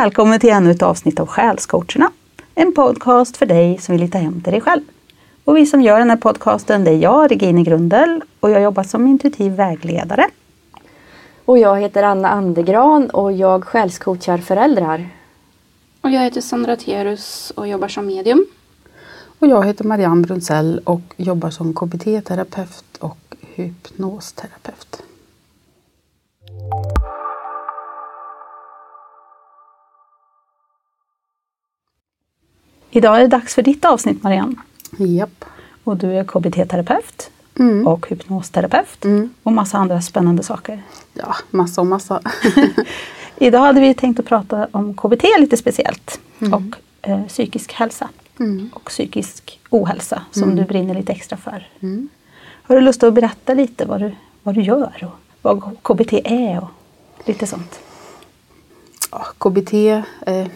Välkommen 0.00 0.40
till 0.40 0.50
ännu 0.50 0.70
ett 0.70 0.82
avsnitt 0.82 1.20
av 1.20 1.26
Själscoacherna. 1.26 2.10
En 2.54 2.74
podcast 2.74 3.36
för 3.36 3.46
dig 3.46 3.78
som 3.78 3.92
vill 3.92 4.02
hitta 4.02 4.18
hem 4.18 4.40
till 4.40 4.52
dig 4.52 4.60
själv. 4.60 4.82
Och 5.44 5.56
vi 5.56 5.66
som 5.66 5.82
gör 5.82 5.98
den 5.98 6.10
här 6.10 6.16
podcasten 6.16 6.84
det 6.84 6.90
är 6.90 6.96
jag, 6.96 7.30
Regine 7.30 7.62
Grundel, 7.62 8.22
och 8.40 8.50
jag 8.50 8.62
jobbar 8.62 8.82
som 8.82 9.06
intuitiv 9.06 9.52
vägledare. 9.52 10.26
Och 11.44 11.58
jag 11.58 11.80
heter 11.80 12.02
Anna 12.02 12.28
Andegran 12.28 13.10
och 13.10 13.32
jag 13.32 13.64
själscoachar 13.64 14.38
föräldrar. 14.38 15.08
Och 16.00 16.10
jag 16.10 16.20
heter 16.20 16.40
Sandra 16.40 16.76
Terus 16.76 17.52
och 17.56 17.68
jobbar 17.68 17.88
som 17.88 18.06
medium. 18.06 18.46
Och 19.38 19.46
jag 19.46 19.66
heter 19.66 19.84
Marianne 19.84 20.26
Brunsell 20.26 20.80
och 20.84 21.14
jobbar 21.16 21.50
som 21.50 21.74
KBT-terapeut 21.74 22.96
och 23.00 23.36
hypnosterapeut. 23.40 25.02
Idag 32.90 33.16
är 33.16 33.20
det 33.20 33.26
dags 33.26 33.54
för 33.54 33.62
ditt 33.62 33.84
avsnitt 33.84 34.22
Marianne. 34.22 34.54
Japp. 34.98 35.44
Och 35.84 35.96
du 35.96 36.12
är 36.12 36.24
KBT-terapeut 36.24 37.30
Mm. 37.58 37.86
och 37.86 38.08
hypnosterapeut 38.08 39.04
Mm. 39.04 39.30
och 39.42 39.52
massa 39.52 39.78
andra 39.78 40.00
spännande 40.00 40.42
saker. 40.42 40.82
Ja, 41.12 41.34
massa 41.50 41.80
och 41.80 41.86
massa. 41.86 42.20
Idag 43.36 43.60
hade 43.60 43.80
vi 43.80 43.94
tänkt 43.94 44.20
att 44.20 44.26
prata 44.26 44.68
om 44.72 44.94
KBT 44.94 45.24
lite 45.38 45.56
speciellt 45.56 46.20
Mm. 46.40 46.52
och 46.54 46.76
eh, 47.10 47.26
psykisk 47.26 47.72
hälsa 47.72 48.08
Mm. 48.40 48.70
och 48.74 48.84
psykisk 48.84 49.60
ohälsa 49.70 50.22
som 50.30 50.42
Mm. 50.42 50.56
du 50.56 50.64
brinner 50.64 50.94
lite 50.94 51.12
extra 51.12 51.36
för. 51.38 51.68
Mm. 51.80 52.08
Har 52.62 52.74
du 52.74 52.80
lust 52.80 53.02
att 53.02 53.14
berätta 53.14 53.54
lite 53.54 53.84
vad 53.84 54.00
du, 54.00 54.14
vad 54.42 54.54
du 54.54 54.62
gör 54.62 55.08
och 55.08 55.18
vad 55.42 55.76
KBT 55.82 56.12
är 56.24 56.58
och 56.62 56.68
lite 57.28 57.46
sånt? 57.46 57.80
Ja, 59.10 59.26
KBT, 59.38 59.74
eh, 60.26 60.46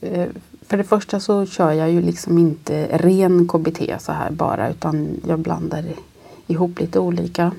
eh, 0.00 0.28
för 0.66 0.76
det 0.76 0.84
första 0.84 1.20
så 1.20 1.46
kör 1.46 1.72
jag 1.72 1.90
ju 1.90 2.02
liksom 2.02 2.38
inte 2.38 2.98
ren 2.98 3.48
KBT 3.48 4.02
så 4.02 4.12
här 4.12 4.30
bara 4.30 4.70
utan 4.70 5.20
jag 5.28 5.38
blandar 5.38 5.84
ihop 6.46 6.80
lite 6.80 6.98
olika 6.98 7.52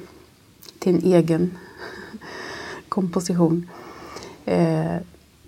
till 0.80 0.96
en 0.96 1.14
egen 1.14 1.58
komposition. 2.90 3.70
Eh, 4.46 4.96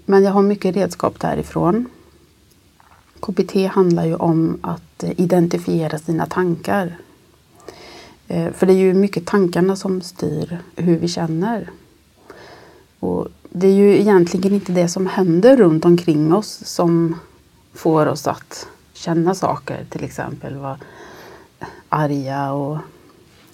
men 0.05 0.23
jag 0.23 0.31
har 0.31 0.41
mycket 0.41 0.75
redskap 0.75 1.19
därifrån. 1.19 1.85
KBT 3.19 3.55
handlar 3.71 4.05
ju 4.05 4.15
om 4.15 4.57
att 4.61 5.03
identifiera 5.03 5.99
sina 5.99 6.25
tankar. 6.25 6.97
Eh, 8.27 8.51
för 8.51 8.65
det 8.65 8.73
är 8.73 8.77
ju 8.77 8.93
mycket 8.93 9.25
tankarna 9.25 9.75
som 9.75 10.01
styr 10.01 10.59
hur 10.75 10.97
vi 10.97 11.07
känner. 11.07 11.69
Och 12.99 13.27
det 13.49 13.67
är 13.67 13.73
ju 13.73 13.99
egentligen 13.99 14.53
inte 14.53 14.71
det 14.71 14.87
som 14.87 15.07
händer 15.07 15.57
runt 15.57 15.85
omkring 15.85 16.33
oss 16.33 16.61
som 16.65 17.15
får 17.77 18.05
oss 18.05 18.27
att 18.27 18.67
känna 18.93 19.35
saker, 19.35 19.85
till 19.89 20.03
exempel 20.03 20.55
vara 20.55 20.77
arga 21.89 22.51
och 22.51 22.77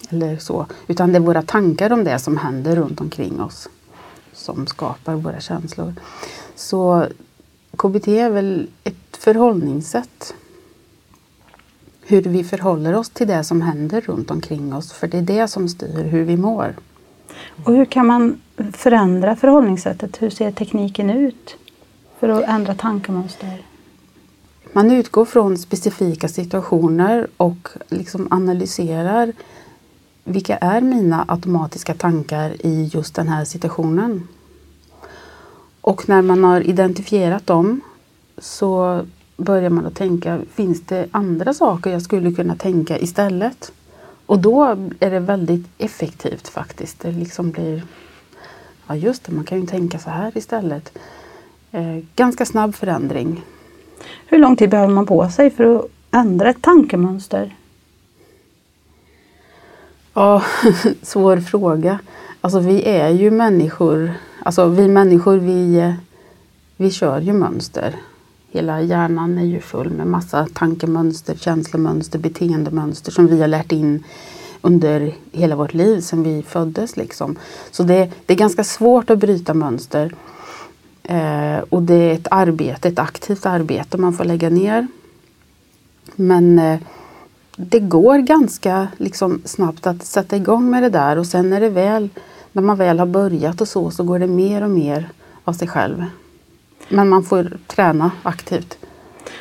eller 0.08 0.36
så. 0.36 0.66
Utan 0.86 1.12
det 1.12 1.18
är 1.18 1.20
våra 1.20 1.42
tankar 1.42 1.92
om 1.92 2.04
det 2.04 2.18
som 2.18 2.36
händer 2.36 2.76
runt 2.76 3.00
omkring 3.00 3.40
oss 3.40 3.68
som 4.32 4.66
skapar 4.66 5.14
våra 5.14 5.40
känslor. 5.40 5.94
Så 6.54 7.06
KBT 7.76 8.08
är 8.08 8.30
väl 8.30 8.68
ett 8.84 9.16
förhållningssätt. 9.16 10.34
Hur 12.06 12.22
vi 12.22 12.44
förhåller 12.44 12.94
oss 12.94 13.10
till 13.10 13.26
det 13.26 13.44
som 13.44 13.62
händer 13.62 14.00
runt 14.00 14.30
omkring 14.30 14.74
oss. 14.74 14.92
För 14.92 15.06
det 15.06 15.18
är 15.18 15.22
det 15.22 15.48
som 15.48 15.68
styr 15.68 16.04
hur 16.04 16.24
vi 16.24 16.36
mår. 16.36 16.74
Och 17.64 17.74
hur 17.74 17.84
kan 17.84 18.06
man 18.06 18.40
förändra 18.72 19.36
förhållningssättet? 19.36 20.22
Hur 20.22 20.30
ser 20.30 20.52
tekniken 20.52 21.10
ut 21.10 21.56
för 22.18 22.28
att 22.28 22.44
ändra 22.44 22.74
tankemönster? 22.74 23.62
Man 24.76 24.90
utgår 24.90 25.24
från 25.24 25.58
specifika 25.58 26.28
situationer 26.28 27.26
och 27.36 27.68
liksom 27.88 28.28
analyserar 28.30 29.32
vilka 30.24 30.56
är 30.56 30.80
mina 30.80 31.24
automatiska 31.28 31.94
tankar 31.94 32.66
i 32.66 32.90
just 32.92 33.14
den 33.14 33.28
här 33.28 33.44
situationen. 33.44 34.28
Och 35.80 36.08
när 36.08 36.22
man 36.22 36.44
har 36.44 36.60
identifierat 36.60 37.46
dem 37.46 37.80
så 38.38 39.00
börjar 39.36 39.70
man 39.70 39.86
att 39.86 39.94
tänka, 39.94 40.40
finns 40.54 40.82
det 40.82 41.08
andra 41.10 41.54
saker 41.54 41.90
jag 41.90 42.02
skulle 42.02 42.32
kunna 42.32 42.56
tänka 42.56 42.98
istället? 42.98 43.72
Och 44.26 44.38
då 44.38 44.64
är 45.00 45.10
det 45.10 45.20
väldigt 45.20 45.66
effektivt 45.78 46.48
faktiskt. 46.48 47.00
Det 47.00 47.12
liksom 47.12 47.50
blir, 47.50 47.82
ja 48.86 48.96
just 48.96 49.24
det, 49.24 49.32
man 49.32 49.44
kan 49.44 49.60
ju 49.60 49.66
tänka 49.66 49.98
så 49.98 50.10
här 50.10 50.38
istället. 50.38 50.98
Eh, 51.70 51.98
ganska 52.16 52.46
snabb 52.46 52.74
förändring. 52.74 53.44
Hur 54.26 54.38
lång 54.38 54.56
tid 54.56 54.70
behöver 54.70 54.94
man 54.94 55.06
på 55.06 55.28
sig 55.28 55.50
för 55.50 55.76
att 55.76 55.86
ändra 56.10 56.50
ett 56.50 56.62
tankemönster? 56.62 57.56
Ja, 60.14 60.42
svår 61.02 61.36
fråga. 61.36 61.98
Alltså 62.40 62.58
vi 62.58 62.82
är 62.82 63.08
ju 63.08 63.30
människor. 63.30 64.12
Alltså 64.42 64.66
vi 64.66 64.88
människor 64.88 65.36
vi, 65.36 65.94
vi 66.76 66.90
kör 66.90 67.20
ju 67.20 67.32
mönster. 67.32 67.94
Hela 68.50 68.80
hjärnan 68.80 69.38
är 69.38 69.44
ju 69.44 69.60
full 69.60 69.90
med 69.90 70.06
massa 70.06 70.46
tankemönster, 70.54 71.34
känslomönster, 71.34 72.18
beteendemönster 72.18 73.12
som 73.12 73.26
vi 73.26 73.40
har 73.40 73.48
lärt 73.48 73.72
in 73.72 74.04
under 74.60 75.14
hela 75.32 75.56
vårt 75.56 75.74
liv 75.74 76.00
sedan 76.00 76.22
vi 76.22 76.42
föddes. 76.42 76.96
Liksom. 76.96 77.36
Så 77.70 77.82
det, 77.82 78.10
det 78.26 78.32
är 78.32 78.38
ganska 78.38 78.64
svårt 78.64 79.10
att 79.10 79.18
bryta 79.18 79.54
mönster. 79.54 80.14
Eh, 81.04 81.58
och 81.70 81.82
det 81.82 81.94
är 81.94 82.12
ett 82.14 82.28
arbete, 82.30 82.88
ett 82.88 82.98
aktivt 82.98 83.46
arbete 83.46 83.98
man 83.98 84.12
får 84.12 84.24
lägga 84.24 84.50
ner. 84.50 84.86
Men 86.16 86.58
eh, 86.58 86.78
det 87.56 87.80
går 87.80 88.18
ganska 88.18 88.88
liksom, 88.96 89.42
snabbt 89.44 89.86
att 89.86 90.02
sätta 90.04 90.36
igång 90.36 90.70
med 90.70 90.82
det 90.82 90.88
där 90.88 91.18
och 91.18 91.26
sen 91.26 91.52
är 91.52 91.60
det 91.60 91.68
väl, 91.68 92.08
när 92.52 92.62
man 92.62 92.76
väl 92.76 92.98
har 92.98 93.06
börjat 93.06 93.60
och 93.60 93.68
så, 93.68 93.90
så 93.90 94.04
går 94.04 94.18
det 94.18 94.26
mer 94.26 94.62
och 94.62 94.70
mer 94.70 95.08
av 95.44 95.52
sig 95.52 95.68
själv. 95.68 96.04
Men 96.88 97.08
man 97.08 97.22
får 97.22 97.58
träna 97.66 98.10
aktivt. 98.22 98.78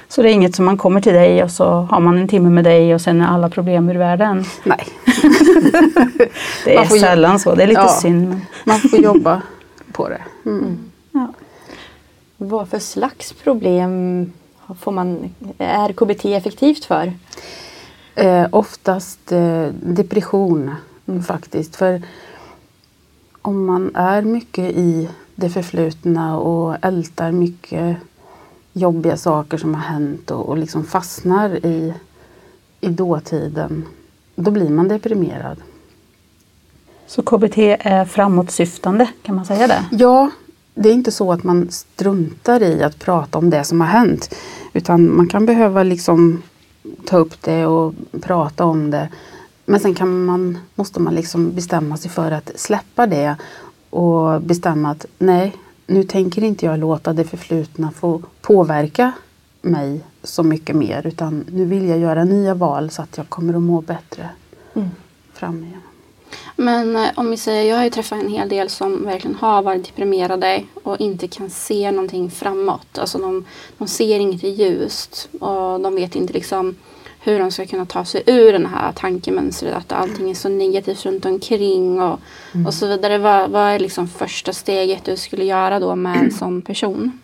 Så 0.08 0.22
det 0.22 0.30
är 0.30 0.34
inget 0.34 0.56
som 0.56 0.66
man 0.66 0.78
kommer 0.78 1.02
till 1.02 1.14
dig 1.14 1.44
och 1.44 1.52
så 1.52 1.66
har 1.66 2.00
man 2.00 2.18
en 2.18 2.28
timme 2.28 2.50
med 2.50 2.64
dig 2.64 2.96
och 2.96 3.02
sen 3.02 3.22
är 3.22 3.28
alla 3.28 3.50
problem 3.50 3.90
ur 3.90 3.96
världen? 3.96 4.46
Nej, 4.64 4.88
Det 6.66 6.76
är 6.76 7.00
sällan 7.00 7.40
så, 7.40 7.56
det 7.56 7.64
är 7.64 7.68
lite 7.68 7.82
Ja. 7.82 7.88
synd. 8.02 8.42
Man 8.66 8.80
får 8.80 9.00
jobba 9.00 9.42
på 9.92 10.10
det. 10.10 10.22
Mm. 10.46 10.78
ja. 11.12 11.34
Vad 12.46 12.70
för 12.70 12.80
slags 12.80 13.34
problem 13.34 14.32
får 14.80 14.92
man, 14.92 15.36
är 15.58 15.94
KBT 15.94 16.26
effektivt 16.26 16.86
för? 16.86 17.14
Eh, 18.16 18.48
oftast 18.52 19.32
eh, 19.32 19.68
depression 19.82 20.72
faktiskt. 21.28 21.76
För 21.76 22.02
om 23.42 23.66
man 23.66 23.96
är 23.96 24.22
mycket 24.22 24.72
i 24.72 25.10
det 25.36 25.50
förflutna 25.50 26.38
och 26.38 26.76
ältar 26.82 27.32
mycket 27.32 27.98
jobbiga 28.74 29.18
saker 29.18 29.58
som 29.58 29.76
har 29.76 29.82
hänt 29.82 30.32
och, 30.32 30.50
och 30.50 30.58
liksom 30.58 30.84
fastnar 30.84 31.66
i, 31.66 31.94
i 32.82 32.90
dåtiden, 32.90 33.86
då 34.36 34.52
blir 34.52 34.70
man 34.70 34.88
deprimerad. 34.88 35.58
Så 37.08 37.22
KBT 37.22 37.58
är 37.80 38.06
framåtsyftande, 38.06 39.10
kan 39.22 39.36
man 39.36 39.46
säga 39.46 39.68
det? 39.68 39.86
Ja, 39.92 40.32
det 40.74 40.90
är 40.90 40.94
inte 40.94 41.12
så 41.12 41.32
att 41.32 41.44
man 41.44 41.72
struntar 41.72 42.64
i 42.64 42.84
att 42.84 43.00
prata 43.00 43.38
om 43.38 43.50
det 43.50 43.64
som 43.64 43.82
har 43.82 43.88
hänt. 43.88 44.36
Utan 44.74 45.16
man 45.16 45.28
kan 45.28 45.46
behöva 45.46 45.84
liksom 45.84 46.42
ta 47.06 47.18
upp 47.18 47.42
det 47.42 47.66
och 47.66 47.94
prata 48.22 48.66
om 48.66 48.92
det. 48.92 49.10
Men 49.66 49.80
sen 49.80 49.96
kan 49.96 50.26
man, 50.26 50.58
måste 50.76 51.00
man 51.00 51.16
liksom 51.16 51.52
bestämma 51.56 51.98
sig 51.98 52.12
för 52.12 52.32
att 52.32 52.52
släppa 52.56 53.08
det 53.08 53.36
och 53.90 54.42
bestämma 54.42 54.92
att 54.92 55.06
nej, 55.20 55.56
nu 55.88 56.04
tänker 56.04 56.44
inte 56.44 56.66
jag 56.66 56.80
låta 56.80 57.14
det 57.14 57.24
förflutna 57.24 57.92
få 57.92 58.22
påverka 58.42 59.12
mig 59.62 60.02
så 60.24 60.44
mycket 60.44 60.76
mer 60.76 61.08
utan 61.08 61.46
nu 61.52 61.66
vill 61.66 61.90
jag 61.90 62.00
göra 62.00 62.24
nya 62.24 62.54
val 62.54 62.90
så 62.90 63.02
att 63.02 63.18
jag 63.18 63.30
kommer 63.30 63.54
att 63.54 63.62
må 63.62 63.82
bättre 63.82 64.30
Mm. 64.76 64.90
fram 65.34 65.64
igen. 65.64 65.82
Men 66.56 66.96
eh, 66.96 67.10
om 67.16 67.30
vi 67.30 67.38
säger, 67.38 67.70
jag 67.70 67.78
har 67.78 67.84
ju 67.84 67.90
träffat 67.90 68.22
en 68.22 68.30
hel 68.30 68.50
del 68.50 68.70
som 68.70 69.06
verkligen 69.06 69.36
har 69.36 69.62
varit 69.62 69.86
deprimerade 69.86 70.64
och 70.84 71.02
inte 71.02 71.28
kan 71.28 71.50
se 71.50 71.92
någonting 71.92 72.32
framåt. 72.32 72.98
Alltså 72.98 73.18
de, 73.18 73.46
de 73.78 73.88
ser 73.88 74.20
inget 74.20 74.44
ljust 74.44 75.30
och 75.40 75.80
de 75.80 75.96
vet 75.96 76.16
inte 76.16 76.34
liksom 76.34 76.76
hur 77.20 77.40
de 77.40 77.52
ska 77.52 77.66
kunna 77.66 77.86
ta 77.86 78.06
sig 78.06 78.24
ur 78.26 78.52
den 78.52 78.66
här 78.66 78.92
tankemönstret. 78.92 79.74
Att 79.74 79.92
allting 79.92 80.30
är 80.30 80.34
så 80.34 80.50
negativt 80.50 81.06
runt 81.06 81.26
omkring 81.26 82.02
och, 82.02 82.20
och 82.68 82.74
så 82.74 82.88
vidare. 82.88 83.18
Vad, 83.18 83.50
vad 83.50 83.72
är 83.72 83.80
liksom 83.80 84.08
första 84.08 84.54
steget 84.54 85.06
du 85.06 85.18
skulle 85.18 85.46
göra 85.46 85.80
då 85.80 85.96
med 85.96 86.18
en 86.18 86.32
sån 86.32 86.62
person? 86.62 87.20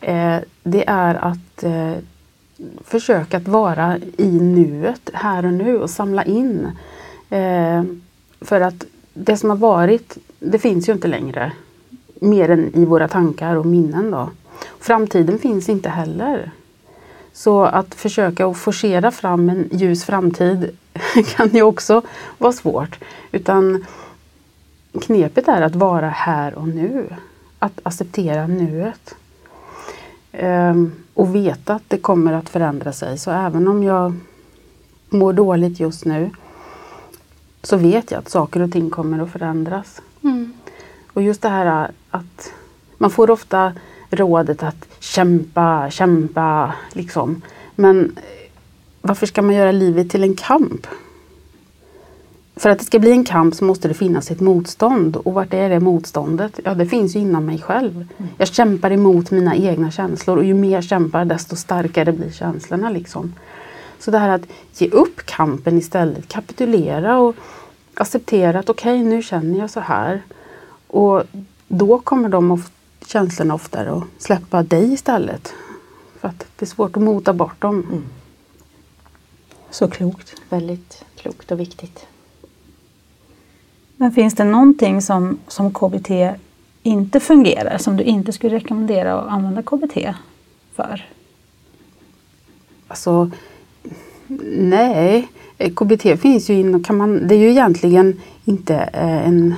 Eh, 0.00 0.36
det 0.62 0.88
är 0.88 1.14
att 1.14 1.62
eh, 1.62 1.92
försöka 2.84 3.36
att 3.36 3.48
vara 3.48 3.98
i 4.16 4.28
nuet, 4.40 5.10
här 5.12 5.46
och 5.46 5.52
nu 5.52 5.78
och 5.78 5.90
samla 5.90 6.24
in. 6.24 6.68
Eh, 7.30 7.82
för 8.40 8.60
att 8.60 8.84
det 9.14 9.36
som 9.36 9.50
har 9.50 9.56
varit, 9.56 10.18
det 10.38 10.58
finns 10.58 10.88
ju 10.88 10.92
inte 10.92 11.08
längre. 11.08 11.52
mer 12.20 12.50
än 12.50 12.74
i 12.74 12.84
våra 12.84 13.08
tankar 13.08 13.56
och 13.56 13.66
minnen. 13.66 14.10
Då. 14.10 14.30
Framtiden 14.80 15.38
finns 15.38 15.68
inte 15.68 15.88
heller. 15.88 16.50
Så 17.32 17.64
att 17.64 17.94
försöka 17.94 18.46
att 18.46 18.56
forcera 18.56 19.10
fram 19.10 19.48
en 19.48 19.68
ljus 19.72 20.04
framtid 20.04 20.76
kan 21.36 21.48
ju 21.48 21.62
också 21.62 22.02
vara 22.38 22.52
svårt. 22.52 22.98
Utan 23.32 23.84
knepet 25.02 25.48
är 25.48 25.62
att 25.62 25.74
vara 25.74 26.08
här 26.08 26.54
och 26.54 26.68
nu. 26.68 27.06
Att 27.58 27.80
acceptera 27.82 28.46
nuet. 28.46 29.14
Ehm, 30.32 30.92
och 31.14 31.34
veta 31.34 31.74
att 31.74 31.82
det 31.88 31.98
kommer 31.98 32.32
att 32.32 32.48
förändra 32.48 32.92
sig. 32.92 33.18
Så 33.18 33.30
även 33.30 33.68
om 33.68 33.82
jag 33.82 34.14
mår 35.08 35.32
dåligt 35.32 35.80
just 35.80 36.04
nu 36.04 36.30
så 37.62 37.76
vet 37.76 38.10
jag 38.10 38.18
att 38.18 38.28
saker 38.28 38.62
och 38.62 38.72
ting 38.72 38.90
kommer 38.90 39.18
att 39.18 39.30
förändras. 39.30 40.02
Mm. 40.22 40.52
Och 41.12 41.22
just 41.22 41.42
det 41.42 41.48
här 41.48 41.90
att 42.10 42.52
man 42.98 43.10
får 43.10 43.30
ofta 43.30 43.72
rådet 44.10 44.62
att 44.62 44.88
kämpa, 45.00 45.90
kämpa 45.90 46.74
liksom. 46.92 47.42
Men 47.74 48.16
varför 49.00 49.26
ska 49.26 49.42
man 49.42 49.54
göra 49.54 49.72
livet 49.72 50.10
till 50.10 50.22
en 50.22 50.34
kamp? 50.34 50.86
För 52.56 52.70
att 52.70 52.78
det 52.78 52.84
ska 52.84 52.98
bli 52.98 53.10
en 53.10 53.24
kamp 53.24 53.54
så 53.54 53.64
måste 53.64 53.88
det 53.88 53.94
finnas 53.94 54.30
ett 54.30 54.40
motstånd. 54.40 55.16
Och 55.16 55.34
vart 55.34 55.54
är 55.54 55.68
det 55.68 55.80
motståndet? 55.80 56.60
Ja, 56.64 56.74
det 56.74 56.86
finns 56.86 57.16
ju 57.16 57.20
inom 57.20 57.46
mig 57.46 57.58
själv. 57.58 58.06
Jag 58.38 58.48
kämpar 58.48 58.90
emot 58.90 59.30
mina 59.30 59.56
egna 59.56 59.90
känslor 59.90 60.36
och 60.36 60.44
ju 60.44 60.54
mer 60.54 60.72
jag 60.72 60.84
kämpar 60.84 61.24
desto 61.24 61.56
starkare 61.56 62.12
blir 62.12 62.30
känslorna. 62.30 62.90
Liksom. 62.90 63.34
Så 63.98 64.10
det 64.10 64.18
här 64.18 64.28
att 64.28 64.46
ge 64.76 64.88
upp 64.88 65.26
kampen 65.26 65.78
istället, 65.78 66.28
kapitulera 66.28 67.18
och 67.18 67.36
acceptera 67.94 68.58
att 68.58 68.70
okej, 68.70 69.00
okay, 69.00 69.10
nu 69.10 69.22
känner 69.22 69.58
jag 69.58 69.70
så 69.70 69.80
här. 69.80 70.22
Och 70.86 71.22
då 71.68 71.98
kommer 71.98 72.28
de 72.28 72.50
of 72.50 72.70
känslorna 73.06 73.54
oftare 73.54 73.92
att 73.92 74.04
släppa 74.18 74.62
dig 74.62 74.92
istället. 74.92 75.52
För 76.20 76.28
att 76.28 76.46
det 76.56 76.64
är 76.64 76.66
svårt 76.66 76.96
att 76.96 77.02
mota 77.02 77.32
bort 77.32 77.60
dem. 77.60 77.82
Mm. 77.82 78.04
Så 79.70 79.90
klokt. 79.90 80.34
Väldigt 80.48 81.04
klokt 81.16 81.52
och 81.52 81.60
viktigt. 81.60 82.06
Men 83.96 84.12
finns 84.12 84.34
det 84.34 84.44
någonting 84.44 85.02
som, 85.02 85.38
som 85.48 85.74
KBT 85.74 86.10
inte 86.82 87.20
fungerar, 87.20 87.78
som 87.78 87.96
du 87.96 88.04
inte 88.04 88.32
skulle 88.32 88.56
rekommendera 88.56 89.20
att 89.20 89.28
använda 89.28 89.62
KBT 89.62 90.14
för? 90.74 91.08
Alltså, 92.88 93.30
nej. 94.52 95.28
Eh, 95.58 95.72
KBT 95.72 96.20
finns 96.20 96.50
ju 96.50 96.54
inom, 96.54 96.84
kan 96.84 96.96
man, 96.96 97.28
det 97.28 97.34
är 97.34 97.38
ju 97.38 97.50
egentligen 97.50 98.20
inte 98.44 98.74
eh, 98.76 99.28
en 99.28 99.54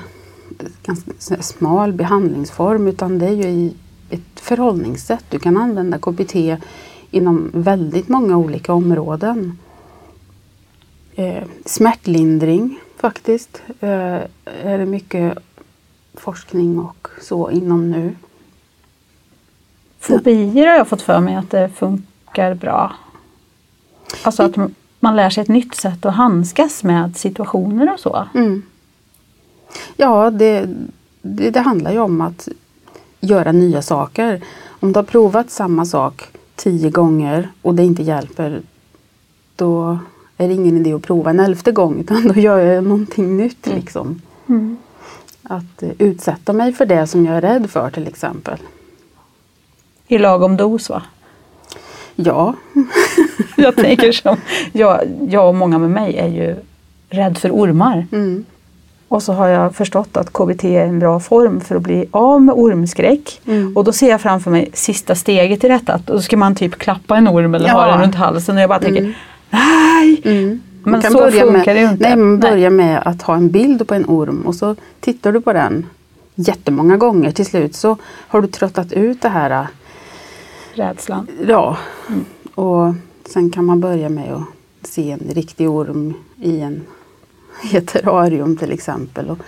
ganska 0.83 1.43
smal 1.43 1.93
behandlingsform 1.93 2.87
utan 2.87 3.19
det 3.19 3.27
är 3.27 3.33
ju 3.33 3.71
ett 4.11 4.41
förhållningssätt. 4.41 5.25
Du 5.29 5.39
kan 5.39 5.57
använda 5.57 5.99
KBT 5.99 6.35
inom 7.11 7.51
väldigt 7.55 8.09
många 8.09 8.37
olika 8.37 8.73
områden. 8.73 9.59
Eh, 11.15 11.45
smärtlindring 11.65 12.79
faktiskt 12.97 13.63
eh, 13.81 14.19
är 14.63 14.79
det 14.79 14.87
mycket 14.87 15.39
forskning 16.15 16.79
och 16.79 17.09
så 17.21 17.51
inom 17.51 17.91
nu. 17.91 18.17
Fobier 19.99 20.67
har 20.67 20.77
jag 20.77 20.89
fått 20.89 21.03
för 21.03 21.21
mig 21.21 21.35
att 21.35 21.51
det 21.51 21.69
funkar 21.69 22.55
bra. 22.55 22.93
Alltså 24.23 24.43
att 24.43 24.57
man 25.01 25.17
lär 25.17 25.31
sig 25.31 25.43
ett 25.43 25.49
nytt 25.49 25.75
sätt 25.75 26.05
att 26.05 26.15
handskas 26.15 26.85
med 26.85 27.17
situationer 27.17 27.93
och 27.93 28.01
så. 28.01 28.29
Mm. 28.35 28.63
Ja, 29.97 30.31
det, 30.31 30.69
det, 31.23 31.51
det, 31.51 31.61
handlar 31.61 31.93
ju 31.93 31.99
om 31.99 32.21
att 32.21 32.49
göra 33.21 33.53
nya 33.53 33.83
saker. 33.83 34.45
Om 34.81 34.93
du 34.93 34.99
har 34.99 35.05
provat 35.05 35.51
samma 35.51 35.85
sak 35.85 36.29
tio 36.57 36.91
gånger 36.91 37.49
och 37.63 37.75
det 37.75 37.85
inte 37.85 38.03
hjälper, 38.03 38.63
då 39.57 39.99
är 40.37 40.49
det 40.49 40.55
ingen 40.55 40.77
idé 40.77 40.93
att 40.93 41.03
prova 41.03 41.31
en 41.31 41.41
elfte 41.41 41.73
gång 41.73 42.01
utan 42.01 42.29
då 42.29 42.35
gör 42.35 42.59
jag 42.59 42.85
någonting 42.85 43.37
nytt. 43.37 43.67
Mm. 43.67 43.79
Liksom. 43.79 44.23
Mm. 44.49 44.77
Att 45.43 45.83
uh, 45.83 45.91
utsätta 45.99 46.53
mig 46.53 46.73
för 46.73 46.87
det 46.87 47.07
som 47.07 47.27
jag 47.27 47.37
är 47.37 47.41
rädd 47.41 47.71
för 47.71 47.91
till 47.91 48.07
exempel. 48.07 48.59
I 50.07 50.19
lagom 50.19 50.57
dos 50.57 50.91
va? 50.91 51.03
Ja. 52.15 52.55
jag 53.57 53.77
tänker 53.77 54.13
som, 54.13 54.37
jag, 54.73 55.01
jag 55.29 55.49
och 55.49 55.55
många 55.55 55.79
med 55.79 55.91
mig 55.91 56.17
är 56.17 56.29
ju 56.29 56.57
rädd 57.11 57.39
för 57.39 57.51
ormar. 57.51 58.07
Mm. 58.13 58.45
Och 59.09 59.23
så 59.23 59.33
har 59.33 59.49
jag 59.49 59.75
förstått 59.75 60.17
att 60.17 60.33
KBT 60.33 60.65
är 60.65 60.87
en 60.87 60.99
bra 60.99 61.21
form 61.21 61.61
för 61.61 61.77
att 61.77 61.83
bli 61.83 62.07
av 62.11 62.43
med 62.43 62.55
ormskräck. 62.55 63.41
Mm. 63.47 63.77
Och 63.77 63.85
då 63.85 63.93
ser 63.93 64.11
jag 64.11 64.21
framför 64.21 64.51
mig 64.51 64.71
sista 64.73 65.15
steget 65.15 65.65
i 65.65 65.69
detta. 65.69 66.01
Då 66.07 66.21
ska 66.21 66.37
man 66.37 66.55
typ 66.55 66.79
klappa 66.79 67.17
en 67.17 67.29
orm 67.29 67.55
eller 67.55 67.69
ja. 67.69 67.75
ha 67.75 67.87
den 67.87 68.01
runt 68.01 68.15
halsen 68.15 68.57
och 68.57 68.63
jag 68.63 68.69
bara 68.69 68.79
tänker 68.79 69.01
mm. 69.01 69.13
nej! 69.51 70.23
Mm. 70.25 70.61
Men 70.85 71.03
så 71.03 71.09
funkar 71.09 71.47
med, 71.53 71.67
det 71.67 71.81
ju 71.81 71.89
inte. 71.89 72.09
Nej, 72.09 72.17
man 72.17 72.41
börjar 72.41 72.71
med 72.71 73.03
att 73.05 73.23
ha 73.23 73.35
en 73.35 73.51
bild 73.51 73.89
på 73.89 73.95
en 73.95 74.05
orm 74.09 74.43
och 74.47 74.55
så 74.55 74.77
tittar 75.01 75.33
du 75.33 75.41
på 75.41 75.53
den 75.53 75.87
jättemånga 76.35 76.97
gånger. 76.97 77.31
Till 77.31 77.47
slut 77.47 77.75
så 77.75 77.97
har 78.05 78.43
du 78.43 78.49
tröttat 78.49 78.93
ut 78.93 79.23
det 79.23 79.29
här 79.29 79.51
äh, 79.51 79.67
rädslan. 80.75 81.27
Ja. 81.47 81.77
Mm. 82.09 82.25
Och 82.55 82.95
sen 83.32 83.50
kan 83.50 83.65
man 83.65 83.81
börja 83.81 84.09
med 84.09 84.32
att 84.32 84.44
se 84.88 85.11
en 85.11 85.31
riktig 85.35 85.71
orm 85.71 86.15
i 86.41 86.61
en 86.61 86.82
i 87.62 87.77
ett 87.77 87.87
terrarium 87.87 88.56
till 88.56 88.73
exempel. 88.73 89.31
Och, 89.31 89.38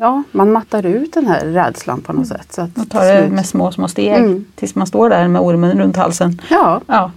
ja, 0.00 0.22
man 0.32 0.52
mattar 0.52 0.86
ut 0.86 1.12
den 1.12 1.26
här 1.26 1.46
rädslan 1.46 2.00
på 2.00 2.12
något 2.12 2.26
mm. 2.26 2.38
sätt. 2.38 2.52
Så 2.52 2.62
att 2.62 2.78
och 2.78 2.90
tar 2.90 3.04
det 3.04 3.28
med 3.28 3.46
små, 3.46 3.72
små 3.72 3.88
steg 3.88 4.14
mm. 4.14 4.44
tills 4.54 4.74
man 4.74 4.86
står 4.86 5.10
där 5.10 5.28
med 5.28 5.42
ormen 5.42 5.78
runt 5.78 5.96
halsen. 5.96 6.40
Ja. 6.50 6.80
ja. 6.86 7.12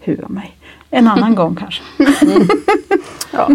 Hua 0.00 0.28
mig. 0.28 0.56
En 0.90 1.08
annan 1.08 1.34
gång 1.34 1.56
kanske. 1.56 1.82
Mm. 2.22 2.48
Ja. 3.30 3.48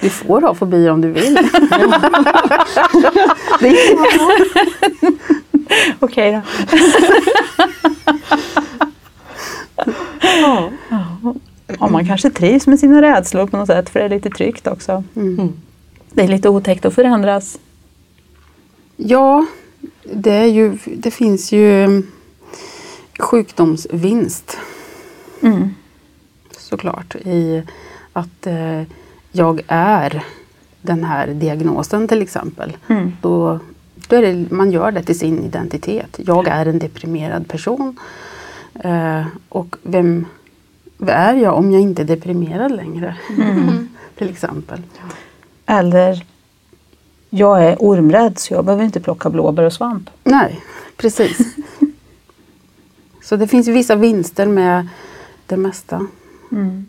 Du 0.00 0.10
får 0.10 0.40
ha 0.40 0.54
fobi 0.54 0.88
om 0.88 1.00
du 1.00 1.12
vill. 1.12 1.38
Okej 6.00 6.32
då. 6.32 6.42
ja. 10.40 10.70
Ja, 11.80 11.88
man 11.88 12.06
kanske 12.06 12.30
trivs 12.30 12.66
med 12.66 12.78
sina 12.78 13.02
rädslor 13.02 13.46
på 13.46 13.56
något 13.56 13.66
sätt 13.66 13.90
för 13.90 14.00
det 14.00 14.04
är 14.04 14.08
lite 14.08 14.30
tryggt 14.30 14.66
också. 14.66 15.04
Mm. 15.16 15.38
mm. 15.38 15.52
Det 16.12 16.22
är 16.22 16.28
lite 16.28 16.48
otäckt 16.48 16.84
att 16.84 16.94
förändras. 16.94 17.58
Ja, 18.96 19.46
det, 20.12 20.32
är 20.32 20.46
ju, 20.46 20.78
det 20.84 21.10
finns 21.10 21.52
ju 21.52 22.02
sjukdomsvinst. 23.18 24.58
Mm. 25.42 25.74
Såklart 26.58 27.14
i 27.14 27.62
att 28.12 28.46
eh, 28.46 28.82
jag 29.32 29.62
är 29.66 30.24
den 30.82 31.04
här 31.04 31.26
diagnosen 31.26 32.08
till 32.08 32.22
exempel. 32.22 32.76
Mm. 32.88 33.12
Då, 33.20 33.58
då 34.08 34.16
är 34.16 34.22
det, 34.22 34.50
man 34.50 34.70
gör 34.70 34.92
det 34.92 35.02
till 35.02 35.18
sin 35.18 35.44
identitet. 35.44 36.20
Jag 36.26 36.48
är 36.48 36.66
en 36.66 36.78
deprimerad 36.78 37.48
person. 37.48 37.98
Eh, 38.74 39.26
och 39.48 39.76
vem 39.82 40.26
vad 40.96 41.14
är 41.14 41.34
jag 41.34 41.54
om 41.54 41.72
jag 41.72 41.80
inte 41.80 42.02
är 42.02 42.06
deprimerad 42.06 42.72
längre? 42.72 43.16
Mm. 43.38 43.88
Till 44.16 44.30
exempel. 44.30 44.82
Eller 45.66 46.26
jag 47.30 47.64
är 47.64 47.76
ormrädd 47.80 48.38
så 48.38 48.54
jag 48.54 48.64
behöver 48.64 48.84
inte 48.84 49.00
plocka 49.00 49.30
blåbär 49.30 49.62
och 49.62 49.72
svamp. 49.72 50.10
Nej, 50.24 50.60
precis. 50.96 51.56
så 53.22 53.36
det 53.36 53.48
finns 53.48 53.68
vissa 53.68 53.96
vinster 53.96 54.46
med 54.46 54.88
det 55.46 55.56
mesta. 55.56 56.06
Mm. 56.52 56.88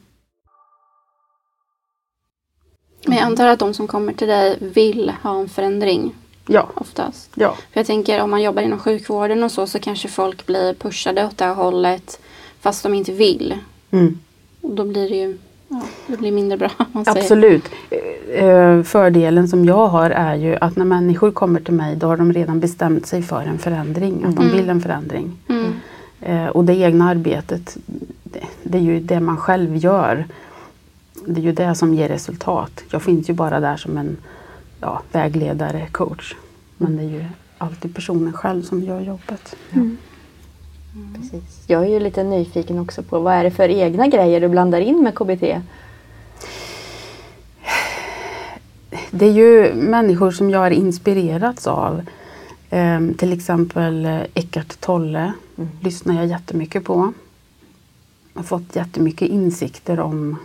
Men 3.06 3.18
jag 3.18 3.26
antar 3.26 3.48
att 3.48 3.60
de 3.60 3.74
som 3.74 3.88
kommer 3.88 4.14
till 4.14 4.28
dig 4.28 4.58
vill 4.60 5.14
ha 5.22 5.40
en 5.40 5.50
förändring? 5.50 6.14
Ja. 6.48 6.70
Oftast. 6.76 7.32
Ja. 7.36 7.56
För 7.72 7.80
jag 7.80 7.88
tänker 7.88 8.22
om 8.22 8.30
man 8.30 8.42
jobbar 8.42 8.62
inom 8.62 8.80
sjukvården 8.80 9.44
och 9.44 9.52
så 9.52 9.68
så 9.68 9.80
kanske 9.80 10.08
folk 10.08 10.46
blir 10.46 10.74
pushade 10.74 11.26
åt 11.26 11.38
det 11.38 11.46
här 11.46 11.54
hållet 11.54 12.20
fast 12.60 12.84
de 12.84 12.94
inte 12.94 13.12
vill. 13.12 13.58
Mm. 13.92 14.20
Och 14.62 14.76
då 14.76 14.86
blir 14.86 15.10
det 15.10 15.16
ju 15.16 15.38
ja, 15.68 15.82
det 16.08 16.18
blir 16.18 16.32
mindre 16.32 16.58
bra. 16.58 16.70
Absolut. 17.06 17.64
Eh, 18.34 18.84
fördelen 18.84 19.48
som 19.48 19.66
jag 19.66 19.88
har 19.88 20.10
är 20.10 20.36
ju 20.36 20.56
att 20.62 20.76
när 20.76 20.86
människor 20.86 21.32
kommer 21.32 21.60
till 21.60 21.74
mig 21.74 21.96
då 21.96 22.08
har 22.08 22.18
de 22.18 22.34
redan 22.34 22.60
bestämt 22.60 23.06
sig 23.06 23.22
för 23.22 23.42
en 23.42 23.58
förändring. 23.58 24.24
Att 24.26 24.36
de 24.36 24.46
mm. 24.46 24.58
vill 24.58 24.70
en 24.70 24.82
förändring. 24.82 25.38
Mm. 25.48 25.74
Eh, 26.22 26.48
och 26.48 26.66
det 26.66 26.76
egna 26.76 27.10
arbetet, 27.10 27.78
det, 28.24 28.44
det 28.64 28.78
är 28.78 28.82
ju 28.82 29.00
det 29.00 29.20
man 29.20 29.38
själv 29.38 29.78
gör. 29.78 30.26
Det 31.26 31.42
är 31.42 31.44
ju 31.46 31.52
det 31.52 31.76
som 31.76 31.94
ger 31.94 32.10
resultat. 32.10 32.84
Jag 32.92 33.02
finns 33.02 33.30
ju 33.30 33.34
bara 33.34 33.60
där 33.60 33.78
som 33.78 33.98
en 33.98 34.18
ja, 34.86 35.02
vägledare, 35.12 35.88
coach. 35.92 36.36
Men 36.78 36.98
det 36.98 37.04
är 37.04 37.10
ju 37.10 37.26
alltid 37.58 37.96
personen 37.96 38.34
själv 38.34 38.62
som 38.62 38.84
gör 38.84 39.02
jobbet. 39.02 39.56
Mm. 39.72 39.98
Mm. 40.96 41.14
Precis. 41.14 41.64
Jag 41.68 41.84
är 41.84 41.88
ju 41.88 42.00
lite 42.00 42.24
nyfiken 42.24 42.80
också 42.80 43.04
på 43.04 43.20
vad 43.20 43.34
är 43.34 43.44
det 43.44 43.52
för 43.52 43.70
egna 43.70 44.08
grejer 44.08 44.42
du 44.42 44.48
blandar 44.48 44.82
in 44.82 45.04
med 45.04 45.16
KBT? 45.16 45.62
Det 49.12 49.26
är 49.26 49.32
ju 49.32 49.74
människor 49.74 50.32
som 50.32 50.50
jag 50.50 50.60
har 50.60 50.72
inspirerats 50.72 51.68
av. 51.68 52.02
Eh, 52.70 53.00
till 53.18 53.34
exempel 53.34 54.06
eh, 54.06 54.22
Eckart 54.34 54.80
Tolle 54.80 55.34
mm. 55.58 55.70
lyssnar 55.82 56.16
jag 56.16 56.26
jättemycket 56.26 56.84
på. 56.84 57.14
Jag 58.34 58.40
har 58.40 58.46
fått 58.46 58.76
jättemycket 58.76 59.30
insikter 59.30 60.00
om 60.00 60.38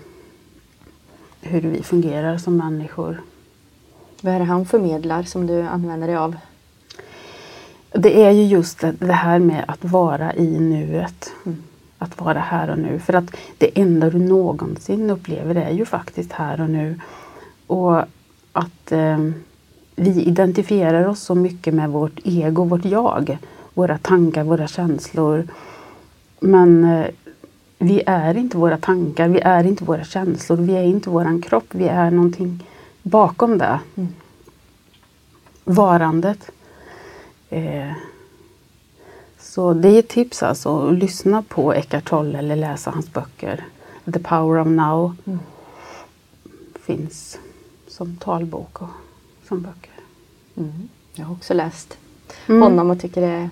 hur 1.41 1.61
vi 1.61 1.83
fungerar 1.83 2.39
som 2.39 2.57
människor. 2.57 3.21
Vad 4.23 4.35
är 4.35 4.39
det 4.39 4.45
han 4.45 4.65
förmedlar 4.65 5.23
som 5.23 5.47
du 5.47 5.63
använder 5.63 6.07
dig 6.07 6.17
av? 6.17 6.37
Det 7.93 8.25
är 8.25 8.31
ju 8.31 8.43
just 8.45 8.85
det 8.99 9.13
här 9.13 9.39
med 9.39 9.65
att 9.69 9.85
vara 9.85 10.35
i 10.35 10.59
nuet. 10.61 11.33
Mm. 11.47 11.63
Att 11.99 12.21
vara 12.21 12.39
här 12.39 12.71
och 12.71 12.79
nu. 12.79 12.99
För 12.99 13.13
att 13.13 13.37
det 13.59 13.81
enda 13.81 14.11
du 14.11 14.19
någonsin 14.19 15.11
upplever 15.11 15.55
är 15.55 15.71
ju 15.71 15.85
faktiskt 15.85 16.33
här 16.33 16.61
och 16.61 16.71
nu. 16.71 17.01
Och 17.67 17.99
att 18.53 18.93
eh, 18.93 19.19
vi 19.97 20.23
identifierar 20.23 21.09
oss 21.09 21.21
så 21.21 21.35
mycket 21.35 21.75
med 21.75 21.91
vårt 21.91 22.21
ego, 22.25 22.65
vårt 22.65 22.85
jag. 22.85 23.39
Våra 23.75 23.99
tankar, 23.99 24.45
våra 24.45 24.67
känslor. 24.67 25.47
Men 26.41 26.85
eh, 26.85 27.07
vi 27.79 28.03
är 28.07 28.37
inte 28.37 28.57
våra 28.57 28.77
tankar, 28.77 29.29
vi 29.29 29.41
är 29.41 29.65
inte 29.65 29.85
våra 29.85 30.05
känslor, 30.05 30.57
vi 30.57 30.77
är 30.77 30.83
inte 30.83 31.11
våran 31.11 31.43
kropp. 31.43 31.67
Vi 31.71 31.89
är 31.89 32.11
någonting 32.11 32.65
bakom 33.03 33.59
det. 33.59 33.81
Mm. 33.95 34.15
Varandet. 35.65 36.51
Eh, 37.49 37.93
så 39.39 39.73
det 39.73 39.89
är 39.89 39.99
ett 39.99 40.09
tips 40.09 40.43
alltså 40.43 40.89
att 40.89 40.95
lyssna 40.95 41.43
på 41.43 41.75
Eckart 41.75 42.09
Tolle 42.09 42.39
eller 42.39 42.57
läsa 42.57 42.91
hans 42.91 43.13
böcker. 43.13 43.65
The 44.05 44.19
Power 44.19 44.61
of 44.61 44.67
Now 44.67 45.17
mm. 45.25 45.39
finns 46.83 47.39
som 47.89 48.17
talbok 48.17 48.83
och 48.83 48.89
som 49.49 49.63
böcker. 49.63 49.95
Mm. 50.57 50.89
Jag 51.15 51.25
har 51.25 51.35
också 51.35 51.55
läst 51.55 51.99
mm. 52.47 52.63
honom 52.63 52.91
och 52.91 53.01
tycker 53.01 53.21
det 53.21 53.27
är, 53.27 53.51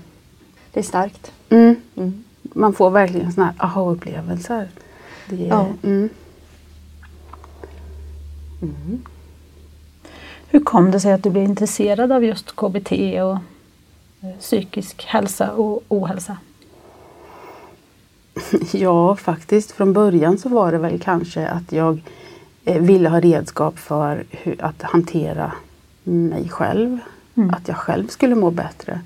det 0.73 0.81
är 0.81 0.85
starkt. 0.85 1.33
Mm. 1.49 1.76
Mm. 1.97 2.25
Man 2.43 2.73
får 2.73 2.90
verkligen 2.90 3.33
sådana 3.33 3.55
här 3.59 3.64
aha-upplevelser. 3.64 4.69
Ja. 5.31 5.67
Hur 10.50 10.61
kom 10.61 10.90
det 10.90 11.00
sig 11.00 11.12
att 11.12 11.23
du 11.23 11.31
blev 11.31 11.45
intresserad 11.45 12.12
av 12.12 12.25
just 12.25 12.57
KBT 12.57 12.93
och 13.23 13.38
eh, 14.21 14.38
psykisk 14.40 15.05
hälsa 15.05 15.52
och 15.52 15.83
ohälsa? 15.88 16.37
Ja, 18.73 19.17
faktiskt 19.17 19.73
från 19.73 19.93
början 19.93 20.38
så 20.38 20.49
var 20.49 20.73
det 20.73 20.78
väl 20.78 21.00
kanske 21.00 21.49
att 21.49 21.73
jag 21.73 22.00
eh, 22.64 22.83
ville 22.83 23.09
ha 23.09 23.21
redskap 23.21 23.78
för 23.78 24.25
att 24.59 24.83
hantera 24.83 25.52
mig 26.02 26.49
själv. 26.49 26.99
Mm. 27.35 27.50
Att 27.50 27.69
jag 27.69 27.76
själv 27.76 28.09
skulle 28.09 28.35
må 28.35 28.50
bättre. 28.50 29.00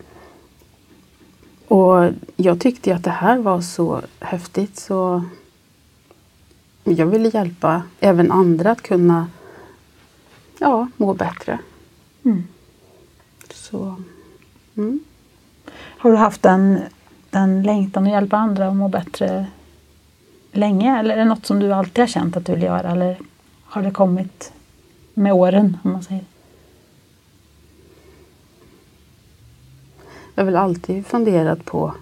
Och 1.68 2.10
jag 2.36 2.60
tyckte 2.60 2.94
att 2.94 3.04
det 3.04 3.10
här 3.10 3.38
var 3.38 3.60
så 3.60 4.00
häftigt 4.20 4.78
så 4.78 5.24
jag 6.84 7.06
ville 7.06 7.28
hjälpa 7.28 7.82
även 8.00 8.30
andra 8.30 8.70
att 8.70 8.82
kunna 8.82 9.26
ja, 10.62 10.88
må 10.96 11.14
bättre. 11.14 11.58
Mm. 12.24 12.42
Så, 13.50 13.96
mm. 14.76 15.00
Har 15.74 16.10
du 16.10 16.16
haft 16.16 16.42
den, 16.42 16.80
den 17.30 17.62
längtan 17.62 18.04
att 18.04 18.12
hjälpa 18.12 18.36
andra 18.36 18.68
att 18.68 18.76
må 18.76 18.88
bättre 18.88 19.46
länge 20.52 20.98
eller 20.98 21.14
är 21.14 21.18
det 21.18 21.24
något 21.24 21.46
som 21.46 21.60
du 21.60 21.72
alltid 21.72 21.98
har 21.98 22.06
känt 22.06 22.36
att 22.36 22.46
du 22.46 22.52
vill 22.52 22.62
göra 22.62 22.90
eller 22.90 23.18
har 23.64 23.82
det 23.82 23.90
kommit 23.90 24.52
med 25.14 25.32
åren 25.32 25.78
om 25.82 25.92
man 25.92 26.02
säger? 26.02 26.24
Jag 30.34 30.42
har 30.42 30.44
väl 30.44 30.56
alltid 30.56 31.06
funderat 31.06 31.64
på 31.64 31.94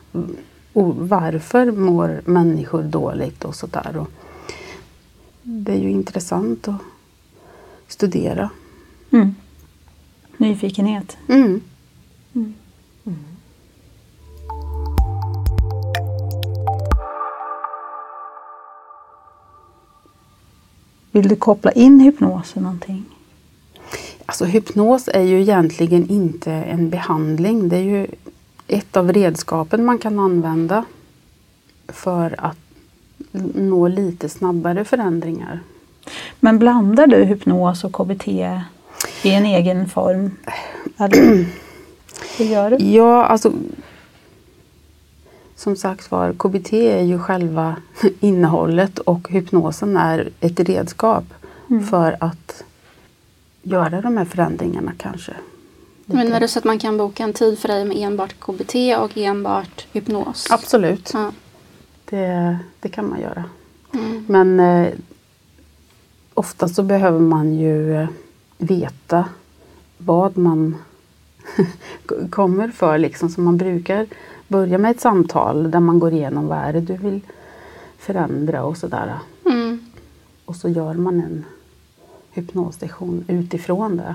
varför 0.97 1.71
mår 1.73 2.23
människor 2.25 2.83
dåligt 2.83 3.45
och 3.45 3.55
sådär. 3.55 4.07
Det 5.43 5.73
är 5.73 5.79
ju 5.79 5.91
intressant 5.91 6.69
att 6.69 6.81
studera. 7.91 8.51
Mm. 9.11 9.35
Nyfikenhet. 10.37 11.17
Mm. 11.29 11.61
Mm. 12.35 12.55
Vill 21.13 21.29
du 21.29 21.37
koppla 21.37 21.73
in 21.73 22.01
hypnosen 22.01 22.63
någonting? 22.63 23.05
Alltså 24.27 24.45
hypnos 24.45 25.09
är 25.09 25.23
ju 25.23 25.41
egentligen 25.41 26.11
inte 26.11 26.53
en 26.53 26.91
behandling. 26.91 27.69
Det 27.69 27.77
är 27.77 27.83
ju 27.83 28.07
ett 28.67 28.97
av 28.97 29.13
redskapen 29.13 29.85
man 29.85 29.99
kan 29.99 30.19
använda 30.19 30.85
för 31.89 32.35
att 32.39 32.59
nå 33.55 33.89
lite 33.89 34.29
snabbare 34.29 34.85
förändringar. 34.85 35.61
Men 36.41 36.59
blandar 36.59 37.07
du 37.07 37.25
hypnos 37.25 37.85
och 37.85 37.93
KBT 37.93 38.29
i 39.23 39.31
en 39.35 39.47
egen 39.47 39.89
form? 39.89 40.37
Eller 40.99 41.47
hur 42.39 42.45
gör 42.45 42.71
du? 42.71 42.77
Ja, 42.85 43.25
alltså 43.25 43.53
som 45.57 45.77
sagt 45.77 46.11
var, 46.11 46.33
KBT 46.33 46.73
är 46.73 47.03
ju 47.03 47.19
själva 47.19 47.77
innehållet 48.21 48.99
och 48.99 49.29
hypnosen 49.29 49.97
är 49.97 50.31
ett 50.41 50.61
redskap 50.61 51.25
mm. 51.71 51.87
för 51.87 52.17
att 52.21 52.65
göra 53.63 54.01
de 54.01 54.17
här 54.17 54.25
förändringarna 54.25 54.93
kanske. 54.99 55.33
Men 56.05 56.33
är 56.33 56.41
det 56.41 56.49
så 56.49 56.59
att 56.59 56.65
man 56.65 56.79
kan 56.79 56.97
boka 56.97 57.23
en 57.23 57.33
tid 57.33 57.59
för 57.59 57.69
dig 57.69 57.85
med 57.85 57.97
enbart 57.97 58.35
KBT 58.41 58.75
och 58.99 59.17
enbart 59.19 59.87
hypnos? 59.93 60.47
Absolut. 60.51 61.11
Ja. 61.15 61.33
Det, 62.05 62.59
det 62.81 62.89
kan 62.89 63.09
man 63.09 63.21
göra. 63.21 63.45
Mm. 63.95 64.25
Men 64.29 64.61
eh, 64.61 64.93
ofta 66.41 66.69
så 66.69 66.83
behöver 66.83 67.21
man 67.21 67.55
ju 67.55 67.95
eh, 67.95 68.09
veta 68.59 69.25
vad 69.99 70.39
man 70.39 70.77
kommer 72.31 72.69
för. 72.69 72.99
Liksom. 72.99 73.29
Så 73.29 73.41
man 73.41 73.57
brukar 73.57 74.07
börja 74.49 74.79
med 74.79 74.91
ett 74.91 75.01
samtal 75.01 75.71
där 75.71 75.81
man 75.81 75.99
går 75.99 76.13
igenom 76.13 76.47
vad 76.47 76.59
är 76.59 76.73
det 76.73 76.81
du 76.81 76.97
vill 76.97 77.21
förändra 77.99 78.65
och 78.65 78.77
sådär. 78.77 79.15
Mm. 79.45 79.79
Och 80.45 80.57
så 80.57 80.69
gör 80.69 80.95
man 80.95 81.21
en 81.21 81.45
hypnossession 82.31 83.25
utifrån 83.29 83.97
det. 83.97 84.15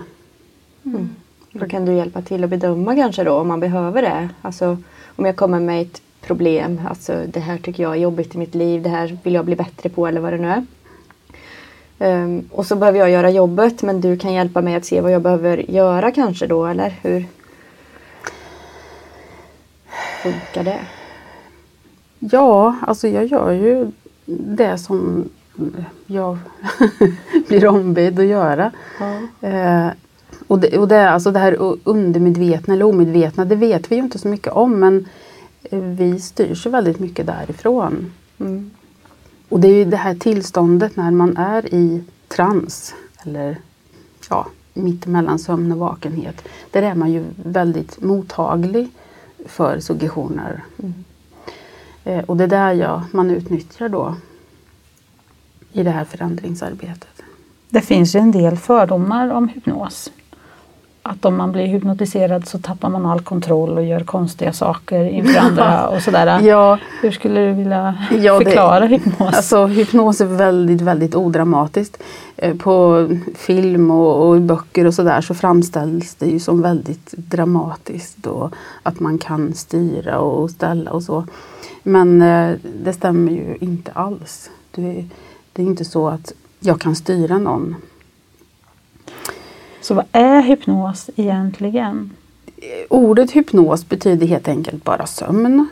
Mm. 0.84 1.10
Då 1.52 1.68
kan 1.68 1.86
du 1.86 1.94
hjälpa 1.94 2.22
till 2.22 2.44
att 2.44 2.50
bedöma 2.50 2.96
kanske 2.96 3.24
då 3.24 3.34
om 3.34 3.48
man 3.48 3.60
behöver 3.60 4.02
det. 4.02 4.30
Alltså 4.42 4.78
om 5.16 5.26
jag 5.26 5.36
kommer 5.36 5.60
med 5.60 5.82
ett 5.82 6.02
problem, 6.22 6.82
alltså 6.90 7.24
det 7.34 7.40
här 7.40 7.58
tycker 7.58 7.84
jag 7.84 7.92
är 7.92 8.00
jobbigt 8.00 8.36
i 8.36 8.38
mitt 8.38 8.56
liv, 8.56 8.82
det 8.84 8.90
här 8.90 9.18
vill 9.24 9.34
jag 9.34 9.46
bli 9.46 9.56
bättre 9.56 9.90
på 9.90 10.08
eller 10.08 10.22
vad 10.22 10.34
det 10.34 10.38
nu 10.38 10.48
är. 10.48 10.66
Um, 12.00 12.50
och 12.52 12.66
så 12.66 12.76
behöver 12.76 13.00
jag 13.00 13.10
göra 13.10 13.30
jobbet 13.30 13.82
men 13.82 14.02
du 14.02 14.18
kan 14.18 14.34
hjälpa 14.34 14.62
mig 14.62 14.76
att 14.76 14.86
se 14.86 15.02
vad 15.02 15.12
jag 15.12 15.22
behöver 15.22 15.72
göra 15.72 16.12
kanske 16.12 16.48
då 16.48 16.66
eller 16.66 16.90
hur 17.02 17.26
funkar 20.24 20.64
det? 20.64 20.80
Ja, 22.20 22.76
alltså 22.82 23.08
jag 23.08 23.26
gör 23.26 23.52
ju 23.52 23.92
det 24.26 24.78
som 24.78 25.30
jag 26.06 26.38
blir 27.48 27.68
ombedd 27.68 28.20
att 28.20 28.26
göra. 28.26 28.72
Ja. 29.00 29.48
Eh, 29.50 29.88
och 30.48 30.60
det, 30.60 30.78
och 30.78 30.88
det, 30.88 31.10
alltså 31.10 31.32
det 31.32 31.40
här 31.40 31.58
undermedvetna 31.84 32.74
eller 32.74 32.86
omedvetna, 32.86 33.46
det 33.46 33.56
vet 33.56 33.92
vi 33.92 33.96
ju 33.96 34.02
inte 34.02 34.20
så 34.20 34.28
mycket 34.28 34.54
om 34.54 34.80
men 34.80 35.08
eh, 35.64 35.80
vi 35.80 36.20
styrs 36.20 36.66
ju 36.66 36.70
väldigt 36.70 37.00
mycket 37.00 37.26
därifrån. 37.26 38.12
Mm. 38.40 38.72
Och 39.56 39.62
det 39.62 39.68
är 39.68 39.74
ju 39.74 39.86
det 39.86 39.98
här 39.98 40.16
tillståndet 40.16 40.96
när 40.96 41.12
man 41.12 41.38
är 41.38 41.74
i 41.74 42.04
trans 42.28 42.96
eller 43.24 43.58
ja, 44.30 44.48
mittemellan 44.74 45.40
sömn 45.40 45.72
och 45.72 45.78
vakenhet. 45.78 46.48
Där 46.72 46.82
är 46.82 46.96
man 46.96 47.12
ju 47.12 47.26
väldigt 47.36 48.02
mottaglig 48.02 48.90
för 49.46 49.80
suggestioner. 49.80 50.64
Mm. 50.78 50.94
Eh, 52.04 52.24
och 52.24 52.38
det 52.38 52.44
är 52.44 52.48
där 52.48 52.74
jag, 52.74 53.02
man 53.12 53.32
utnyttjar 53.32 53.90
då 53.90 54.16
i 55.72 55.84
det 55.84 55.92
här 55.92 56.06
förändringsarbetet. 56.06 57.22
Det 57.70 57.82
finns 57.82 58.16
ju 58.16 58.20
en 58.20 58.32
del 58.32 58.58
fördomar 58.58 59.30
om 59.30 59.48
hypnos. 59.48 60.12
Att 61.08 61.26
om 61.26 61.38
man 61.38 61.52
blir 61.52 61.66
hypnotiserad 61.66 62.48
så 62.48 62.60
tappar 62.60 62.90
man 62.90 63.06
all 63.06 63.20
kontroll 63.20 63.78
och 63.78 63.84
gör 63.84 64.00
konstiga 64.00 64.54
saker 64.54 65.06
inför 65.06 65.40
andra 65.40 65.88
och 65.88 66.02
sådär. 66.02 66.40
Ja. 66.42 66.80
Hur 67.02 67.12
skulle 67.12 67.46
du 67.46 67.54
vilja 67.54 67.96
ja, 68.12 68.38
förklara 68.38 68.80
det, 68.80 68.88
hypnos? 68.88 69.36
Alltså, 69.36 69.66
hypnos 69.66 70.22
är 70.22 70.26
väldigt, 70.26 70.82
väldigt 70.82 71.16
odramatiskt. 71.16 72.04
Eh, 72.38 72.56
på 72.56 73.08
film 73.36 73.92
och, 73.92 74.30
och 74.30 74.42
böcker 74.42 74.88
och 74.88 74.94
sådär 74.94 75.22
så 75.22 75.34
framställs 75.34 76.16
det 76.16 76.26
ju 76.26 76.40
som 76.40 76.62
väldigt 76.62 77.12
dramatiskt 77.12 78.28
och 78.28 78.54
att 78.84 79.00
man 79.00 79.18
kan 79.18 79.54
styra 79.54 80.20
och 80.20 80.52
ställa 80.52 80.92
och 80.92 81.04
så. 81.04 81.26
Men 81.84 82.22
eh, 82.22 82.56
det 82.84 82.94
stämmer 82.94 83.32
ju 83.32 83.58
inte 83.60 83.92
alls. 83.92 84.50
Det, 84.72 85.06
det 85.54 85.62
är 85.62 85.66
inte 85.66 85.86
så 85.86 86.08
att 86.08 86.34
jag 86.60 86.82
kan 86.82 86.96
styra 86.96 87.38
någon. 87.38 87.76
Så 89.86 89.94
vad 89.94 90.06
är 90.12 90.42
hypnos 90.42 91.10
egentligen? 91.16 92.12
Ordet 92.90 93.32
hypnos 93.32 93.90
betyder 93.90 94.28
helt 94.28 94.48
enkelt 94.48 94.84
bara 94.84 95.06
sömn. 95.06 95.68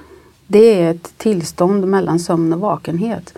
Det 0.48 0.82
är 0.82 0.92
ett 0.92 1.18
tillstånd 1.18 1.88
mellan 1.88 2.20
sömn 2.20 2.54
och 2.54 2.60
vakenhet. 2.60 3.38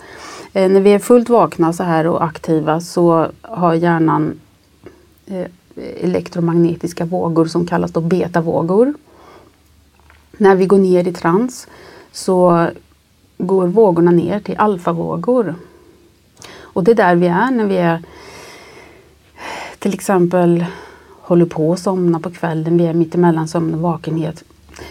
Eh, 0.52 0.70
när 0.70 0.80
vi 0.80 0.90
är 0.92 0.98
fullt 0.98 1.28
vakna 1.28 1.72
så 1.72 1.82
här 1.82 2.06
och 2.06 2.24
aktiva 2.24 2.80
så 2.80 3.28
har 3.40 3.74
hjärnan 3.74 4.40
eh, 5.26 5.46
elektromagnetiska 6.00 7.04
vågor 7.04 7.46
som 7.46 7.66
kallas 7.66 7.92
då 7.92 8.00
betavågor. 8.00 8.94
När 10.36 10.54
vi 10.54 10.66
går 10.66 10.78
ner 10.78 11.08
i 11.08 11.12
trans 11.12 11.68
så 12.12 12.68
går 13.38 13.66
vågorna 13.66 14.10
ner 14.10 14.40
till 14.40 14.56
alfavågor. 14.58 15.54
Och 16.60 16.84
det 16.84 16.90
är 16.90 16.94
där 16.94 17.16
vi 17.16 17.26
är 17.26 17.50
när 17.50 17.64
vi 17.64 17.76
är 17.76 18.02
till 19.78 19.94
exempel 19.94 20.64
håller 21.20 21.46
på 21.46 21.72
att 21.72 21.78
somna 21.78 22.20
på 22.20 22.30
kvällen, 22.30 22.76
vi 22.76 22.86
är 22.86 22.94
mitt 22.94 23.14
emellan 23.14 23.48
sömn 23.48 23.74
och 23.74 23.80
vakenhet. 23.80 24.44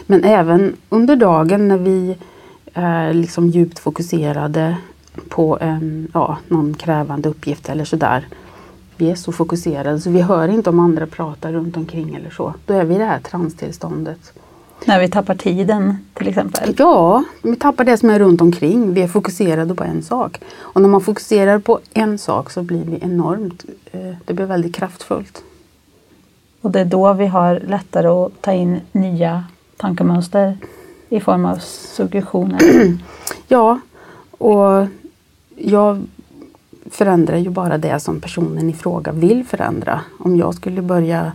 Men 0.06 0.24
även 0.24 0.75
under 0.89 1.15
dagen 1.15 1.68
när 1.68 1.77
vi 1.77 2.18
är 2.74 3.13
liksom 3.13 3.48
djupt 3.48 3.80
fokuserade 3.80 4.77
på 5.30 5.58
en, 5.62 6.08
ja, 6.13 6.38
någon 6.48 6.74
krävande 6.74 7.30
uppgift 7.30 7.70
eller 7.70 7.86
sådär. 7.86 8.27
Vi 8.98 9.12
är 9.12 9.15
så 9.15 9.32
fokuserade 9.32 10.00
så 10.00 10.10
vi 10.10 10.22
hör 10.22 10.48
inte 10.48 10.70
om 10.70 10.80
andra 10.80 11.08
pratar 11.08 11.51
runt 11.51 11.77
omkring 11.77 12.15
eller 12.15 12.30
så. 12.30 12.54
Då 12.65 12.74
är 12.74 12.84
vi 12.84 12.96
i 12.96 12.98
det 12.98 13.06
här 13.06 13.20
transtillståndet. 13.20 14.34
När 14.86 15.00
vi 15.00 15.10
tappar 15.10 15.36
tiden 15.36 15.98
till 16.13 16.27
exempel? 16.27 16.75
Ja, 16.77 17.24
vi 17.41 17.55
tappar 17.55 17.84
det 17.84 17.98
som 17.98 18.10
är 18.10 18.20
runt 18.20 18.41
omkring. 18.41 18.94
Vi 18.94 19.01
är 19.01 19.08
fokuserade 19.08 19.75
på 19.75 19.84
en 19.84 20.03
sak. 20.03 20.39
Och 20.58 20.82
när 20.82 20.89
man 20.89 21.01
fokuserar 21.01 21.60
på 21.60 21.79
en 21.94 22.17
sak 22.17 22.51
så 22.51 22.63
blir 22.63 22.84
vi 22.86 23.00
enormt, 23.01 23.65
eh, 23.91 24.13
det 24.25 24.34
blir 24.34 24.46
väldigt 24.46 24.75
kraftfullt. 24.75 25.44
Och 26.62 26.72
det 26.72 26.79
är 26.79 26.86
då 26.86 27.13
vi 27.13 27.27
har 27.27 27.60
lättare 27.67 28.08
att 28.08 28.41
ta 28.41 28.53
in 28.53 28.79
nya 28.91 29.44
tankemönster 29.77 30.58
i 31.10 31.20
form 31.20 31.46
av 31.46 31.55
suggestioner? 31.96 32.60
ja, 33.48 33.79
och 34.38 34.88
jag 35.55 36.01
förändrar 36.91 37.38
ju 37.38 37.50
bara 37.50 37.77
det 37.77 38.00
som 38.00 38.22
personen 38.22 38.70
i 38.70 38.74
fråga 38.74 39.12
vill 39.12 39.46
förändra. 39.46 40.01
Om 40.20 40.38
jag 40.38 40.53
skulle 40.53 40.82
börja 40.82 41.32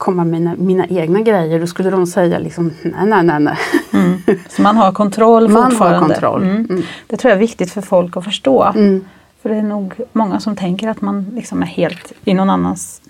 komma 0.00 0.24
med 0.24 0.40
mina, 0.40 0.54
mina 0.56 0.86
egna 0.86 1.20
grejer 1.20 1.60
då 1.60 1.66
skulle 1.66 1.90
de 1.90 2.06
säga 2.06 2.38
liksom 2.38 2.72
nej, 2.82 3.06
nej, 3.06 3.22
nej. 3.22 3.40
nej. 3.40 3.56
Mm. 3.92 4.18
Så 4.48 4.62
man 4.62 4.76
har 4.76 4.92
kontroll 4.92 5.48
man 5.48 5.70
fortfarande? 5.70 5.98
Har 5.98 6.08
kontroll. 6.08 6.42
Mm. 6.42 6.66
Mm. 6.70 6.82
Det 7.06 7.16
tror 7.16 7.30
jag 7.30 7.36
är 7.36 7.40
viktigt 7.40 7.72
för 7.72 7.82
folk 7.82 8.16
att 8.16 8.24
förstå. 8.24 8.62
Mm. 8.62 9.04
För 9.42 9.48
det 9.48 9.56
är 9.56 9.62
nog 9.62 9.94
många 10.12 10.40
som 10.40 10.56
tänker 10.56 10.88
att 10.88 11.00
man 11.00 11.26
liksom 11.34 11.62
är 11.62 11.66
helt 11.66 12.12
i 12.24 12.34
någon 12.34 12.50
annans 12.50 13.02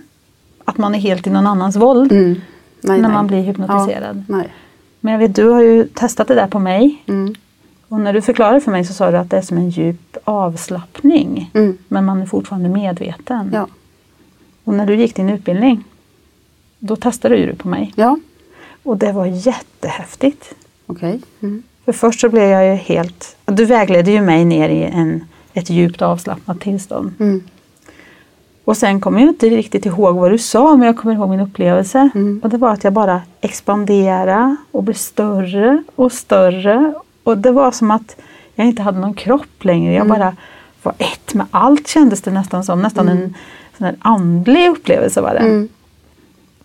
att 0.65 0.79
man 0.79 0.95
är 0.95 0.99
helt 0.99 1.27
i 1.27 1.31
någon 1.31 1.47
annans 1.47 1.77
våld 1.77 2.13
Mm. 2.13 2.41
Nej, 2.83 3.01
när 3.01 3.09
nej. 3.09 3.13
man 3.17 3.27
blir 3.27 3.43
hypnotiserad. 3.43 4.25
Ja, 4.29 4.37
nej. 4.37 4.49
Men 5.01 5.13
jag 5.13 5.19
vet, 5.19 5.35
du 5.35 5.49
har 5.49 5.63
ju 5.63 5.85
testat 5.85 6.29
det 6.29 6.35
där 6.35 6.47
på 6.47 6.59
mig. 6.59 7.05
Och 7.89 8.01
när 8.01 8.13
du 8.13 8.23
förklarade 8.23 8.61
för 8.61 8.71
mig 8.71 8.85
så 8.85 8.93
sa 8.93 9.11
du 9.11 9.17
att 9.17 9.31
det 9.31 9.37
är 9.37 9.43
som 9.43 9.57
en 9.57 9.71
djup 9.71 10.17
avslappning. 10.25 11.51
Men 11.89 12.05
man 12.05 12.23
är 12.23 12.27
fortfarande 12.27 12.69
medveten. 12.69 13.51
Ja. 13.53 13.67
Och 14.65 14.75
när 14.75 14.87
du 14.87 14.95
gick 14.95 15.17
din 15.17 15.31
utbildning, 15.31 15.85
då 16.81 16.97
testade 16.97 17.37
du 17.37 17.47
det 17.47 17.55
på 17.57 17.69
mig. 17.69 17.93
Ja, 17.97 18.19
Och 18.83 18.97
det 18.97 19.13
var 19.13 19.27
jättehäftigt. 19.27 20.55
okej. 20.87 21.21
Mm. 21.43 21.63
För 21.85 21.93
först 21.93 22.21
så 22.21 22.29
blev 22.29 22.45
jag 22.45 22.67
ju 22.67 22.73
helt... 22.75 23.37
Du 23.47 23.65
vägledde 23.65 24.11
ju 24.11 24.21
mig 24.21 24.45
ner 24.45 24.69
i 24.69 24.83
en, 24.85 25.25
ett 25.53 25.71
djupt 25.71 26.03
avslappnat 26.03 26.61
tillstånd. 26.61 27.13
Mm. 27.21 27.43
Och 28.65 28.77
sen 28.77 29.01
kommer 29.01 29.21
jag 29.21 29.29
inte 29.29 29.49
riktigt 29.49 29.87
ihåg 29.87 30.17
vad 30.17 30.31
du 30.31 30.39
sa, 30.39 30.77
men 30.77 30.87
jag 30.87 30.97
kommer 30.97 31.15
ihåg 31.15 31.29
min 31.31 31.41
upplevelse. 31.41 32.11
Mm. 32.15 32.41
Och 32.45 32.51
det 32.51 32.57
var 32.57 32.73
att 32.73 32.85
jag 32.85 32.93
bara 32.93 33.23
expanderade 33.41 34.57
och 34.73 34.83
blev 34.85 34.95
större 34.95 35.83
och 35.95 36.13
större. 36.13 36.95
Och 37.25 37.39
det 37.39 37.51
var 37.53 37.71
som 37.73 37.91
att 37.91 38.17
jag 38.55 38.67
inte 38.67 38.83
hade 38.83 38.99
någon 38.99 39.15
kropp 39.15 39.65
längre. 39.65 39.93
Jag 39.93 40.07
Mm. 40.07 40.19
bara 40.19 40.37
var 40.83 40.95
ett 40.99 41.35
med 41.35 41.47
allt 41.51 41.89
kändes 41.89 42.23
det 42.23 42.31
nästan 42.31 42.65
som. 42.65 42.83
Nästan 42.83 43.09
en 43.09 43.35
sån 43.79 43.85
här 43.87 43.97
andlig 43.99 44.69
upplevelse 44.69 45.21
var 45.21 45.35
det. 45.35 45.41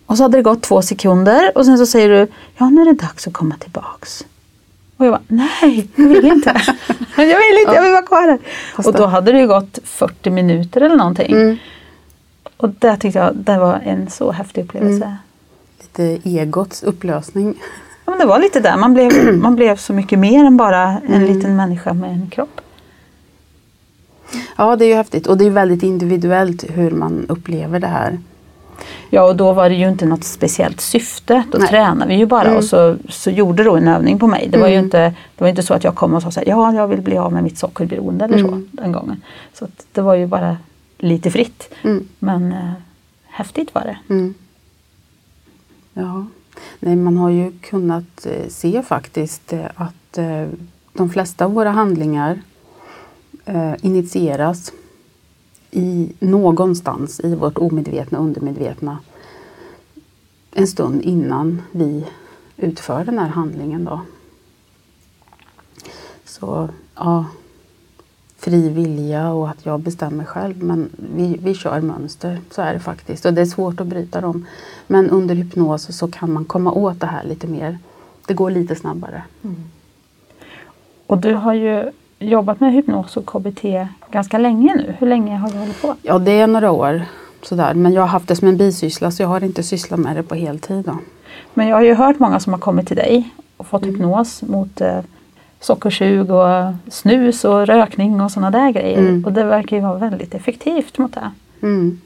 Och 0.06 0.16
så 0.16 0.22
hade 0.22 0.38
det 0.38 0.42
gått 0.42 0.62
två 0.62 0.82
sekunder 0.82 1.52
och 1.58 1.64
sen 1.64 1.78
så 1.78 1.86
säger 1.86 2.08
du, 2.08 2.26
ja 2.56 2.70
nu 2.70 2.80
är 2.82 2.86
det 2.86 2.92
dags 2.92 3.26
att 3.26 3.32
komma 3.32 3.54
tillbaks. 3.58 4.26
Och 4.96 5.06
jag 5.06 5.12
bara, 5.12 5.22
nej, 5.28 5.88
jag 5.94 6.08
vill 6.08 6.26
inte. 6.26 6.48
jag 7.16 7.24
vill 7.24 7.58
inte, 7.60 7.74
jag 7.74 7.82
vill 7.82 7.92
vara 7.92 8.02
kvar 8.02 8.22
här. 8.28 8.38
Och 8.86 8.92
då 8.92 9.06
hade 9.06 9.32
det 9.32 9.46
gått 9.46 9.78
40 9.84 10.30
minuter 10.30 10.80
eller 10.80 10.96
någonting. 10.96 11.32
Mm. 11.32 11.56
Och 12.56 12.68
det 12.70 12.96
tyckte 12.96 13.18
jag 13.18 13.36
det 13.36 13.58
var 13.58 13.80
en 13.84 14.10
så 14.10 14.32
häftig 14.32 14.64
upplevelse. 14.64 15.04
Mm. 15.04 15.16
Lite 15.80 16.28
egots 16.30 16.82
upplösning. 16.82 17.54
Ja, 18.04 18.10
men 18.10 18.18
det 18.18 18.26
var 18.26 18.38
lite 18.38 18.60
där, 18.60 18.76
man 18.76 18.94
blev, 18.94 19.34
man 19.42 19.56
blev 19.56 19.76
så 19.76 19.92
mycket 19.92 20.18
mer 20.18 20.44
än 20.44 20.56
bara 20.56 20.82
en 20.82 21.14
Mm. 21.14 21.34
liten 21.34 21.56
människa 21.56 21.92
med 21.92 22.10
en 22.10 22.30
kropp. 22.30 22.60
Ja, 24.56 24.76
det 24.76 24.84
är 24.84 24.88
ju 24.88 24.94
häftigt 24.94 25.26
och 25.26 25.38
det 25.38 25.44
är 25.46 25.50
väldigt 25.50 25.82
individuellt 25.82 26.64
hur 26.70 26.90
man 26.90 27.26
upplever 27.28 27.80
det 27.80 27.86
här. 27.86 28.18
Ja 29.10 29.22
och 29.22 29.36
då 29.36 29.52
var 29.52 29.68
det 29.68 29.74
ju 29.74 29.88
inte 29.88 30.06
något 30.06 30.24
speciellt 30.24 30.80
syfte. 30.80 31.42
Då 31.52 31.58
Nej. 31.58 31.68
tränade 31.68 32.08
vi 32.08 32.14
ju 32.16 32.26
bara 32.26 32.44
Mm. 32.44 32.56
och 32.56 32.64
så, 32.64 32.96
så 33.08 33.30
gjorde 33.30 33.64
då 33.64 33.76
en 33.76 33.88
övning 33.88 34.18
på 34.18 34.26
mig. 34.26 34.48
Det 34.52 34.58
var 34.58 34.68
ju 34.68 34.74
Mm. 34.74 34.84
inte, 34.84 34.98
det 35.36 35.44
var 35.44 35.48
inte 35.48 35.62
så 35.62 35.74
att 35.74 35.84
jag 35.84 35.94
kom 35.94 36.14
och 36.14 36.22
sa 36.22 36.30
så 36.30 36.40
här, 36.40 36.48
ja 36.48 36.74
jag 36.74 36.86
vill 36.88 37.00
bli 37.00 37.18
av 37.18 37.32
med 37.32 37.42
mitt 37.42 37.58
sockerberoende 37.58 38.24
eller 38.24 38.38
så 38.38 38.46
Mm. 38.48 38.68
den 38.72 38.92
gången. 38.92 39.22
Så 39.54 39.64
att 39.64 39.86
det 39.92 40.00
var 40.00 40.14
ju 40.14 40.26
bara 40.26 40.56
lite 40.98 41.30
fritt. 41.30 41.74
Mm. 41.82 42.08
Men 42.18 42.52
eh, 42.52 42.72
häftigt 43.26 43.74
var 43.74 43.82
det. 43.82 43.98
Mm. 44.14 44.34
Ja, 45.94 46.26
nej 46.80 46.96
man 46.96 47.16
har 47.16 47.30
ju 47.30 47.52
kunnat 47.52 48.26
eh, 48.26 48.48
se 48.48 48.82
faktiskt 48.82 49.52
eh, 49.52 49.60
att 49.74 50.18
eh, 50.18 50.46
de 50.92 51.10
flesta 51.10 51.44
av 51.44 51.52
våra 51.54 51.70
handlingar 51.70 52.40
initieras 53.80 54.72
i 55.70 56.12
någonstans 56.18 57.20
i 57.20 57.34
vårt 57.34 57.58
omedvetna 57.58 58.18
undermedvetna 58.18 58.98
en 60.58 60.66
stund 60.66 61.02
innan 61.02 61.62
vi 61.70 62.04
utför 62.56 63.04
den 63.04 63.18
här 63.18 63.28
handlingen. 63.28 63.84
Då. 63.84 64.00
Så 66.24 66.68
ja, 66.94 67.24
fri 68.36 68.68
vilja 68.68 69.32
och 69.32 69.48
att 69.48 69.66
jag 69.66 69.80
bestämmer 69.80 70.24
själv. 70.24 70.62
Men 70.62 70.90
vi, 70.96 71.38
vi 71.42 71.54
kör 71.54 71.80
mönster, 71.80 72.40
så 72.50 72.62
är 72.62 72.72
det 72.74 72.80
faktiskt. 72.80 73.24
Och 73.24 73.34
det 73.34 73.40
är 73.40 73.46
svårt 73.46 73.80
att 73.80 73.86
bryta 73.86 74.20
dem. 74.20 74.46
Men 74.86 75.10
under 75.10 75.34
hypnos 75.34 75.96
så 75.96 76.08
kan 76.08 76.32
man 76.32 76.44
komma 76.44 76.72
åt 76.72 77.00
det 77.00 77.06
här 77.06 77.24
lite 77.24 77.46
mer. 77.46 77.78
Det 78.26 78.34
går 78.34 78.50
lite 78.50 78.74
snabbare. 78.74 79.22
Mm. 79.42 79.56
Och 81.06 81.18
du 81.18 81.34
har 81.34 81.54
ju 81.54 81.92
jobbat 82.18 82.60
med 82.60 82.72
hypnos 82.72 83.16
och 83.16 83.26
KBT 83.26 83.64
ganska 84.10 84.38
länge 84.38 84.74
nu. 84.74 84.94
Hur 84.98 85.06
länge 85.06 85.36
har 85.36 85.50
du 85.50 85.58
hållit 85.58 85.82
på? 85.82 85.94
Ja, 86.02 86.18
det 86.18 86.32
är 86.40 86.46
några 86.46 86.70
år. 86.70 87.02
Sådär. 87.42 87.74
Men 87.74 87.92
jag 87.92 88.02
har 88.02 88.08
haft 88.08 88.28
det 88.28 88.36
som 88.36 88.48
en 88.48 88.56
bisyssla 88.56 89.10
så 89.10 89.22
jag 89.22 89.28
har 89.28 89.44
inte 89.44 89.62
sysslat 89.62 90.00
med 90.00 90.16
det 90.16 90.22
på 90.22 90.34
heltid. 90.34 90.84
Då. 90.84 90.98
Men 91.54 91.68
jag 91.68 91.76
har 91.76 91.82
ju 91.82 91.94
hört 91.94 92.18
många 92.18 92.40
som 92.40 92.52
har 92.52 92.60
kommit 92.60 92.86
till 92.86 92.96
dig 92.96 93.30
och 93.56 93.66
fått 93.66 93.82
Mm. 93.82 93.94
hypnos 93.94 94.42
mot 94.42 94.80
eh, 94.80 94.98
sockersug 95.60 96.30
och 96.30 96.72
snus 96.90 97.44
och 97.44 97.66
rökning 97.66 98.20
och 98.20 98.30
sådana 98.30 98.50
där 98.50 98.70
grejer. 98.70 98.98
Mm. 98.98 99.24
Och 99.24 99.32
det 99.32 99.44
verkar 99.44 99.76
ju 99.76 99.82
vara 99.82 99.98
väldigt 99.98 100.34
effektivt 100.34 100.98
mot 100.98 101.14
det. 101.14 101.30
Mm. 101.62 102.00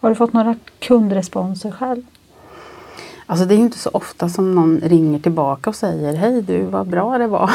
Har 0.00 0.08
du 0.08 0.14
fått 0.14 0.32
några 0.32 0.54
kundresponser 0.78 1.70
själv? 1.70 2.02
Alltså 3.30 3.44
det 3.44 3.54
är 3.54 3.56
ju 3.56 3.62
inte 3.62 3.78
så 3.78 3.90
ofta 3.92 4.28
som 4.28 4.54
någon 4.54 4.80
ringer 4.80 5.18
tillbaka 5.18 5.70
och 5.70 5.76
säger 5.76 6.14
Hej 6.14 6.42
du, 6.42 6.62
vad 6.62 6.86
bra 6.86 7.18
det 7.18 7.26
var. 7.26 7.50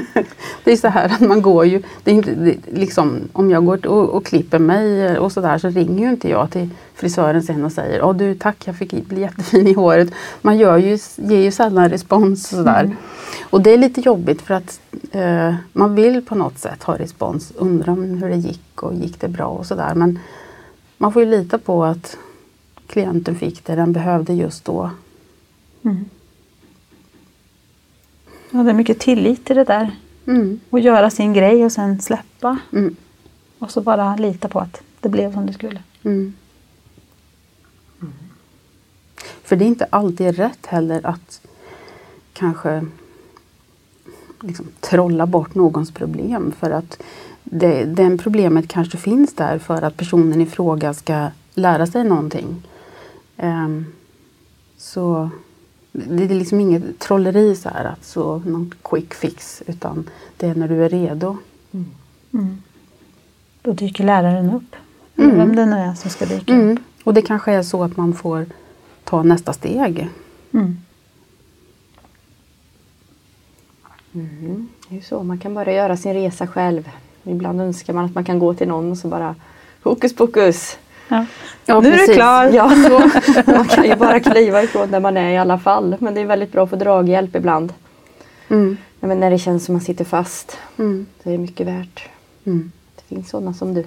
det 0.64 0.72
är 0.72 0.76
så 0.76 0.88
här 0.88 1.04
att 1.04 1.20
man 1.20 1.42
går 1.42 1.66
ju, 1.66 1.82
det 2.04 2.10
är 2.10 2.14
inte, 2.14 2.34
det, 2.34 2.56
liksom, 2.66 3.20
om 3.32 3.50
jag 3.50 3.64
går 3.64 3.86
och, 3.86 4.08
och 4.08 4.26
klipper 4.26 4.58
mig 4.58 5.18
och 5.18 5.32
sådär 5.32 5.58
så 5.58 5.68
ringer 5.68 6.04
ju 6.04 6.10
inte 6.10 6.28
jag 6.28 6.50
till 6.50 6.70
frisören 6.94 7.42
sen 7.42 7.64
och 7.64 7.72
säger 7.72 8.02
Åh 8.02 8.16
du 8.16 8.34
tack 8.34 8.56
jag 8.66 8.76
fick 8.76 9.08
bli 9.08 9.20
jättefin 9.20 9.66
i 9.66 9.72
håret. 9.72 10.10
Man 10.42 10.58
gör 10.58 10.76
ju, 10.76 10.98
ger 11.16 11.42
ju 11.42 11.50
sällan 11.50 11.88
respons 11.88 12.52
och 12.52 12.58
sådär. 12.58 12.84
Mm. 12.84 12.96
Och 13.50 13.60
det 13.60 13.70
är 13.70 13.78
lite 13.78 14.00
jobbigt 14.00 14.42
för 14.42 14.54
att 14.54 14.80
eh, 15.10 15.54
man 15.72 15.94
vill 15.94 16.24
på 16.24 16.34
något 16.34 16.58
sätt 16.58 16.82
ha 16.82 16.98
respons. 16.98 17.52
Undra 17.56 17.92
om 17.92 18.04
hur 18.04 18.28
det 18.28 18.36
gick 18.36 18.82
och 18.82 18.94
gick 18.94 19.20
det 19.20 19.28
bra 19.28 19.46
och 19.46 19.66
sådär. 19.66 19.94
Men 19.94 20.18
man 20.98 21.12
får 21.12 21.22
ju 21.22 21.30
lita 21.30 21.58
på 21.58 21.84
att 21.84 22.16
klienten 22.86 23.34
fick 23.34 23.64
det 23.66 23.74
den 23.74 23.92
behövde 23.92 24.32
just 24.32 24.64
då. 24.64 24.90
Mm. 25.86 26.04
Ja, 28.50 28.62
det 28.62 28.70
är 28.70 28.74
mycket 28.74 28.98
tillit 28.98 29.50
i 29.50 29.54
det 29.54 29.64
där. 29.64 29.96
Mm. 30.26 30.60
Att 30.70 30.82
göra 30.82 31.10
sin 31.10 31.32
grej 31.32 31.64
och 31.64 31.72
sen 31.72 32.00
släppa. 32.00 32.58
Mm. 32.72 32.96
Och 33.58 33.70
så 33.70 33.80
bara 33.80 34.16
lita 34.16 34.48
på 34.48 34.60
att 34.60 34.82
det 35.00 35.08
blev 35.08 35.32
som 35.32 35.46
det 35.46 35.52
skulle. 35.52 35.82
Mm. 36.02 36.34
För 39.42 39.56
det 39.56 39.64
är 39.64 39.66
inte 39.66 39.86
alltid 39.90 40.36
rätt 40.36 40.66
heller 40.66 41.06
att 41.06 41.40
kanske 42.32 42.86
liksom 44.40 44.66
trolla 44.80 45.26
bort 45.26 45.54
någons 45.54 45.90
problem. 45.90 46.52
För 46.58 46.70
att 46.70 47.02
det, 47.44 47.84
den 47.84 48.18
problemet 48.18 48.68
kanske 48.68 48.98
finns 48.98 49.34
där 49.34 49.58
för 49.58 49.82
att 49.82 49.96
personen 49.96 50.40
i 50.40 50.46
fråga 50.46 50.94
ska 50.94 51.28
lära 51.54 51.86
sig 51.86 52.04
någonting. 52.04 52.62
Ehm, 53.36 53.86
så 54.76 55.30
Det 56.08 56.24
är 56.24 56.28
liksom 56.28 56.60
inget 56.60 56.98
trolleri 56.98 57.56
så 57.56 57.68
här, 57.68 57.84
att 57.84 58.04
så 58.04 58.38
någon 58.38 58.74
quick 58.82 59.14
fix 59.14 59.62
utan 59.66 60.10
det 60.36 60.46
är 60.46 60.54
när 60.54 60.68
du 60.68 60.84
är 60.84 60.88
redo. 60.88 61.36
Mm. 62.32 62.62
Då 63.62 63.72
dyker 63.72 64.04
läraren 64.04 64.50
upp. 64.50 64.76
Mm. 65.16 65.36
Vem 65.36 65.56
det 65.56 65.66
nu 65.66 65.76
är 65.76 65.94
som 65.94 66.10
ska 66.10 66.26
dyka 66.26 66.52
Mm. 66.52 66.72
upp. 66.72 66.78
Och 67.04 67.14
det 67.14 67.22
kanske 67.22 67.52
är 67.52 67.62
så 67.62 67.82
att 67.84 67.96
man 67.96 68.14
får 68.14 68.46
ta 69.04 69.22
nästa 69.22 69.52
steg. 69.52 70.08
Mm. 70.52 70.76
Mm. 74.14 74.68
Det 74.88 74.94
är 74.94 74.96
ju 74.96 75.02
så, 75.02 75.22
man 75.22 75.38
kan 75.38 75.54
bara 75.54 75.72
göra 75.72 75.96
sin 75.96 76.14
resa 76.14 76.46
själv. 76.46 76.90
Ibland 77.24 77.60
önskar 77.60 77.92
man 77.92 78.04
att 78.04 78.14
man 78.14 78.24
kan 78.24 78.38
gå 78.38 78.54
till 78.54 78.68
någon 78.68 78.90
och 78.90 78.98
så 78.98 79.08
bara 79.08 79.34
hokus 79.82 80.16
pokus. 80.16 80.78
Ja. 81.08 81.26
Ja, 81.66 81.80
nu 81.80 81.88
är 81.88 81.92
du 81.92 81.98
precis. 81.98 82.14
klar! 82.16 82.44
Ja, 82.46 82.70
så, 82.70 83.50
man 83.50 83.64
kan 83.68 83.84
ju 83.84 83.96
bara 83.96 84.20
kliva 84.20 84.62
ifrån 84.62 84.90
där 84.90 85.00
man 85.00 85.16
är 85.16 85.30
i 85.30 85.36
alla 85.38 85.58
fall. 85.58 85.96
Men 86.00 86.14
det 86.14 86.20
är 86.20 86.26
väldigt 86.26 86.52
bra 86.52 86.64
att 86.64 86.70
få 86.70 86.76
draghjälp 86.76 87.36
ibland. 87.36 87.72
Mm. 88.48 88.76
Nej, 89.00 89.08
Men 89.08 89.20
när 89.20 89.30
det 89.30 89.38
känns 89.38 89.64
som 89.64 89.72
man 89.74 89.80
sitter 89.82 90.04
fast 90.04 90.58
Mm. 90.78 91.06
så 91.22 91.28
är 91.28 91.32
det 91.32 91.38
mycket 91.38 91.66
värt. 91.66 92.08
Mm. 92.46 92.72
Det 92.96 93.02
finns 93.14 93.30
sådana 93.30 93.54
som 93.54 93.74
du. 93.74 93.84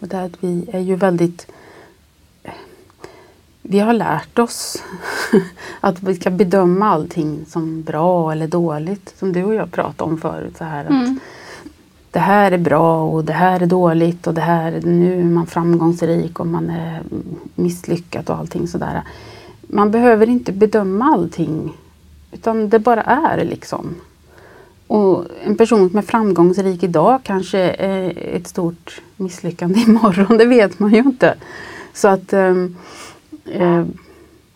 Och 0.00 0.08
det 0.08 0.16
här 0.16 0.30
vi 0.40 0.68
är 0.72 0.80
ju 0.80 0.96
väldigt... 0.96 1.46
Vi 3.72 3.78
har 3.78 3.92
lärt 3.92 4.38
oss 4.38 4.82
att 5.80 6.02
vi 6.02 6.14
ska 6.14 6.30
bedöma 6.30 6.88
allting 6.88 7.44
som 7.48 7.82
bra 7.82 8.32
eller 8.32 8.46
dåligt. 8.46 9.14
Som 9.18 9.32
du 9.32 9.44
och 9.44 9.54
jag 9.54 9.72
pratade 9.72 10.10
om 10.10 10.18
förut. 10.18 10.56
Så 10.58 10.64
här, 10.64 10.84
att 10.84 10.90
Mm. 10.90 11.20
Det 12.10 12.18
här 12.18 12.52
är 12.52 12.58
bra 12.58 13.02
och 13.02 13.24
det 13.24 13.32
här 13.32 13.62
är 13.62 13.66
dåligt 13.66 14.26
och 14.26 14.34
det 14.34 14.40
här, 14.40 14.80
nu 14.84 15.20
är 15.20 15.24
man 15.24 15.46
framgångsrik 15.46 16.40
och 16.40 16.46
man 16.46 16.70
är 16.70 17.02
misslyckad 17.54 18.30
och 18.30 18.38
allting 18.38 18.68
sådär. 18.68 19.02
Man 19.60 19.90
behöver 19.90 20.28
inte 20.28 20.52
bedöma 20.52 21.04
allting. 21.04 21.72
Utan 22.32 22.68
det 22.68 22.78
bara 22.78 23.02
är 23.02 23.44
liksom. 23.44 23.94
Och 24.86 25.24
en 25.44 25.56
person 25.56 25.90
som 25.90 25.98
är 25.98 26.02
framgångsrik 26.02 26.82
idag 26.82 27.20
kanske 27.22 27.58
är 27.58 28.36
ett 28.36 28.48
stort 28.48 29.00
misslyckande 29.16 29.80
imorgon. 29.86 30.38
Det 30.38 30.46
vet 30.46 30.78
man 30.78 30.92
ju 30.92 30.98
inte. 30.98 31.34
Så 31.92 32.08
att 32.08 32.32
eh, 32.32 32.54
Eh, 33.44 33.84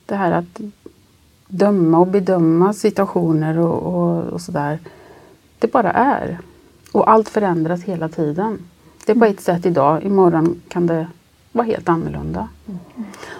det 0.06 0.14
här 0.14 0.32
att 0.32 0.60
döma 1.48 1.98
och 1.98 2.06
bedöma 2.06 2.72
situationer 2.72 3.58
och, 3.58 3.94
och, 3.94 4.24
och 4.24 4.40
sådär. 4.40 4.78
Det 5.58 5.72
bara 5.72 5.92
är. 5.92 6.38
Och 6.92 7.10
allt 7.10 7.28
förändras 7.28 7.82
hela 7.82 8.08
tiden. 8.08 8.58
Det 9.06 9.12
är 9.12 9.16
på 9.16 9.24
ett 9.24 9.40
sätt 9.40 9.66
idag, 9.66 10.02
imorgon 10.02 10.62
kan 10.68 10.86
det 10.86 11.06
vara 11.52 11.66
helt 11.66 11.88
annorlunda. 11.88 12.48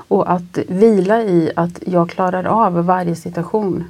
Och 0.09 0.32
att 0.32 0.59
vila 0.68 1.22
i 1.22 1.52
att 1.56 1.82
jag 1.87 2.11
klarar 2.11 2.44
av 2.44 2.85
varje 2.85 3.16
situation. 3.16 3.85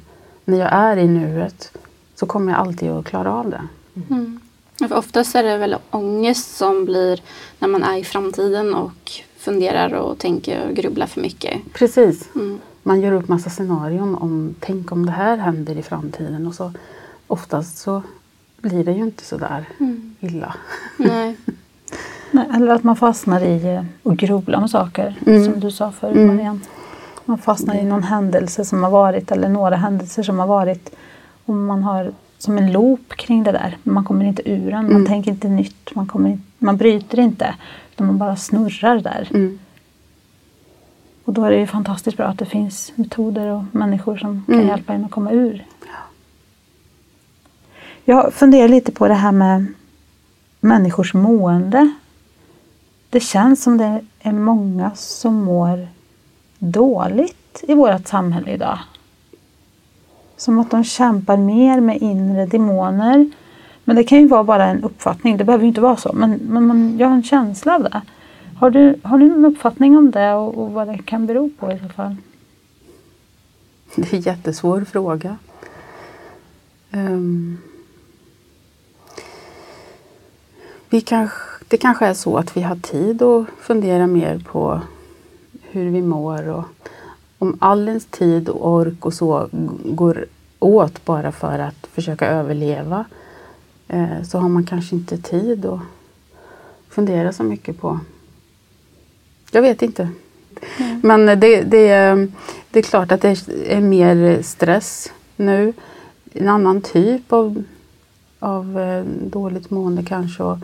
När 0.45 0.57
jag 0.57 0.73
är 0.73 0.97
i 0.97 1.07
nuet 1.07 1.77
så 2.15 2.25
kommer 2.25 2.51
jag 2.51 2.61
alltid 2.61 2.91
att 2.91 3.05
klara 3.05 3.33
av 3.33 3.49
det. 3.49 3.61
Mm. 4.09 4.39
För 4.77 4.93
oftast 4.93 5.35
är 5.35 5.43
det 5.43 5.57
väl 5.57 5.75
ångest 5.89 6.57
som 6.57 6.85
blir 6.85 7.21
när 7.59 7.67
man 7.67 7.83
är 7.83 7.97
i 7.97 8.03
framtiden 8.03 8.75
och 8.75 9.11
funderar 9.51 9.93
och 9.93 10.17
tänker 10.17 10.67
och 10.69 10.75
grubblar 10.75 11.05
för 11.07 11.21
mycket. 11.21 11.53
Precis. 11.73 12.29
Mm. 12.35 12.59
Man 12.83 13.01
gör 13.01 13.11
upp 13.11 13.27
massa 13.27 13.49
scenarion 13.49 14.15
om 14.15 14.55
tänk 14.59 14.91
om 14.91 15.05
det 15.05 15.11
här 15.11 15.37
händer 15.37 15.75
i 15.77 15.81
framtiden 15.83 16.47
och 16.47 16.53
så 16.55 16.71
oftast 17.27 17.77
så 17.77 18.01
blir 18.61 18.83
det 18.83 18.91
ju 18.91 19.03
inte 19.03 19.23
så 19.23 19.37
där 19.37 19.65
Mm. 19.79 20.15
illa. 20.19 20.55
Nej. 20.97 21.35
Nej, 22.31 22.45
eller 22.55 22.73
att 22.75 22.83
man 22.83 22.95
fastnar 22.95 23.41
i 23.41 23.65
eh, 23.75 23.83
och 24.03 24.17
grubblar 24.17 24.59
med 24.59 24.69
saker. 24.69 25.15
Mm. 25.25 25.45
Som 25.45 25.59
du 25.59 25.71
sa 25.71 25.91
förut 25.91 26.15
Mm. 26.15 26.35
Marianne. 26.35 26.59
Man 27.25 27.37
fastnar 27.37 27.75
i 27.75 27.83
någon 27.83 28.03
händelse 28.03 28.65
som 28.65 28.83
har 28.83 28.89
varit 28.91 29.31
eller 29.31 29.49
några 29.49 29.75
händelser 29.75 30.23
som 30.23 30.39
har 30.39 30.47
varit. 30.47 30.95
Och 31.45 31.53
man 31.53 31.83
har 31.83 32.11
som 32.37 32.57
en 32.57 32.71
loop 32.71 33.09
kring 33.17 33.43
det 33.43 33.51
där. 33.51 33.77
Man 33.83 34.03
kommer 34.05 34.25
inte 34.25 34.49
ur 34.51 34.71
den. 34.71 34.83
Man 34.83 34.91
Mm. 34.91 35.05
tänker 35.05 35.31
inte 35.31 35.47
nytt. 35.47 35.95
Man, 35.95 36.07
kommer, 36.07 36.39
man 36.57 36.77
bryter 36.77 37.19
inte. 37.19 37.55
Utan 37.97 38.07
man 38.07 38.17
bara 38.17 38.35
snurrar 38.35 38.99
där. 38.99 39.27
Mm. 39.33 39.59
Och 41.25 41.33
då 41.33 41.45
är 41.45 41.51
det 41.51 41.57
ju 41.57 41.67
fantastiskt 41.67 42.17
bra 42.17 42.25
att 42.25 42.39
det 42.39 42.45
finns 42.45 42.91
metoder 42.95 43.47
och 43.47 43.63
människor 43.71 44.17
som 44.17 44.43
kan 44.45 44.55
Mm. 44.55 44.67
hjälpa 44.67 44.93
en 44.93 45.05
att 45.05 45.11
komma 45.11 45.31
ur. 45.31 45.65
Jag 48.05 48.33
funderar 48.33 48.67
lite 48.67 48.91
på 48.91 49.07
det 49.07 49.13
här 49.13 49.31
med 49.31 49.65
människors 50.59 51.13
mående. 51.13 51.93
Det 53.09 53.19
känns 53.19 53.63
som 53.63 53.77
det 53.77 54.01
är 54.19 54.31
många 54.31 54.91
som 54.95 55.35
mår 55.43 55.87
dåligt 56.59 57.63
i 57.67 57.73
vårt 57.73 58.07
samhälle 58.07 58.51
idag. 58.51 58.79
Som 60.37 60.59
att 60.59 60.71
de 60.71 60.83
kämpar 60.83 61.37
mer 61.37 61.79
med 61.79 61.97
inre 62.01 62.45
demoner. 62.45 63.31
Men 63.87 63.95
det 63.95 64.03
kan 64.03 64.19
ju 64.19 64.27
vara 64.27 64.43
bara 64.43 64.65
en 64.65 64.83
uppfattning, 64.83 65.37
det 65.37 65.43
behöver 65.43 65.63
ju 65.63 65.67
inte 65.67 65.81
vara 65.81 65.97
så. 65.97 66.13
Men, 66.13 66.31
men 66.31 66.67
man, 66.67 66.97
jag 66.97 67.07
har 67.07 67.15
en 67.15 67.23
känsla 67.23 67.75
av 67.75 67.83
det. 67.83 68.01
Har 68.57 68.69
du, 68.69 68.99
har 69.03 69.17
du 69.17 69.29
någon 69.29 69.45
uppfattning 69.45 69.97
om 69.97 70.11
det 70.11 70.33
och, 70.33 70.57
och 70.57 70.71
vad 70.71 70.87
det 70.87 70.97
kan 70.97 71.25
bero 71.25 71.49
på 71.59 71.71
i 71.71 71.79
så 71.79 71.89
fall? 71.89 72.15
Det 73.95 74.13
är 74.13 74.15
en 74.15 74.21
jättesvår 74.21 74.81
fråga. 74.81 75.37
Um, 76.91 77.57
vi 80.89 81.01
kanske, 81.01 81.37
det 81.67 81.77
kanske 81.77 82.05
är 82.05 82.13
så 82.13 82.37
att 82.37 82.57
vi 82.57 82.61
har 82.61 82.75
tid 82.75 83.21
att 83.21 83.45
fundera 83.59 84.07
mer 84.07 84.39
på 84.39 84.81
hur 85.61 85.91
vi 85.91 86.01
mår 86.01 86.49
och 86.49 86.65
om 87.37 87.57
all 87.59 87.87
ens 87.87 88.05
tid 88.05 88.49
och 88.49 88.71
ork 88.71 89.05
och 89.05 89.13
så 89.13 89.49
går 89.85 90.25
åt 90.59 91.05
bara 91.05 91.31
för 91.31 91.59
att 91.59 91.87
försöka 91.93 92.27
överleva 92.27 93.05
så 94.29 94.37
har 94.39 94.49
man 94.49 94.63
kanske 94.65 94.95
inte 94.95 95.17
tid 95.17 95.65
att 95.65 95.79
fundera 96.89 97.33
så 97.33 97.43
mycket 97.43 97.81
på. 97.81 97.99
Jag 99.51 99.61
vet 99.61 99.81
inte. 99.81 100.09
Men 101.03 101.25
det, 101.25 101.61
det, 101.61 101.87
är- 101.87 102.31
det 102.71 102.79
är 102.79 102.83
klart 102.83 103.11
att 103.11 103.21
det 103.21 103.47
är 103.67 103.81
mer 103.81 104.41
stress 104.41 105.11
nu. 105.35 105.73
En 106.33 106.49
annan 106.49 106.81
typ 106.81 107.33
av, 107.33 107.63
av 108.39 108.79
eh, 108.79 109.03
dåligt 109.05 109.69
mående 109.69 110.03
kanske. 110.03 110.43
Och, 110.43 110.57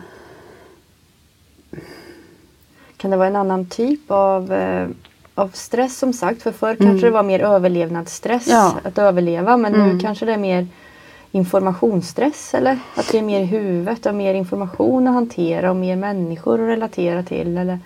Kan 2.96 3.10
det 3.10 3.16
vara 3.16 3.28
en 3.28 3.36
annan 3.36 3.66
typ 3.66 4.00
av, 4.10 4.52
eh, 4.52 4.88
av 5.34 5.48
stress 5.48 5.98
som 5.98 6.12
sagt? 6.12 6.42
För 6.42 6.52
förr 6.52 6.76
Mm. 6.80 6.86
kanske 6.92 7.06
det 7.06 7.10
var 7.10 7.22
mer 7.22 7.40
överlevnadsstress 7.40 8.46
Ja. 8.48 8.74
att 8.82 8.98
överleva 8.98 9.56
men 9.56 9.74
Mm. 9.74 9.88
nu 9.88 10.00
kanske 10.00 10.26
det 10.26 10.32
är 10.32 10.38
mer 10.38 10.66
informationsstress 11.34 12.54
eller 12.54 12.78
att 12.94 13.08
det 13.12 13.18
är 13.18 13.22
mer 13.22 13.40
i 13.40 13.44
huvudet 13.44 14.06
och 14.06 14.14
mer 14.14 14.34
information 14.34 15.08
att 15.08 15.14
hantera 15.14 15.70
och 15.70 15.76
mer 15.76 15.96
människor 15.96 16.60
att 16.62 16.68
relatera 16.68 17.22
till. 17.22 17.58
Eller? 17.58 17.78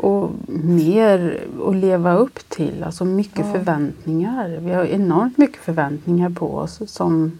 och 0.00 0.30
mer 0.64 1.40
att 1.66 1.76
leva 1.76 2.14
upp 2.16 2.48
till. 2.48 2.84
Alltså 2.84 3.04
mycket 3.04 3.46
Ja. 3.46 3.52
förväntningar. 3.52 4.58
Vi 4.60 4.72
har 4.72 4.84
enormt 4.84 5.38
mycket 5.38 5.62
förväntningar 5.62 6.30
på 6.30 6.54
oss. 6.54 6.80
som 6.86 7.38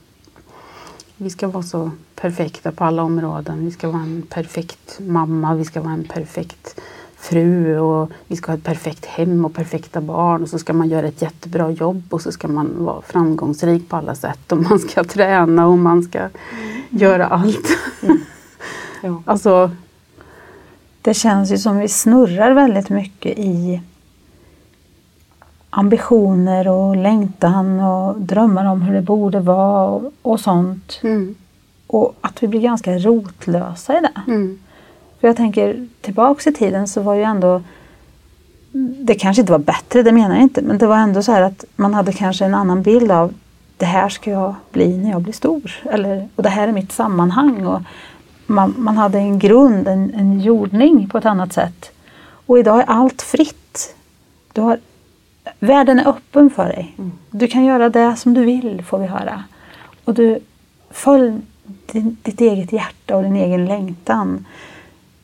Vi 1.17 1.31
ska 1.31 1.49
vara 1.49 1.63
så 1.63 1.91
perfekta 2.15 2.73
på 2.73 2.85
alla 2.85 3.03
områden. 3.03 3.65
Vi 3.65 3.71
ska 3.71 3.89
vara 3.91 4.03
en 4.03 4.23
perfekt 4.31 4.99
mamma, 5.01 5.55
vi 5.55 5.65
ska 5.65 5.81
vara 5.81 5.93
en 5.93 6.05
perfekt 6.05 6.81
fru 7.21 7.79
och 7.79 8.11
vi 8.27 8.37
ska 8.37 8.53
ha 8.53 8.57
ett 8.59 8.65
perfekt 8.65 9.05
hem 9.07 9.45
och 9.45 9.55
perfekta 9.55 10.01
barn 10.01 10.43
och 10.43 10.49
så 10.49 10.59
ska 10.59 10.73
man 10.73 10.89
göra 10.89 11.07
ett 11.07 11.23
jättebra 11.23 11.71
jobb 11.71 12.03
och 12.11 12.21
så 12.23 12.33
ska 12.33 12.49
man 12.49 12.85
vara 12.85 13.03
framgångsrik 13.03 13.89
på 13.89 13.97
alla 13.97 14.15
sätt 14.15 14.53
och 14.53 14.59
man 14.59 14.79
ska 14.79 15.05
träna 15.15 15.67
och 15.67 15.79
man 15.79 16.03
ska 16.03 16.29
göra 16.91 17.27
allt. 17.27 17.69
Ja. 19.03 19.23
Alltså, 19.25 19.71
Det 21.03 21.15
känns 21.15 21.53
ju 21.53 21.59
som 21.59 21.79
vi 21.79 21.89
snurrar 21.89 22.53
väldigt 22.53 22.89
mycket 22.89 23.39
i 23.39 23.81
ambitioner 25.71 26.69
och 26.69 26.97
längtan 26.97 27.81
och 27.81 28.21
drömmar 28.21 28.65
om 28.65 28.83
hur 28.83 28.95
det 28.95 29.03
borde 29.03 29.41
vara 29.41 29.87
och, 29.89 30.13
och 30.23 30.41
sånt. 30.41 31.01
mm, 31.03 31.35
Och 31.87 32.15
att 32.21 32.43
vi 32.43 32.49
blir 32.49 32.61
ganska 32.61 32.99
rotlösa 32.99 33.99
i 33.99 34.01
det. 34.01 34.21
mm, 34.27 34.59
För 35.21 35.29
jag 35.29 35.37
tänker 35.37 35.89
tillbaks 36.01 36.47
i 36.47 36.53
tiden 36.53 36.89
så 36.89 37.03
var 37.03 37.15
ju 37.15 37.23
ändå 37.23 37.63
det 39.01 39.15
kanske 39.15 39.41
inte 39.41 39.53
var 39.53 39.59
bättre, 39.59 40.03
det 40.03 40.13
menar 40.13 40.35
jag 40.35 40.43
inte, 40.43 40.63
men 40.63 40.79
det 40.79 40.87
var 40.87 40.97
ändå 40.97 41.23
så 41.23 41.33
här 41.33 41.43
att 41.43 41.65
man 41.77 41.95
hade 41.95 42.13
kanske 42.13 42.45
en 42.45 42.55
annan 42.55 42.83
bild 42.83 43.11
av 43.11 43.35
det 43.77 43.87
här 43.87 44.09
ska 44.09 44.31
jag 44.31 44.55
bli 44.73 44.97
när 44.97 45.11
jag 45.11 45.23
blir 45.23 45.33
stor. 45.33 45.73
Eller, 45.91 46.29
och 46.37 46.43
det 46.43 46.49
här 46.49 46.69
är 46.69 46.73
mitt 46.73 46.93
sammanhang. 46.93 47.67
Och 47.67 47.83
man, 48.47 48.75
man 48.79 48.97
hade 48.97 49.19
en 49.19 49.39
grund, 49.39 49.89
en, 49.89 50.15
en 50.15 50.41
jordning 50.41 51.09
på 51.09 51.19
ett 51.19 51.27
annat 51.27 51.53
sätt. 51.53 51.91
Och 52.47 52.59
idag 52.59 52.81
är 52.81 52.85
allt 52.85 53.23
fritt. 53.23 53.95
Du 54.53 54.61
har, 54.61 54.79
världen 55.61 55.99
är 55.99 56.09
öppen 56.09 56.51
för 56.51 56.65
dig. 56.65 56.97
Du 57.31 57.47
kan 57.47 57.65
göra 57.65 57.89
det 57.89 58.17
som 58.17 58.35
du 58.35 58.45
vill, 58.45 58.85
får 58.85 58.99
vi 58.99 59.07
höra. 59.07 59.45
Och 60.05 60.15
du 60.15 60.39
följ 60.91 61.41
din, 61.93 62.17
ditt 62.23 62.41
eget 62.41 62.73
hjärta 62.73 63.17
och 63.17 63.23
din 63.23 63.37
egen 63.37 63.67
längtan. 63.67 64.47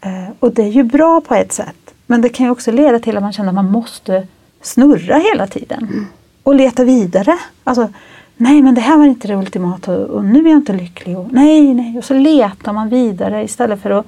Eh, 0.05 0.29
och 0.41 0.55
det 0.55 0.63
är 0.63 0.69
ju 0.69 0.83
bra 0.83 1.21
på 1.21 1.35
ett 1.35 1.53
sätt. 1.53 1.95
Men 2.07 2.21
det 2.21 2.29
kan 2.29 2.47
ju 2.47 2.53
också 2.53 2.73
leda 2.73 2.99
till 2.99 3.17
att 3.17 3.23
man 3.23 3.33
känner 3.33 3.49
att 3.49 3.55
man 3.55 3.71
måste 3.71 4.27
snurra 4.63 5.19
hela 5.19 5.47
tiden. 5.47 5.83
Mm. 5.83 6.07
Och 6.43 6.55
leta 6.55 6.85
vidare. 6.85 7.39
Alltså, 7.65 7.89
nej 8.37 8.63
men 8.63 8.75
det 8.75 8.81
här 8.81 8.97
var 8.97 9.05
inte 9.05 9.29
det 9.29 9.37
ultimata 9.37 9.97
och 9.97 10.25
nu 10.25 10.39
är 10.39 10.51
jag 10.51 10.59
inte 10.59 10.73
lycklig. 10.73 11.19
Och, 11.19 11.33
nej, 11.33 11.75
nej. 11.75 11.99
Och 11.99 12.05
så 12.05 12.15
letar 12.15 12.73
man 12.73 12.89
vidare 12.89 13.45
istället 13.45 13.83
för 13.83 13.91
att 13.91 14.07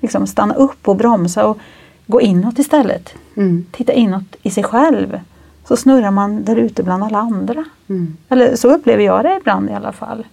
liksom, 0.00 0.26
stanna 0.26 0.54
upp 0.54 0.88
och 0.88 0.96
bromsa 0.96 1.46
och 1.46 1.58
gå 2.06 2.20
inåt 2.20 2.58
istället. 2.58 3.14
Mm. 3.36 3.66
Titta 3.72 3.92
inåt 3.92 4.36
i 4.42 4.50
sig 4.50 4.64
själv. 4.64 5.20
Så 5.68 5.76
snurrar 5.76 6.10
man 6.10 6.44
där 6.44 6.56
ute 6.56 6.82
bland 6.82 7.04
alla 7.04 7.18
andra. 7.18 7.64
Mm. 7.88 8.16
Eller 8.28 8.56
så 8.56 8.74
upplever 8.74 9.04
jag 9.04 9.24
det 9.24 9.36
ibland 9.40 9.70
i 9.70 9.72
alla 9.72 9.92
fall. 9.92 10.26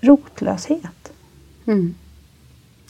Rotlöshet. 0.00 1.12
Mm. 1.66 1.94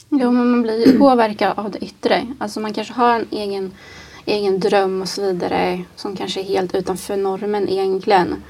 Jo, 0.09 0.31
men 0.31 0.51
man 0.51 0.61
blir 0.61 0.87
ju 0.87 0.99
påverkad 0.99 1.53
av 1.59 1.71
det 1.71 1.79
yttre. 1.79 2.27
Alltså 2.39 2.59
man 2.59 2.73
kanske 2.73 2.93
har 2.93 3.15
en 3.15 3.27
egen, 3.31 3.71
egen 4.25 4.59
dröm 4.59 5.01
och 5.01 5.09
så 5.09 5.21
vidare 5.21 5.83
som 5.95 6.15
kanske 6.15 6.39
är 6.39 6.43
helt 6.43 6.75
utanför 6.75 7.17
normen 7.17 7.69
egentligen. 7.69 8.43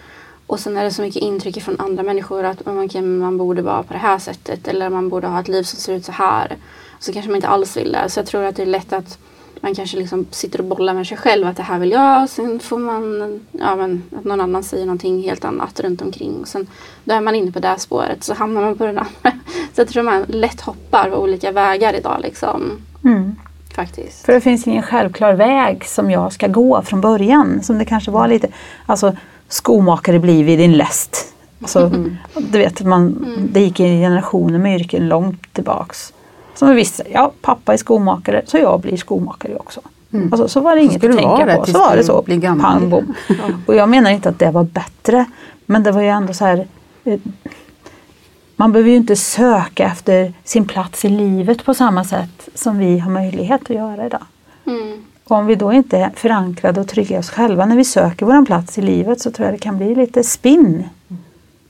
Och 0.48 0.60
sen 0.60 0.78
är 0.78 0.84
det 0.84 0.92
så 0.92 1.02
mycket 1.02 1.22
intryck 1.22 1.64
från 1.64 1.80
andra 1.80 2.04
människor 2.04 2.44
att 2.44 2.68
okay, 2.68 3.02
man 3.02 3.38
borde 3.38 3.62
vara 3.62 3.84
på 3.84 3.94
det 3.94 4.00
här 4.00 4.20
sättet 4.20 4.68
eller 4.68 4.90
man 4.90 5.10
borde 5.10 5.28
ha 5.28 5.40
ett 5.40 5.48
liv 5.48 5.64
som 5.64 5.80
ser 5.80 5.94
ut 5.94 6.06
så 6.06 6.12
här. 6.12 6.58
Så 7.00 7.14
kanske 7.14 7.30
man 7.30 7.36
inte 7.36 7.48
alls 7.48 7.78
vill 7.78 7.92
det. 7.92 8.10
Så 8.10 8.20
jag 8.20 8.28
tror 8.28 8.44
att 8.44 8.56
det 8.56 8.62
är 8.62 8.66
lätt 8.66 8.94
att 8.94 9.20
man 9.62 9.76
kanske 9.76 9.98
liksom 9.98 10.26
sitter 10.32 10.60
och 10.60 10.66
bollar 10.66 10.94
med 10.94 11.08
sig 11.08 11.18
själv 11.18 11.48
att 11.48 11.58
det 11.58 11.64
här 11.64 11.80
vill 11.80 11.92
jag. 11.92 12.30
Sen 12.30 12.60
får 12.60 12.78
man, 12.78 13.40
ja 13.52 13.76
men 13.76 14.04
att 14.18 14.26
någon 14.26 14.42
annan 14.42 14.64
säger 14.64 14.86
någonting 14.86 15.24
helt 15.24 15.46
annat 15.46 15.80
runt 15.80 16.02
omkring. 16.02 16.42
Och 16.42 16.48
sen 16.48 16.68
då 17.04 17.16
är 17.16 17.22
man 17.22 17.36
inne 17.36 17.52
på 17.52 17.60
det 17.60 17.68
här 17.68 17.78
spåret 17.78 18.24
så 18.24 18.34
hamnar 18.34 18.62
man 18.62 18.78
på 18.78 18.84
det 18.84 18.90
andra. 18.90 19.06
Så 19.76 19.82
jag 19.82 19.88
tror 19.88 20.04
man 20.04 20.26
lätt 20.28 20.62
hoppar 20.62 21.10
på 21.10 21.18
olika 21.18 21.52
vägar 21.52 21.94
idag 21.94 22.18
liksom. 22.22 22.72
Mm. 23.04 23.36
Faktiskt. 23.76 24.26
För 24.26 24.34
det 24.34 24.42
finns 24.42 24.68
ingen 24.68 24.84
självklar 24.84 25.34
väg 25.34 25.86
som 25.86 26.12
jag 26.12 26.34
ska 26.34 26.48
gå 26.48 26.82
från 26.82 27.02
början. 27.02 27.64
Som 27.64 27.78
det 27.78 27.86
kanske 27.86 28.12
var 28.12 28.28
lite, 28.28 28.48
alltså 28.86 29.16
skomakare 29.48 30.20
blir 30.20 30.44
vid 30.44 30.60
din 30.60 30.74
läst. 30.74 31.34
Alltså, 31.62 31.80
mm. 31.80 32.18
Du 32.36 32.58
vet, 32.58 32.82
man, 32.82 33.02
mm. 33.02 33.50
det 33.52 33.60
gick 33.60 33.80
i 33.80 33.84
generationer 33.84 34.60
med 34.60 34.80
yrken 34.80 35.08
långt 35.08 35.54
tillbaks. 35.54 36.14
Som 36.58 36.76
visste, 36.76 37.04
ja 37.12 37.32
pappa 37.42 37.74
är 37.74 37.78
skomakare 37.78 38.42
så 38.46 38.58
jag 38.58 38.82
blir 38.82 38.98
skomakare 38.98 39.56
också. 39.56 39.82
Mm. 40.14 40.34
Alltså, 40.34 40.48
så 40.48 40.60
var 40.60 40.76
det 40.76 40.82
inget 40.82 41.04
att 41.04 41.18
tänka 41.18 41.58
på. 41.58 41.66
Så 41.66 41.80
var 41.80 41.96
det 41.96 42.04
så. 42.04 42.22
Pang 42.62 42.90
bom. 42.90 43.14
Ja. 43.28 43.36
Och 43.66 43.76
jag 43.76 43.90
menar 43.90 44.12
inte 44.12 44.30
att 44.30 44.40
det 44.40 44.52
var 44.52 44.64
bättre. 44.64 45.26
Men 45.66 45.84
det 45.84 45.92
var 45.92 46.02
ju 46.02 46.08
ändå 46.08 46.34
så 46.34 46.46
här. 46.46 46.68
Eh, 47.04 47.20
man 48.56 48.72
behöver 48.72 48.90
ju 48.90 48.96
inte 48.96 49.16
söka 49.16 49.86
efter 49.86 50.34
sin 50.44 50.66
plats 50.68 51.06
i 51.06 51.10
livet 51.10 51.66
på 51.66 51.74
samma 51.74 52.04
sätt 52.04 52.50
som 52.56 52.78
vi 52.78 53.00
har 53.00 53.12
möjlighet 53.12 53.62
att 53.64 53.70
göra 53.70 54.06
idag. 54.06 54.26
Mm. 54.66 55.04
Och 55.24 55.38
om 55.38 55.46
vi 55.46 55.56
då 55.56 55.74
inte 55.74 55.98
är 55.98 56.10
förankrade 56.16 56.82
och 56.82 56.88
trygga 56.88 57.20
oss 57.20 57.30
själva 57.30 57.66
när 57.66 57.76
vi 57.76 57.86
söker 57.86 58.26
vår 58.26 58.46
plats 58.46 58.78
i 58.78 58.82
livet 58.82 59.22
så 59.22 59.32
tror 59.32 59.46
jag 59.46 59.54
det 59.54 59.60
kan 59.60 59.78
bli 59.78 59.96
lite 59.96 60.24
spinn. 60.24 60.84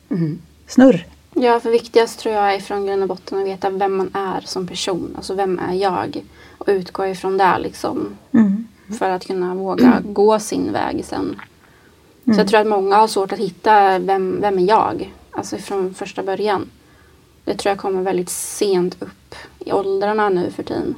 Mm. 0.10 0.39
Snurr. 0.67 1.06
Ja, 1.39 1.60
för 1.60 1.69
viktigast 1.69 2.19
tror 2.19 2.36
jag 2.36 2.56
är 2.56 2.60
från 2.60 2.86
grund 2.86 3.08
botten 3.08 3.39
att 3.39 3.45
veta 3.45 3.69
vem 3.69 3.97
man 3.97 4.10
är 4.13 4.41
som 4.41 4.67
person. 4.67 5.13
Alltså 5.15 5.34
vem 5.34 5.60
är 5.60 5.73
jag? 5.73 6.23
Och 6.58 6.65
utgå 6.69 7.06
ifrån 7.08 7.38
det 7.38 7.58
liksom. 7.60 8.08
Mm. 8.32 8.67
För 9.00 9.10
att 9.10 9.28
kunna 9.28 9.56
våga 9.56 9.86
mm. 9.86 10.13
gå 10.13 10.39
sin 10.39 10.73
väg 10.73 11.06
sen. 11.06 11.41
Mm. 12.26 12.36
Så 12.36 12.41
jag 12.41 12.47
tror 12.47 12.60
att 12.60 12.67
många 12.67 12.95
har 12.95 13.08
svårt 13.08 13.32
att 13.32 13.39
hitta 13.39 14.00
vem, 14.00 14.41
vem 14.41 14.60
är 14.60 14.67
jag? 14.67 15.13
Alltså 15.32 15.58
från 15.58 15.93
första 15.93 16.23
början. 16.23 16.69
Det 17.45 17.54
tror 17.54 17.71
jag 17.71 17.78
kommer 17.78 18.02
väldigt 18.02 18.30
sent 18.30 19.02
upp 19.02 19.36
i 19.60 19.71
åldrarna 19.71 20.30
nu 20.30 20.52
för 20.52 20.63
tiden. 20.63 20.95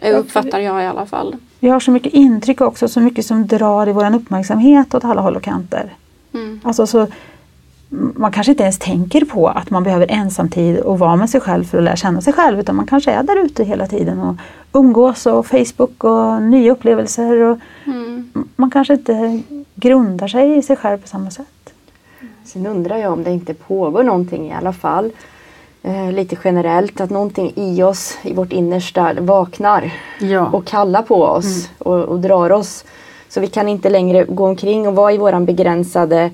Jag 0.00 0.14
uppfattar 0.14 0.58
jag 0.58 0.82
i 0.82 0.86
alla 0.86 1.06
fall. 1.06 1.36
Vi 1.60 1.68
har 1.68 1.80
så 1.80 1.90
mycket 1.90 2.12
intryck 2.12 2.60
också, 2.60 2.88
så 2.88 3.00
mycket 3.00 3.26
som 3.26 3.46
drar 3.46 3.88
i 3.88 3.92
vår 3.92 4.14
uppmärksamhet 4.14 4.94
åt 4.94 5.04
alla 5.04 5.20
håll 5.20 5.36
och 5.36 5.42
kanter. 5.42 5.96
Mm. 6.32 6.60
Alltså 6.64 6.86
så 6.86 7.06
man 7.90 8.32
kanske 8.32 8.52
inte 8.52 8.62
ens 8.62 8.78
tänker 8.78 9.24
på 9.24 9.48
att 9.48 9.70
man 9.70 9.82
behöver 9.82 10.10
ensamtid 10.10 10.78
och 10.78 10.98
vara 10.98 11.16
med 11.16 11.30
sig 11.30 11.40
själv 11.40 11.64
för 11.64 11.78
att 11.78 11.84
lära 11.84 11.96
känna 11.96 12.20
sig 12.20 12.32
själv 12.32 12.60
utan 12.60 12.76
man 12.76 12.86
kanske 12.86 13.10
är 13.10 13.22
där 13.22 13.44
ute 13.44 13.64
hela 13.64 13.86
tiden 13.86 14.20
och 14.20 14.34
umgås 14.72 15.26
och 15.26 15.46
Facebook 15.46 16.04
och 16.04 16.42
nya 16.42 16.72
upplevelser. 16.72 17.42
Och 17.42 17.58
mm. 17.86 18.32
Man 18.56 18.70
kanske 18.70 18.94
inte 18.94 19.42
grundar 19.74 20.28
sig 20.28 20.58
i 20.58 20.62
sig 20.62 20.76
själv 20.76 20.98
på 20.98 21.08
samma 21.08 21.30
sätt. 21.30 21.72
Sen 22.44 22.66
undrar 22.66 22.96
jag 22.96 23.12
om 23.12 23.24
det 23.24 23.30
inte 23.30 23.54
pågår 23.54 24.02
någonting 24.02 24.48
i 24.48 24.52
alla 24.52 24.72
fall 24.72 25.10
eh, 25.82 26.12
lite 26.12 26.36
generellt 26.44 27.00
att 27.00 27.10
någonting 27.10 27.52
i 27.56 27.82
oss, 27.82 28.18
i 28.22 28.34
vårt 28.34 28.52
innersta 28.52 29.14
vaknar 29.20 29.92
ja. 30.20 30.46
och 30.46 30.64
kallar 30.64 31.02
på 31.02 31.22
oss 31.22 31.44
mm. 31.46 31.68
och, 31.78 32.08
och 32.08 32.20
drar 32.20 32.52
oss. 32.52 32.84
Så 33.28 33.40
vi 33.40 33.46
kan 33.46 33.68
inte 33.68 33.90
längre 33.90 34.24
gå 34.24 34.46
omkring 34.46 34.88
och 34.88 34.94
vara 34.94 35.12
i 35.12 35.18
våran 35.18 35.44
begränsade 35.44 36.30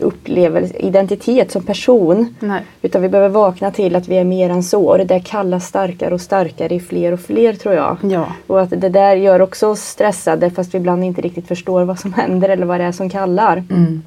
upplevelse, 0.00 0.76
identitet 0.76 1.50
som 1.50 1.62
person. 1.62 2.34
Nej. 2.40 2.62
Utan 2.82 3.02
vi 3.02 3.08
behöver 3.08 3.28
vakna 3.28 3.70
till 3.70 3.96
att 3.96 4.08
vi 4.08 4.16
är 4.16 4.24
mer 4.24 4.50
än 4.50 4.62
så. 4.62 4.84
Och 4.84 4.98
det 4.98 5.04
där 5.04 5.18
kallas 5.18 5.66
starkare 5.66 6.14
och 6.14 6.20
starkare 6.20 6.74
i 6.74 6.80
fler 6.80 7.12
och 7.12 7.20
fler 7.20 7.54
tror 7.54 7.74
jag. 7.74 7.96
Ja. 8.02 8.26
Och 8.46 8.60
att 8.60 8.70
det 8.70 8.88
där 8.88 9.16
gör 9.16 9.42
också 9.42 9.66
oss 9.66 9.80
stressade 9.80 10.50
fast 10.50 10.74
vi 10.74 10.78
ibland 10.78 11.04
inte 11.04 11.20
riktigt 11.20 11.48
förstår 11.48 11.84
vad 11.84 11.98
som 11.98 12.12
händer 12.12 12.48
eller 12.48 12.66
vad 12.66 12.80
det 12.80 12.84
är 12.84 12.92
som 12.92 13.10
kallar. 13.10 13.56
Mm. 13.70 14.02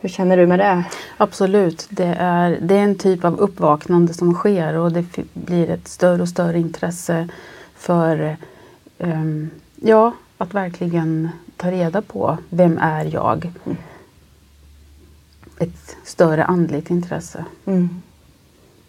Hur 0.00 0.08
känner 0.08 0.36
du 0.36 0.46
med 0.46 0.58
det? 0.58 0.84
Absolut. 1.16 1.86
Det 1.90 2.16
är, 2.18 2.58
det 2.60 2.74
är 2.74 2.82
en 2.82 2.94
typ 2.94 3.24
av 3.24 3.38
uppvaknande 3.38 4.14
som 4.14 4.34
sker 4.34 4.78
och 4.78 4.92
det 4.92 5.04
blir 5.32 5.70
ett 5.70 5.88
större 5.88 6.22
och 6.22 6.28
större 6.28 6.58
intresse 6.58 7.28
för 7.76 8.36
um, 8.98 9.50
ja, 9.76 10.12
att 10.38 10.54
verkligen 10.54 11.28
ta 11.56 11.70
reda 11.70 12.02
på 12.02 12.38
vem 12.50 12.78
är 12.78 13.04
jag? 13.04 13.52
Mm 13.64 13.76
ett 15.60 15.96
större 16.04 16.44
andligt 16.44 16.90
intresse. 16.90 17.44
Mm. 17.66 18.02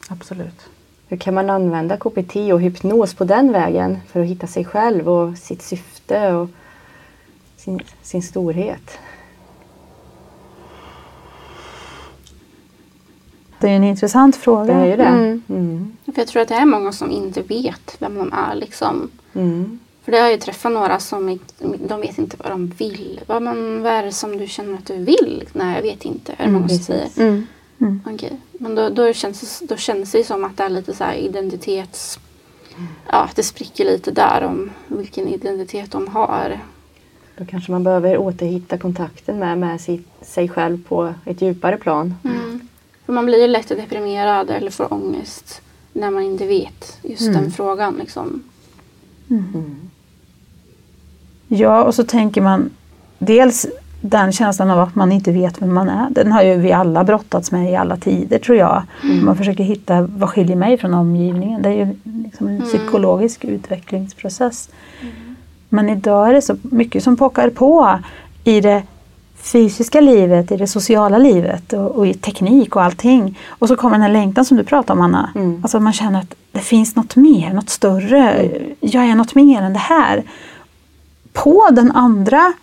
Absolut. 0.07 0.69
Hur 1.07 1.17
kan 1.17 1.33
man 1.33 1.49
använda 1.49 1.97
KPT 1.97 2.35
och 2.35 2.61
hypnos 2.61 3.13
på 3.13 3.23
den 3.23 3.51
vägen 3.51 3.97
för 4.07 4.21
att 4.21 4.27
hitta 4.27 4.47
sig 4.47 4.65
själv 4.65 5.09
och 5.09 5.37
sitt 5.37 5.61
syfte 5.61 6.33
och 6.33 6.49
sin, 7.57 7.79
sin 8.01 8.23
storhet? 8.23 8.99
Det 13.59 13.67
är 13.67 13.75
en 13.75 13.83
intressant 13.83 14.35
fråga. 14.35 14.73
Det 14.73 14.79
är 14.79 14.85
ju 14.85 14.97
det. 14.97 15.03
Mm. 15.03 15.41
Mm. 15.49 15.97
För 16.05 16.13
jag 16.15 16.27
tror 16.27 16.41
att 16.41 16.47
det 16.47 16.55
är 16.55 16.65
många 16.65 16.91
som 16.91 17.11
inte 17.11 17.41
vet 17.41 17.95
vem 17.99 18.15
de 18.15 18.33
är. 18.33 18.55
Liksom. 18.55 19.09
Mm. 19.33 19.79
För 20.09 20.11
det 20.11 20.19
har 20.19 20.25
jag 20.25 20.33
ju 20.33 20.39
träffat 20.39 20.71
några 20.71 20.99
som 20.99 21.39
de 21.87 22.01
vet 22.01 22.17
inte 22.17 22.37
vad 22.39 22.51
de 22.51 22.67
vill. 22.67 23.21
Vad, 23.27 23.41
men, 23.41 23.81
vad 23.81 23.93
är 23.93 24.03
det 24.03 24.11
som 24.11 24.37
du 24.37 24.47
känner 24.47 24.73
att 24.73 24.85
du 24.85 24.97
vill? 24.97 25.49
Nej, 25.53 25.75
jag 25.75 25.81
vet 25.81 26.05
inte. 26.05 26.31
Är 26.31 26.37
det 26.37 26.43
mm, 26.43 26.53
många 26.53 26.69
som 26.69 26.77
säger. 26.77 27.09
Mm. 27.17 27.47
Mm. 27.81 28.01
Okay. 28.13 28.29
Men 28.51 28.75
då, 28.75 28.89
då, 28.89 29.13
känns, 29.13 29.59
då 29.59 29.77
känns 29.77 30.11
det 30.11 30.23
som 30.23 30.43
att 30.43 30.57
det 30.57 30.63
är 30.63 30.69
lite 30.69 30.95
så 30.95 31.11
identitets... 31.11 32.19
Ja, 33.11 33.29
det 33.35 33.43
spricker 33.43 33.85
lite 33.85 34.11
där 34.11 34.43
om 34.43 34.71
vilken 34.87 35.27
identitet 35.27 35.91
de 35.91 36.07
har. 36.07 36.59
Då 37.37 37.45
kanske 37.45 37.71
man 37.71 37.83
behöver 37.83 38.17
återhitta 38.17 38.77
kontakten 38.77 39.39
med, 39.39 39.57
med 39.57 39.81
sig, 39.81 40.01
sig 40.21 40.49
själv 40.49 40.83
på 40.87 41.13
ett 41.25 41.41
djupare 41.41 41.77
plan. 41.77 42.15
Mm. 42.23 42.67
För 43.05 43.13
man 43.13 43.25
blir 43.25 43.41
ju 43.41 43.47
lätt 43.47 43.67
deprimerad 43.67 44.49
eller 44.49 44.71
får 44.71 44.93
ångest 44.93 45.61
när 45.93 46.11
man 46.11 46.23
inte 46.23 46.45
vet 46.45 46.97
just 47.01 47.25
den 47.25 47.35
mm. 47.35 47.51
frågan. 47.51 47.95
Liksom. 47.95 48.43
Mm. 49.29 49.88
Ja, 51.49 51.83
och 51.83 51.95
så 51.95 52.03
tänker 52.03 52.41
man 52.41 52.69
dels 53.19 53.67
den 54.01 54.31
känslan 54.31 54.69
av 54.69 54.79
att 54.79 54.95
man 54.95 55.11
inte 55.11 55.31
vet 55.31 55.61
vem 55.61 55.73
man 55.73 55.89
är. 55.89 56.09
Den 56.09 56.31
har 56.31 56.43
ju 56.43 56.55
vi 56.55 56.71
alla 56.71 57.03
brottats 57.03 57.51
med 57.51 57.71
i 57.71 57.75
alla 57.75 57.97
tider 57.97 58.39
tror 58.39 58.57
jag. 58.57 58.83
Mm. 59.03 59.25
Man 59.25 59.37
försöker 59.37 59.63
hitta 59.63 60.01
vad 60.01 60.29
skiljer 60.29 60.55
mig 60.55 60.77
från 60.77 60.93
omgivningen. 60.93 61.61
Det 61.61 61.69
är 61.69 61.73
ju 61.73 61.95
liksom 62.23 62.47
en 62.47 62.55
mm. 62.55 62.67
psykologisk 62.67 63.45
utvecklingsprocess. 63.45 64.69
Mm. 65.01 65.35
Men 65.69 65.89
idag 65.89 66.29
är 66.29 66.33
det 66.33 66.41
så 66.41 66.55
mycket 66.61 67.03
som 67.03 67.17
pockar 67.17 67.49
på 67.49 67.99
i 68.43 68.61
det 68.61 68.83
fysiska 69.41 70.01
livet, 70.01 70.51
i 70.51 70.57
det 70.57 70.67
sociala 70.67 71.17
livet 71.17 71.73
och, 71.73 71.91
och, 71.91 72.07
i 72.07 72.13
teknik 72.13 72.75
och 72.75 72.83
allting. 72.83 73.39
Och 73.47 73.67
så 73.67 73.75
kommer 73.75 73.95
den 73.95 74.01
här 74.01 74.09
längtan 74.09 74.45
som 74.45 74.57
du 74.57 74.63
pratar 74.63 74.93
om 74.93 75.01
Anna. 75.01 75.29
Mm. 75.35 75.59
Alltså 75.63 75.79
man 75.79 75.93
känner 75.93 76.19
att 76.19 76.35
det 76.51 76.59
finns 76.59 76.95
något 76.95 77.15
mer, 77.15 77.53
något 77.53 77.69
större. 77.69 78.31
Mm. 78.31 78.61
Jag 78.79 79.05
är 79.05 79.15
något 79.15 79.35
mer 79.35 79.61
än 79.61 79.73
det 79.73 79.79
här 79.79 80.23
på 81.33 81.69
den 81.71 81.91
andra 81.91 82.53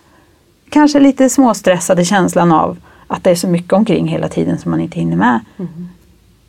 kanske 0.68 1.00
lite 1.00 1.30
småstressade 1.30 2.04
känslan 2.04 2.52
av 2.52 2.78
att 3.06 3.24
det 3.24 3.30
är 3.30 3.34
så 3.34 3.48
mycket 3.48 3.72
omkring 3.72 4.08
hela 4.08 4.28
tiden 4.28 4.58
som 4.58 4.70
man 4.70 4.80
inte 4.80 4.98
hinner 4.98 5.16
med. 5.16 5.40
Mm. 5.58 5.88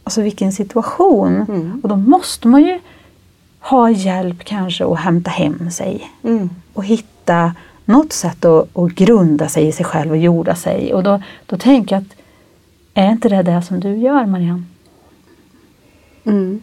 Alltså 0.03 0.21
vilken 0.21 0.51
situation! 0.51 1.45
Mm. 1.49 1.79
Och 1.83 1.89
då 1.89 1.95
måste 1.95 2.47
man 2.47 2.63
ju 2.63 2.79
ha 3.59 3.89
hjälp 3.89 4.43
kanske 4.43 4.85
att 4.85 4.99
hämta 4.99 5.29
hem 5.29 5.71
sig 5.71 6.11
mm. 6.23 6.49
och 6.73 6.85
hitta 6.85 7.55
något 7.85 8.13
sätt 8.13 8.45
att, 8.45 8.77
att, 8.77 8.91
grunda 8.91 9.49
sig 9.49 9.67
i 9.67 9.71
sig 9.71 9.85
själv 9.85 10.11
och 10.11 10.17
jorda 10.17 10.55
sig. 10.55 10.93
Och 10.93 11.03
då, 11.03 11.21
då 11.45 11.57
tänker 11.57 11.95
jag 11.95 12.01
att 12.01 12.17
är 12.93 13.11
inte 13.11 13.29
det 13.29 13.43
det 13.43 13.61
som 13.61 13.79
du 13.79 13.95
gör 13.95 14.25
Marianne? 14.25 14.63
Mm. 16.23 16.61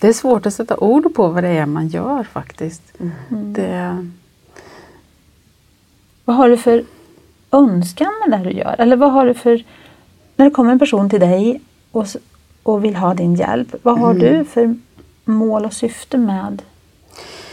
Det 0.00 0.08
är 0.08 0.12
svårt 0.12 0.46
att 0.46 0.54
sätta 0.54 0.76
ord 0.76 1.14
på 1.14 1.28
vad 1.28 1.44
det 1.44 1.48
är 1.48 1.66
man 1.66 1.88
gör 1.88 2.22
faktiskt. 2.22 2.82
Mm. 2.98 3.52
Det, 3.52 4.06
Vad 6.26 6.36
har 6.36 6.48
du 6.48 6.56
för 6.56 6.84
önskan 7.50 8.12
med 8.26 8.38
det 8.38 8.44
du 8.44 8.56
gör? 8.56 8.74
Eller 8.78 8.96
vad 8.96 9.12
har 9.12 9.26
du 9.26 9.34
för... 9.34 9.64
När 10.36 10.44
det 10.44 10.50
kommer 10.50 10.72
en 10.72 10.78
person 10.78 11.10
till 11.10 11.20
dig 11.20 11.60
och, 11.92 12.06
och 12.62 12.84
vill 12.84 12.96
ha 12.96 13.14
din 13.14 13.34
hjälp, 13.34 13.74
vad 13.82 13.98
har 13.98 14.14
du 14.14 14.44
för 14.44 14.76
mål 15.24 15.64
och 15.64 15.72
syfte 15.72 16.18
med 16.18 16.62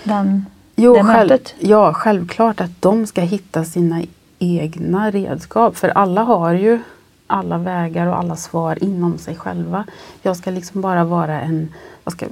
den, 0.04 0.46
jo, 0.76 0.94
det 0.94 1.04
själv, 1.04 1.30
mötet? 1.30 1.56
ja, 1.60 1.94
självklart 1.94 2.62
att 2.62 2.82
de 2.82 3.08
ska 3.08 3.22
hitta 3.22 3.64
sina 3.64 4.02
egna 4.40 5.12
redskap. 5.12 5.78
För 5.78 5.90
alla 5.90 6.24
har 6.24 6.54
ju 6.54 6.80
alla 7.28 7.58
vägar 7.58 8.08
och 8.08 8.18
alla 8.18 8.36
svar 8.36 8.84
inom 8.84 9.18
sig 9.18 9.36
själva. 9.36 9.86
Jag 10.22 10.38
ska 10.38 10.52
liksom 10.52 10.82
bara 10.82 11.04
vara 11.04 11.42
en 11.42 11.74
vad 12.04 12.14
ska, 12.14 12.26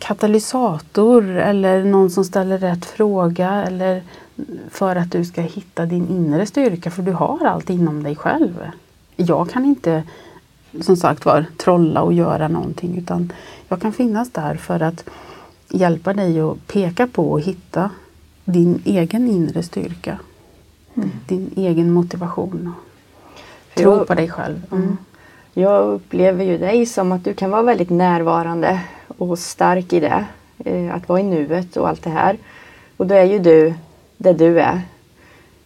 katalysator 0.00 1.36
eller 1.36 1.84
någon 1.84 2.10
som 2.10 2.24
ställer 2.24 2.58
rätt 2.58 2.84
fråga 2.84 3.64
eller 3.66 4.02
för 4.70 4.96
att 4.96 5.12
du 5.12 5.24
ska 5.24 5.40
hitta 5.40 5.86
din 5.86 6.08
inre 6.08 6.46
styrka 6.46 6.90
för 6.90 7.02
du 7.02 7.12
har 7.12 7.44
allt 7.46 7.70
inom 7.70 8.02
dig 8.02 8.16
själv. 8.16 8.70
Jag 9.16 9.50
kan 9.50 9.64
inte 9.64 10.02
som 10.80 10.96
sagt 10.96 11.24
var 11.24 11.44
trolla 11.56 12.02
och 12.02 12.12
göra 12.12 12.48
någonting 12.48 12.98
utan 12.98 13.32
jag 13.68 13.80
kan 13.80 13.92
finnas 13.92 14.30
där 14.30 14.54
för 14.54 14.82
att 14.82 15.04
hjälpa 15.68 16.12
dig 16.12 16.40
att 16.40 16.66
peka 16.66 17.06
på 17.06 17.30
och 17.30 17.40
hitta 17.40 17.90
din 18.44 18.82
egen 18.84 19.28
inre 19.28 19.62
styrka. 19.62 20.18
Din 21.26 21.50
egen 21.56 21.92
motivation. 21.92 22.72
För 23.74 23.80
Tro 23.82 23.92
jag- 23.92 24.06
på 24.06 24.14
dig 24.14 24.28
själv. 24.28 24.62
Mm. 24.72 24.96
Jag 25.54 25.84
upplever 25.88 26.44
ju 26.44 26.58
dig 26.58 26.86
som 26.86 27.12
att 27.12 27.24
du 27.24 27.34
kan 27.34 27.50
vara 27.50 27.62
väldigt 27.62 27.90
närvarande 27.90 28.80
och 29.18 29.38
stark 29.38 29.92
i 29.92 30.00
det. 30.00 30.24
Eh, 30.64 30.94
att 30.94 31.08
vara 31.08 31.20
i 31.20 31.22
nuet 31.22 31.76
och 31.76 31.88
allt 31.88 32.02
det 32.02 32.10
här. 32.10 32.36
Och 32.96 33.06
då 33.06 33.14
är 33.14 33.24
ju 33.24 33.38
du 33.38 33.74
det 34.22 34.32
du 34.32 34.60
är. 34.60 34.80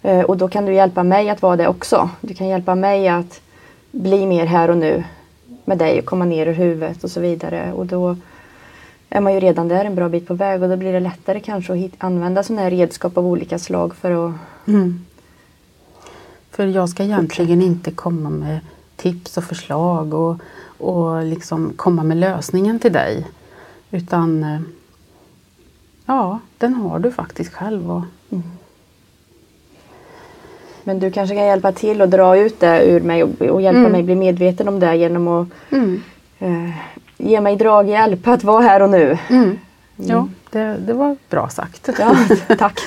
Eh, 0.02 0.20
och 0.20 0.36
då 0.36 0.48
kan 0.48 0.66
du 0.66 0.74
hjälpa 0.74 1.02
mig 1.02 1.30
att 1.30 1.42
vara 1.42 1.56
det 1.56 1.68
också. 1.68 2.10
Du 2.20 2.34
kan 2.34 2.46
hjälpa 2.46 2.74
mig 2.74 3.08
att 3.08 3.40
bli 3.90 4.26
mer 4.26 4.46
här 4.46 4.70
och 4.70 4.76
nu 4.76 5.04
med 5.64 5.78
dig 5.78 5.98
och 5.98 6.04
komma 6.04 6.24
ner 6.24 6.46
ur 6.46 6.52
huvudet 6.52 7.04
och 7.04 7.10
så 7.10 7.20
vidare. 7.20 7.72
Och 7.72 7.86
då 7.86 8.16
är 9.08 9.20
man 9.20 9.34
ju 9.34 9.40
redan 9.40 9.68
där 9.68 9.84
en 9.84 9.94
bra 9.94 10.08
bit 10.08 10.26
på 10.26 10.34
väg 10.34 10.62
och 10.62 10.68
då 10.68 10.76
blir 10.76 10.92
det 10.92 11.00
lättare 11.00 11.40
kanske 11.40 11.72
att 11.72 11.78
hit, 11.78 11.94
använda 11.98 12.42
sådana 12.42 12.62
här 12.62 12.70
redskap 12.70 13.18
av 13.18 13.26
olika 13.26 13.58
slag 13.58 13.94
för 13.94 14.28
att 14.28 14.34
Mm. 14.66 15.04
För 16.50 16.66
jag 16.66 16.88
ska 16.88 17.02
egentligen 17.02 17.62
inte 17.62 17.90
komma 17.90 18.30
med 18.30 18.60
tips 18.96 19.36
och 19.36 19.44
förslag 19.44 20.14
och, 20.14 20.36
och 20.78 21.24
liksom 21.24 21.72
komma 21.76 22.02
med 22.02 22.16
lösningen 22.16 22.78
till 22.78 22.92
dig. 22.92 23.26
Utan 23.90 24.44
eh, 24.44 24.60
ja, 26.06 26.38
den 26.58 26.74
har 26.74 26.98
du 26.98 27.12
faktiskt 27.12 27.52
själv. 27.52 27.90
Och, 27.90 28.02
Men 30.84 30.98
du 30.98 31.10
kanske 31.10 31.36
kan 31.36 31.44
hjälpa 31.44 31.72
till 31.72 32.02
och 32.02 32.08
dra 32.08 32.36
ut 32.36 32.60
det 32.60 32.84
ur 32.90 33.00
mig 33.00 33.22
och, 33.24 33.42
och 33.42 33.62
hjälpa 33.62 33.78
Mm. 33.78 33.92
mig 33.92 34.02
bli 34.02 34.14
medveten 34.14 34.68
om 34.68 34.80
det 34.80 34.96
genom 34.96 35.28
att 35.28 35.48
eh, 36.38 36.70
ge 37.18 37.40
mig 37.40 37.56
draghjälp 37.56 38.28
att 38.28 38.44
vara 38.44 38.62
här 38.62 38.82
och 38.82 38.90
nu. 38.90 39.18
Mm. 39.30 39.58
Ja, 39.96 40.28
det, 40.50 40.76
det 40.86 40.92
var 40.92 41.16
bra 41.30 41.48
sagt. 41.48 41.88
Ja, 41.98 42.16
tack. 42.58 42.80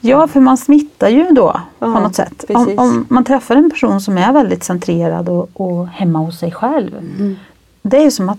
Ja, 0.00 0.26
för 0.28 0.40
man 0.40 0.56
smittar 0.56 1.08
ju 1.08 1.24
då 1.30 1.52
på 1.52 1.86
Ja, 1.86 2.00
något 2.00 2.14
sätt. 2.14 2.44
Om, 2.48 2.78
om 2.78 3.06
man 3.08 3.24
träffar 3.24 3.56
en 3.56 3.70
person 3.70 4.00
som 4.00 4.18
är 4.18 4.32
väldigt 4.32 4.64
centrerad 4.64 5.28
och, 5.28 5.48
och 5.54 5.86
hemma 5.88 6.18
hos 6.18 6.38
sig 6.38 6.52
själv. 6.52 6.96
Mm. 6.96 7.36
Det 7.82 7.96
är 7.96 8.02
ju 8.02 8.10
som 8.10 8.28
att 8.28 8.38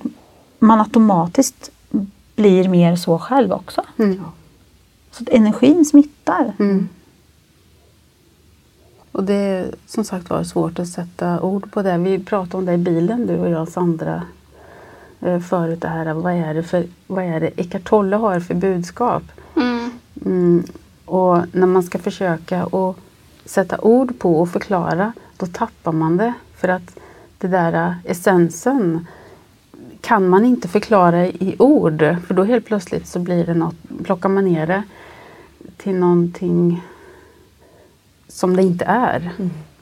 man 0.60 0.80
automatiskt 0.80 1.72
blir 2.36 2.70
mer 2.70 2.96
så 2.96 3.20
själv 3.20 3.52
också. 3.54 3.82
Mm. 4.00 4.22
Så 5.16 5.24
att 5.24 5.30
energin 5.30 5.86
smittar. 5.86 6.54
Mm. 6.60 6.90
Och 9.12 9.24
det 9.24 9.34
är 9.34 9.76
som 9.86 10.04
sagt 10.04 10.30
var 10.30 10.44
svårt 10.44 10.80
att 10.80 10.88
sätta 10.88 11.42
ord 11.42 11.72
på 11.72 11.82
det. 11.82 11.98
Vi 11.98 12.20
pratade 12.20 12.58
om 12.58 12.66
det 12.66 12.74
i 12.74 12.78
bilen 12.78 13.28
du 13.28 13.38
och 13.40 13.50
jag 13.50 13.68
Sandra 13.68 14.24
eh, 15.22 15.40
förut. 15.40 15.82
Det 15.82 15.88
här, 15.88 16.14
vad 16.14 16.34
är 16.34 16.54
det 16.54 16.64
för, 16.64 16.88
vad 17.08 17.24
är 17.24 17.40
det 17.40 17.52
Eckart 17.62 17.84
Tolle 17.84 18.16
har 18.16 18.40
för 18.40 18.54
budskap? 18.54 19.24
Mm. 19.56 19.92
Mm. 20.26 20.64
Och 21.06 21.38
när 21.52 21.68
man 21.68 21.84
ska 21.84 22.00
försöka 22.00 22.64
att 22.64 22.96
sätta 23.46 23.82
ord 23.82 24.20
på 24.20 24.42
och 24.42 24.50
förklara 24.50 25.14
då 25.38 25.46
tappar 25.46 25.92
man 25.92 26.18
det. 26.18 26.34
För 26.56 26.68
att 26.68 27.00
det 27.38 27.48
där 27.48 27.74
eh, 27.74 28.12
essensen 28.12 29.08
kan 30.02 30.30
man 30.30 30.46
inte 30.46 30.68
förklara 30.68 31.26
i 31.26 31.56
ord. 31.60 32.00
För 32.28 32.34
då 32.34 32.44
helt 32.44 32.66
plötsligt 32.66 33.08
så 33.08 33.20
blir 33.20 33.46
det 33.46 33.54
något, 33.54 33.76
plockar 34.04 34.30
man 34.30 34.46
ner 34.46 34.68
det 34.68 34.84
till 35.78 35.96
någonting 35.96 36.82
som 38.28 38.56
det 38.56 38.62
inte 38.64 38.86
är. 38.86 39.32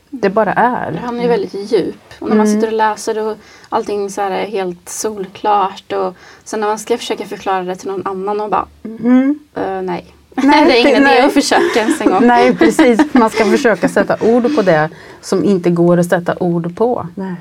Det 0.09 0.29
bara 0.29 0.53
är. 0.53 0.91
Han 1.03 1.17
är 1.17 1.21
ju 1.23 1.27
väldigt 1.29 1.53
djup. 1.71 1.95
Och 2.19 2.29
när 2.29 2.35
man 2.35 2.47
sitter 2.47 2.67
och 2.67 2.73
läser 2.73 3.27
och 3.27 3.37
allting 3.69 4.09
så 4.09 4.21
här 4.21 4.31
är 4.31 4.45
helt 4.47 4.89
solklart. 4.89 5.91
Och 5.93 6.15
sen 6.43 6.59
när 6.59 6.67
man 6.67 6.79
ska 6.79 6.97
försöka 6.97 7.25
förklara 7.25 7.63
det 7.63 7.75
till 7.75 7.87
någon 7.91 8.07
annan 8.07 8.41
och 8.41 8.49
bara 8.49 8.65
Mm. 8.83 9.39
"Eh, 9.55 9.81
nej. 9.81 10.05
Nej, 10.35 10.65
det 10.67 10.77
är 10.79 10.87
ingen 10.89 11.03
idé 11.07 11.19
att 11.21 11.33
försöka 11.33 11.79
ens 11.79 12.01
en 12.01 12.07
gång. 12.09 12.27
Nej 12.27 12.55
precis, 12.55 13.13
man 13.13 13.29
ska 13.29 13.45
försöka 13.45 13.89
sätta 13.89 14.17
ord 14.21 14.55
på 14.55 14.61
det 14.61 14.89
som 15.21 15.43
inte 15.43 15.69
går 15.69 15.97
att 15.97 16.05
sätta 16.09 16.35
ord 16.39 16.75
på. 16.77 17.07
Nej. 17.15 17.35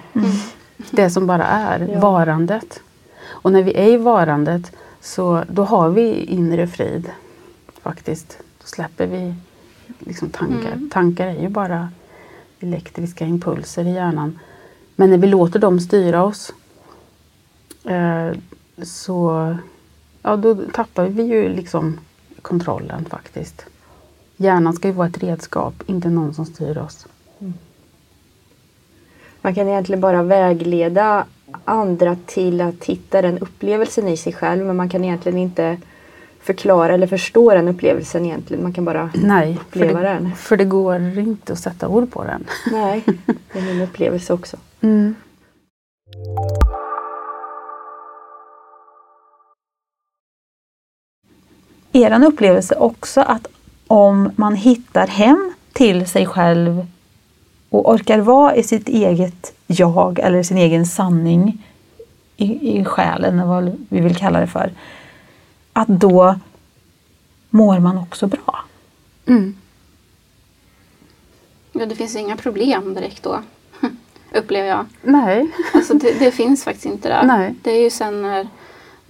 Det 0.90 1.10
som 1.10 1.26
bara 1.26 1.44
är, 1.44 1.88
Ja. 1.92 2.00
varandet. 2.00 2.80
Och 3.28 3.52
när 3.52 3.62
vi 3.62 3.74
är 3.74 3.86
i 3.88 3.96
varandet 3.96 4.72
så 5.00 5.42
då 5.50 5.64
har 5.64 5.88
vi 5.90 6.24
inre 6.24 6.66
frid. 6.66 7.10
Faktiskt. 7.82 8.38
Då 8.60 8.66
släpper 8.66 9.06
vi 9.06 9.34
liksom 9.98 10.30
tankar. 10.30 10.88
Tankar 10.90 11.26
är 11.26 11.42
ju 11.42 11.48
bara 11.48 11.90
elektriska 12.60 13.24
impulser 13.24 13.84
i 13.84 13.92
hjärnan. 13.92 14.38
Men 14.96 15.10
när 15.10 15.18
vi 15.18 15.26
låter 15.26 15.58
dem 15.58 15.80
styra 15.80 16.24
oss 16.24 16.52
eh, 17.84 18.32
så 18.82 19.56
ja, 20.22 20.36
då 20.36 20.54
tappar 20.54 21.06
vi 21.06 21.22
ju 21.22 21.48
liksom 21.48 22.00
kontrollen 22.42 23.04
faktiskt. 23.04 23.66
Hjärnan 24.36 24.72
ska 24.72 24.88
ju 24.88 24.94
vara 24.94 25.08
ett 25.08 25.22
redskap, 25.22 25.74
inte 25.86 26.08
någon 26.08 26.34
som 26.34 26.46
styr 26.46 26.78
oss. 26.78 27.06
Man 29.40 29.54
kan 29.54 29.68
egentligen 29.68 30.00
bara 30.00 30.22
vägleda 30.22 31.26
andra 31.64 32.16
till 32.26 32.60
att 32.60 32.84
hitta 32.84 33.22
den 33.22 33.38
upplevelsen 33.38 34.08
i 34.08 34.16
sig 34.16 34.32
själv 34.32 34.66
men 34.66 34.76
man 34.76 34.88
kan 34.88 35.04
egentligen 35.04 35.38
inte 35.38 35.78
förklara 36.42 36.94
eller 36.94 37.06
förstå 37.06 37.54
den 37.54 37.68
upplevelsen 37.68 38.26
egentligen. 38.26 38.62
Man 38.62 38.72
kan 38.72 38.84
bara 38.84 39.10
Nej, 39.14 39.54
för 39.54 39.60
uppleva 39.60 40.00
det, 40.00 40.08
den. 40.08 40.36
för 40.36 40.56
det 40.56 40.64
går 40.64 41.18
inte 41.18 41.52
att 41.52 41.58
sätta 41.58 41.88
ord 41.88 42.10
på 42.12 42.24
den. 42.24 42.44
Nej, 42.72 43.02
det 43.52 43.58
är 43.58 43.62
min 43.62 43.82
upplevelse 43.82 44.32
också. 44.32 44.56
Er 51.92 52.24
upplevelse 52.24 52.74
också 52.74 53.20
att 53.20 53.46
om 53.86 54.30
man 54.36 54.54
hittar 54.54 55.06
hem 55.06 55.52
till 55.72 56.06
sig 56.06 56.26
själv 56.26 56.86
och 57.70 57.90
orkar 57.90 58.18
vara 58.18 58.56
i 58.56 58.62
sitt 58.62 58.88
eget 58.88 59.54
jag 59.66 60.18
eller 60.18 60.42
sin 60.42 60.56
egen 60.56 60.86
sanning 60.86 61.66
i, 62.36 62.78
i 62.78 62.84
själen, 62.84 63.48
vad 63.48 63.76
vi 63.88 64.00
vill 64.00 64.16
kalla 64.16 64.40
det 64.40 64.46
för, 64.46 64.70
att 65.72 65.88
då 65.88 66.38
mår 67.50 67.78
man 67.78 67.98
också 67.98 68.26
bra. 68.26 68.64
Mm. 69.26 69.56
Ja, 71.72 71.86
det 71.86 71.94
finns 71.94 72.16
inga 72.16 72.36
problem 72.36 72.94
direkt 72.94 73.22
då. 73.22 73.42
Upplever 74.34 74.68
jag. 74.68 74.86
Nej. 75.02 75.50
Alltså 75.74 75.94
det, 75.94 76.18
det 76.18 76.32
finns 76.32 76.64
faktiskt 76.64 76.86
inte 76.86 77.08
där. 77.08 77.22
Nej. 77.22 77.54
Det 77.62 77.70
är 77.70 77.82
ju 77.82 77.90
sen 77.90 78.22
när, 78.22 78.48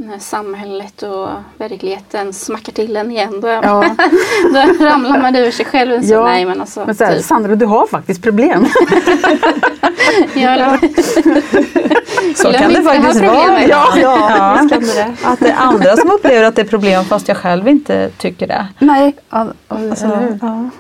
när 0.06 0.18
samhället 0.18 1.02
och 1.02 1.28
verkligheten 1.58 2.32
smackar 2.32 2.72
till 2.72 2.96
en 2.96 3.10
igen. 3.10 3.40
Då, 3.40 3.48
Ja. 3.48 3.60
då 4.78 4.84
ramlar 4.84 5.22
man 5.22 5.36
ur 5.36 5.50
sig 5.50 5.66
själv. 5.66 6.02
Så, 6.02 6.12
Ja. 6.12 6.24
Nej, 6.24 6.44
men 6.46 6.60
alltså, 6.60 6.86
Men 6.86 6.94
så 6.94 7.04
här, 7.04 7.16
typ. 7.16 7.24
Sandra, 7.24 7.54
du 7.56 7.66
har 7.66 7.86
faktiskt 7.86 8.22
problem. 8.22 8.66
Ja, 10.34 10.78
Så 12.36 12.48
Glöm 12.50 12.60
kan 12.62 12.72
det 12.72 12.82
faktiskt 12.82 13.20
vara. 13.20 13.62
Ja, 13.66 13.86
Ja. 13.96 14.68
Att 15.24 15.40
det 15.40 15.48
är 15.50 15.56
andra 15.56 15.96
som 15.96 16.10
upplever 16.10 16.44
att 16.44 16.56
det 16.56 16.62
är 16.62 16.66
problem 16.66 17.04
fast 17.04 17.28
jag 17.28 17.36
själv 17.36 17.68
inte 17.68 18.10
tycker 18.18 18.46
det. 18.46 18.66
Nej. 18.78 19.16
Ja, 19.30 19.46
Alltså, 19.68 20.06
ja. 20.40 20.70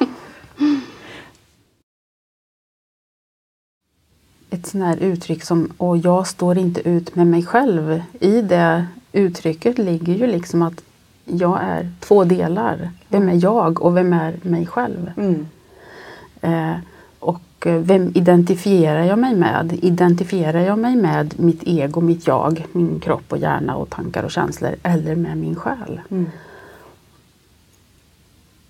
Ett 4.50 4.66
sånt 4.66 4.84
här 4.84 4.96
uttryck 4.96 5.44
som 5.44 5.72
och 5.78 5.96
jag 5.98 6.26
står 6.26 6.58
inte 6.58 6.88
ut 6.88 7.14
med 7.16 7.26
mig 7.26 7.44
själv. 7.46 8.02
I 8.20 8.40
det 8.42 8.86
uttrycket 9.12 9.78
ligger 9.78 10.14
ju 10.14 10.26
liksom 10.26 10.62
att 10.62 10.82
jag 11.24 11.62
är 11.62 11.90
två 12.00 12.24
delar. 12.24 12.90
Vem 13.08 13.28
är 13.28 13.42
jag 13.42 13.82
och 13.82 13.96
vem 13.96 14.12
är 14.12 14.36
mig 14.42 14.66
själv? 14.66 15.12
Mm. 15.16 15.46
Eh, 16.40 16.76
och 17.18 17.66
eh, 17.66 17.78
vem 17.78 18.12
identifierar 18.14 19.04
jag 19.04 19.18
mig 19.18 19.34
med? 19.34 19.78
Identifierar 19.82 20.60
jag 20.60 20.78
mig 20.78 20.96
med 20.96 21.40
mitt 21.40 21.62
ego, 21.64 22.00
mitt 22.00 22.26
jag, 22.26 22.66
min 22.72 23.00
kropp 23.00 23.24
och 23.28 23.38
hjärna 23.38 23.76
och 23.76 23.90
tankar 23.90 24.22
och 24.22 24.30
känslor 24.30 24.74
eller 24.82 25.14
med 25.14 25.36
min 25.36 25.54
själ? 25.54 26.00
Mm. 26.10 26.30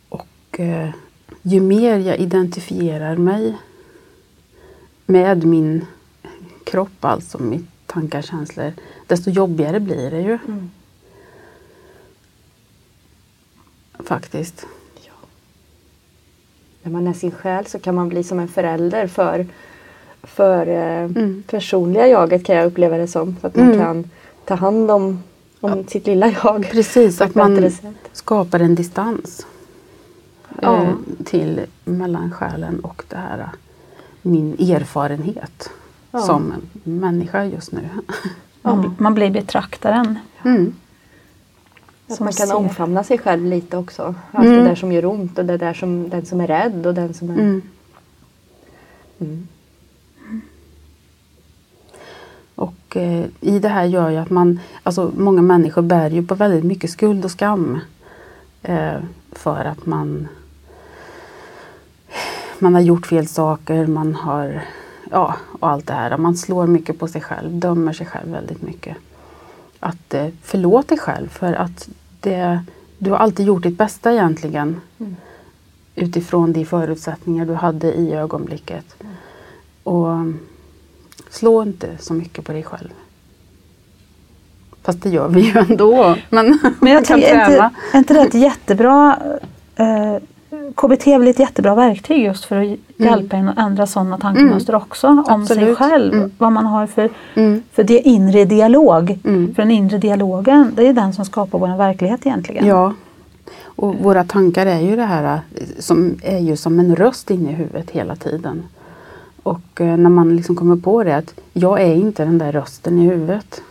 Och 0.09 0.61
eh, 0.61 0.91
ju 1.43 1.61
mer 1.61 1.99
jag 1.99 2.17
identifierar 2.17 3.17
mig 3.17 3.57
med 5.07 5.45
min 5.45 5.87
kropp, 6.65 7.05
alltså 7.05 7.39
mitt 7.39 7.87
tankar 7.87 8.23
känslor, 8.23 8.73
desto 9.07 9.31
jobbigare 9.31 9.81
blir 9.81 10.11
det 10.11 10.21
ju. 10.21 10.39
Mm. 10.47 10.71
Faktiskt. 14.05 14.67
När 16.83 16.93
man 16.93 17.07
är 17.07 17.13
sin 17.13 17.31
själ 17.31 17.67
så 17.67 17.79
kan 17.79 17.95
man 17.95 18.09
bli 18.09 18.25
som 18.25 18.39
en 18.39 18.49
förälder 18.49 19.07
för, 19.07 19.47
för 20.23 20.67
eh, 20.67 21.05
Mm. 21.05 21.43
personliga 21.47 22.07
jaget 22.07 22.45
kan 22.45 22.57
jag 22.57 22.67
uppleva 22.67 22.97
det 22.97 23.07
som. 23.09 23.37
Så 23.41 23.47
att 23.47 23.57
man 23.57 23.67
Mm. 23.67 23.79
kan 23.79 24.11
ta 24.45 24.55
hand 24.55 24.91
om, 24.91 25.23
om 25.61 25.87
sitt 25.87 26.07
lilla 26.07 26.29
jag. 26.45 26.69
Precis, 26.71 27.21
att 27.21 27.35
man 27.35 27.71
skapar 28.13 28.61
en 28.61 28.75
distans 28.75 29.47
Ja. 30.63 30.83
eh, 30.83 30.93
till 31.25 31.61
mellan 31.85 32.33
själen 32.33 32.81
och 32.81 33.05
det 33.09 33.17
här, 33.17 33.49
min 34.23 34.53
erfarenhet 34.55 35.71
Ja. 36.11 36.19
som 36.21 36.55
människa 36.85 37.45
just 37.45 37.73
nu. 37.73 37.89
Man, 38.63 38.95
man 38.99 39.15
blir 39.15 39.31
betraktaren. 39.31 40.19
Mm. 40.45 40.75
Att 42.09 42.21
man 42.21 42.33
kan 42.33 42.47
ser. 42.47 42.57
omfamna 42.57 43.05
sig 43.05 43.19
själv 43.19 43.45
lite 43.45 43.77
också. 43.77 44.15
Allt 44.33 44.47
Mm. 44.47 44.59
det 44.59 44.65
där 44.69 44.75
som 44.75 44.93
gör 44.93 45.05
ont 45.05 45.39
och 45.39 45.45
det 45.45 45.57
där 45.57 45.75
som, 45.75 46.09
den 46.09 46.27
som 46.27 46.41
är 46.41 46.47
rädd 46.47 46.87
och 46.87 46.95
den 46.95 47.15
som 47.15 47.31
är... 47.31 47.35
Mm. 47.35 47.63
Mm. 49.19 49.49
Och 52.55 52.97
eh, 52.97 53.27
i 53.41 53.59
det 53.59 53.69
här 53.69 53.85
gör 53.85 54.11
ju 54.11 54.17
att 54.17 54.31
man, 54.31 54.61
alltså 54.83 55.13
många 55.17 55.43
människor 55.43 55.83
bär 55.83 56.11
ju 56.11 56.27
på 56.27 56.35
väldigt 56.35 56.65
mycket 56.65 56.91
skuld 56.91 57.25
och 57.25 57.31
skam. 57.31 57.81
Eh, 58.63 58.97
för 59.33 59.65
att 59.65 59.87
man, 59.87 60.29
man 62.59 62.75
har 62.75 62.81
gjort 62.81 63.07
fel 63.07 63.27
saker, 63.29 63.87
man 63.87 64.15
har, 64.15 64.63
ja, 65.11 65.37
och 65.61 65.69
allt 65.69 65.87
det 65.87 65.93
här. 65.93 66.17
Man 66.17 66.37
slår 66.37 66.67
mycket 66.67 66.99
på 66.99 67.09
sig 67.09 67.21
själv, 67.21 67.59
dömer 67.59 67.93
sig 67.93 68.07
själv 68.07 68.33
väldigt 68.33 68.63
mycket. 68.63 68.97
Att 69.81 70.15
eh, 70.15 70.29
förlåt 70.43 70.89
dig 70.89 70.99
själv 70.99 71.29
för 71.29 71.53
att 71.53 71.89
det, 72.21 72.65
du 72.99 73.11
har 73.11 73.17
alltid 73.17 73.47
gjort 73.47 73.63
ditt 73.63 73.79
bästa 73.79 74.13
egentligen. 74.13 74.81
Mm. 74.99 75.17
Utifrån 75.95 76.53
de 76.53 76.65
förutsättningar 76.65 77.47
du 77.47 77.55
hade 77.55 77.93
i 77.93 78.13
ögonblicket. 78.13 78.97
Och 79.83 80.09
slå 81.31 81.63
inte 81.63 81.99
så 81.99 82.15
mycket 82.15 82.45
på 82.45 82.53
dig 82.53 82.63
själv. 82.63 82.89
Fast 84.83 85.03
det 85.03 85.09
gör 85.09 85.29
vi 85.29 85.41
ju 85.41 85.59
ändå. 85.59 86.17
Men, 86.31 86.59
Men 86.81 86.93
jag 86.93 87.05
tänker, 87.05 87.35
är 87.35 87.45
inte, 87.45 87.71
är 87.93 87.99
inte 87.99 88.15
det 88.15 88.21
ett 88.21 88.35
jättebra 88.35 89.19
eh, 89.77 90.17
KBT 90.75 91.07
är 91.07 91.19
väl 91.19 91.29
ett 91.29 91.39
jättebra 91.39 91.75
verktyg 91.75 92.25
just 92.25 92.45
för 92.45 92.57
att 92.63 92.79
hjälpa 92.97 93.37
en 93.37 93.49
att 93.49 93.59
ändra 93.59 93.87
sådana 93.87 94.19
tankemönster 94.19 94.75
också 94.75 95.07
om 95.09 95.25
sig 95.25 95.35
Absolut. 95.35 95.79
själv. 95.79 96.15
Mm. 96.15 96.31
Vad 96.39 96.53
man 96.53 96.67
har 96.67 96.87
för, 96.87 97.11
Mm. 97.35 97.63
för 97.73 97.85
det 97.85 97.99
inre 98.09 98.45
dialog. 98.45 99.19
Mm. 99.25 99.55
För 99.55 99.63
den 99.63 99.71
inre 99.71 99.99
dialogen, 99.99 100.73
det 100.77 100.87
är 100.89 100.93
den 100.93 101.13
som 101.13 101.25
skapar 101.25 101.59
vår 101.59 101.77
verklighet 101.79 102.27
egentligen. 102.27 102.67
Ja. 102.67 102.93
Och 103.65 103.95
våra 103.95 104.25
tankar 104.25 104.67
är 104.67 104.81
ju 104.81 104.97
det 104.97 105.05
här 105.05 105.41
som 105.79 106.15
är 106.23 106.39
ju 106.39 106.57
som 106.57 106.79
en 106.81 106.97
röst 106.97 107.31
inne 107.31 107.51
i 107.51 107.55
huvudet 107.55 107.91
hela 107.91 108.17
tiden. 108.17 108.63
Och 109.43 109.81
eh, 109.81 109.97
när 109.97 110.11
man 110.11 110.37
liksom 110.37 110.57
kommer 110.57 110.77
på 110.77 111.05
det 111.05 111.17
att 111.17 111.35
jag 111.53 111.81
är 111.83 111.95
inte 111.95 112.25
den 112.25 112.39
där 112.39 112.53
rösten 112.53 112.99
i 112.99 113.05
huvudet. 113.09 113.63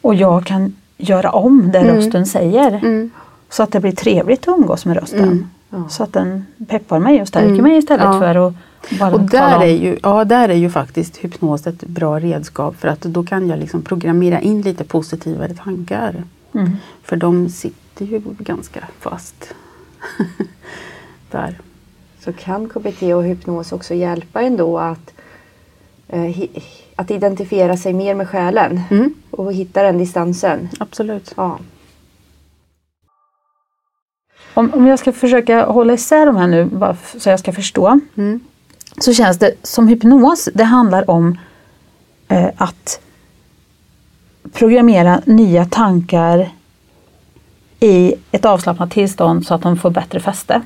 Och 0.00 0.14
jag 0.14 0.46
kan 0.46 0.76
göra 0.96 1.30
om 1.30 1.70
det 1.72 1.78
Mm. 1.78 1.96
rösten 1.96 2.26
säger. 2.26 2.80
Så 3.50 3.62
att 3.62 3.72
det 3.72 3.80
blir 3.80 3.92
trevligt 3.92 4.48
att 4.48 4.58
umgås 4.58 4.86
med 4.86 4.96
rösten. 4.96 5.22
Mm. 5.22 5.48
Ja. 5.70 5.88
Så 5.88 6.02
att 6.02 6.12
den 6.12 6.46
peppar 6.68 6.98
mig 6.98 7.22
och 7.22 7.28
stärker 7.28 7.48
Mm. 7.48 7.62
mig 7.62 7.76
istället 7.78 8.04
Ja. 8.04 8.20
för 8.20 8.34
att 8.34 8.54
bara 8.98 9.14
Och 9.14 9.30
tala 9.30 9.48
där 9.48 9.56
om. 9.56 9.62
är, 9.62 9.66
ju, 9.66 9.98
ja, 10.02 10.24
där 10.24 10.48
är 10.48 10.54
ju 10.54 10.70
faktiskt 10.70 11.16
hypnos 11.16 11.66
ett 11.66 11.84
bra 11.84 12.18
redskap 12.20 12.76
för 12.76 12.88
att 12.88 13.00
då 13.00 13.24
kan 13.24 13.48
jag 13.48 13.58
liksom 13.58 13.82
programmera 13.82 14.40
in 14.40 14.62
lite 14.62 14.84
positivare 14.84 15.54
tankar. 15.54 16.24
Mm. 16.54 16.70
För 17.02 17.16
de 17.16 17.48
sitter 17.48 18.04
ju 18.04 18.22
ganska 18.38 18.80
fast. 19.00 19.54
där. 21.30 21.58
Så 22.24 22.32
kan 22.32 22.68
KBT 22.68 23.02
och 23.14 23.24
hypnos 23.24 23.72
också 23.72 23.94
hjälpa 23.94 24.42
ändå 24.42 24.78
att, 24.78 25.12
eh, 26.08 26.36
att 26.96 27.10
identifiera 27.10 27.76
sig 27.76 27.92
mer 27.92 28.14
med 28.14 28.28
själen 28.28 28.80
Mm, 28.90 29.14
och 29.30 29.52
hitta 29.52 29.82
den 29.82 29.98
distansen. 29.98 30.68
absolut. 30.80 31.32
Ja. 31.36 31.58
Om, 34.54 34.74
om 34.74 34.86
jag 34.86 34.98
ska 34.98 35.12
försöka 35.12 35.64
hålla 35.64 35.92
isär 35.92 36.26
de 36.26 36.36
här 36.36 36.46
nu 36.46 36.64
bara 36.64 36.96
så 37.18 37.28
jag 37.28 37.38
ska 37.38 37.52
förstå. 37.52 38.00
Mm. 38.16 38.40
Så 38.98 39.14
känns 39.14 39.38
det 39.38 39.54
som 39.62 39.88
hypnos, 39.88 40.48
det 40.54 40.64
handlar 40.64 41.10
om 41.10 41.38
eh, 42.28 42.48
att 42.56 43.00
programmera 44.52 45.22
nya 45.24 45.64
tankar 45.64 46.50
i 47.80 48.14
ett 48.30 48.44
avslappnat 48.44 48.90
tillstånd 48.90 49.46
så 49.46 49.54
att 49.54 49.62
de 49.62 49.76
får 49.76 49.90
bättre 49.90 50.20
fäste. 50.20 50.62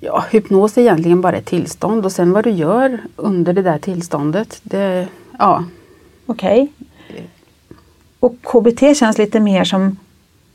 Ja, 0.00 0.24
hypnos 0.30 0.78
är 0.78 0.82
egentligen 0.82 1.20
bara 1.20 1.36
ett 1.36 1.46
tillstånd 1.46 2.04
och 2.04 2.12
sen 2.12 2.32
vad 2.32 2.44
du 2.44 2.50
gör 2.50 2.98
under 3.16 3.52
det 3.52 3.62
där 3.62 3.78
tillståndet, 3.78 4.60
det, 4.62 5.08
ja, 5.38 5.64
Okej? 6.26 6.72
Och 8.20 8.34
KBT 8.42 8.96
känns 8.96 9.18
lite 9.18 9.40
mer 9.40 9.64
som 9.64 9.96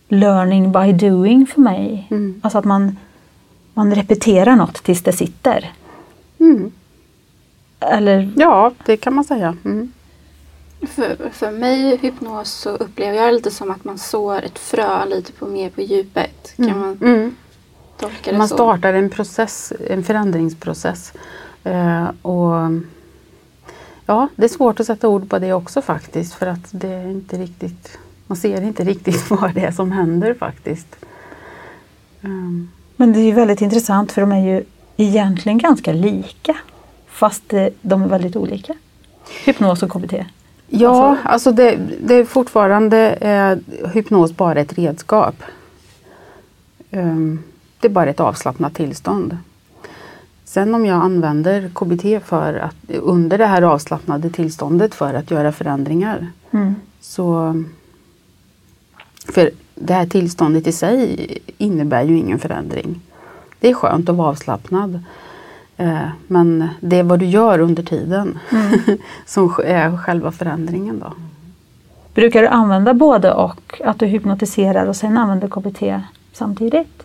learning 0.09 0.71
by 0.71 0.93
doing 1.09 1.47
för 1.47 1.61
mig. 1.61 2.07
Mm. 2.11 2.39
Alltså 2.43 2.57
att 2.57 2.65
man, 2.65 2.97
man 3.73 3.95
repeterar 3.95 4.55
något 4.55 4.83
tills 4.83 5.03
det 5.03 5.13
sitter. 5.13 5.73
mm. 6.39 6.71
Eller 7.79 8.31
ja 8.37 8.71
det 8.85 8.97
kan 8.97 9.13
man 9.15 9.23
säga. 9.23 9.57
Mm. 9.65 9.91
För, 10.87 11.29
för 11.33 11.51
mig 11.51 11.97
hypnos 11.97 12.51
så 12.51 12.69
upplever 12.69 13.17
jag 13.17 13.27
det 13.27 13.31
lite 13.31 13.51
som 13.51 13.71
att 13.71 13.83
man 13.83 13.97
sår 13.97 14.41
ett 14.41 14.59
frö 14.59 15.05
lite 15.05 15.31
på 15.31 15.45
mer 15.45 15.69
på 15.69 15.81
djupet. 15.81 16.53
Kan 16.57 16.79
man 16.79 16.97
Mm. 17.01 17.35
tolka 17.99 18.31
det 18.31 18.37
Man 18.37 18.47
så? 18.47 18.55
startar 18.55 18.93
en 18.93 19.09
process, 19.09 19.73
en 19.89 20.03
förändringsprocess. 20.03 21.13
Eh, 21.63 22.07
och 22.21 22.53
Ja, 24.05 24.27
det 24.35 24.43
är 24.45 24.49
svårt 24.49 24.79
att 24.79 24.85
sätta 24.85 25.07
ord 25.07 25.29
på 25.29 25.39
det 25.39 25.53
också 25.53 25.81
faktiskt 25.81 26.33
för 26.33 26.45
att 26.47 26.67
det 26.71 26.87
är 26.87 27.07
inte 27.11 27.37
riktigt 27.37 27.97
man 28.29 28.37
ser 28.37 28.61
inte 28.61 28.83
riktigt 28.83 29.29
vad 29.29 29.53
det 29.53 29.61
är 29.61 29.71
som 29.71 29.91
händer 29.91 30.33
faktiskt. 30.33 30.95
Um, 32.21 32.69
Men 32.95 33.13
det 33.13 33.19
är 33.19 33.23
ju 33.23 33.31
väldigt 33.31 33.61
intressant 33.61 34.11
för 34.11 34.21
de 34.21 34.31
är 34.31 34.55
ju 34.55 34.63
egentligen 34.97 35.57
ganska 35.57 35.91
lika. 35.93 36.55
Fast 37.07 37.53
eh, 37.53 37.67
de 37.81 38.03
är 38.03 38.07
väldigt 38.07 38.35
olika. 38.35 38.73
Hypnos 39.45 39.83
och 39.83 39.91
KBT. 39.91 40.13
ja, 40.67 41.17
alltså, 41.23 41.51
det, 41.51 41.79
det 42.03 42.13
är 42.13 42.25
fortfarande 42.25 43.17
är 43.21 43.59
hypnos 43.93 44.31
bara 44.37 44.59
ett 44.59 44.73
redskap. 44.77 45.35
Um, 46.91 47.43
det 47.79 47.87
är 47.87 47.91
bara 47.91 48.09
ett 48.09 48.19
avslappnat 48.19 48.73
tillstånd. 48.73 49.37
Sen 50.45 50.75
om 50.75 50.85
jag 50.85 51.03
använder 51.03 51.69
KBT 51.75 52.25
för 52.27 52.53
att, 52.53 52.75
under 52.99 53.37
det 53.37 53.45
här 53.45 53.61
avslappnade 53.61 54.29
tillståndet 54.29 54.95
för 54.95 55.13
att 55.13 55.31
göra 55.31 55.51
förändringar 55.51 56.27
Mm. 56.51 56.75
så 57.01 57.55
för 59.33 59.51
det 59.75 59.93
här 59.93 60.05
tillståndet 60.05 60.67
i 60.67 60.71
sig 60.71 61.27
innebär 61.57 62.03
ju 62.03 62.17
ingen 62.17 62.39
förändring. 62.39 63.01
Det 63.59 63.69
är 63.69 63.73
skönt 63.73 64.09
att 64.09 64.15
vara 64.15 64.29
avslappnad. 64.29 64.99
Eh, 65.77 66.07
Men 66.27 66.67
det 66.79 66.95
är 66.99 67.03
vad 67.03 67.19
du 67.19 67.25
gör 67.25 67.59
under 67.59 67.83
tiden 67.83 68.39
som 69.25 69.53
är 69.65 69.97
själva 69.97 70.31
förändringen. 70.31 70.99
Då. 70.99 71.13
Brukar 72.13 72.41
du 72.41 72.47
använda 72.47 72.93
både 72.93 73.33
och? 73.33 73.81
Att 73.85 73.99
du 73.99 74.05
hypnotiserar 74.05 74.85
och 74.85 74.95
sen 74.95 75.17
använder 75.17 75.47
KBT 75.47 76.03
samtidigt? 76.33 77.03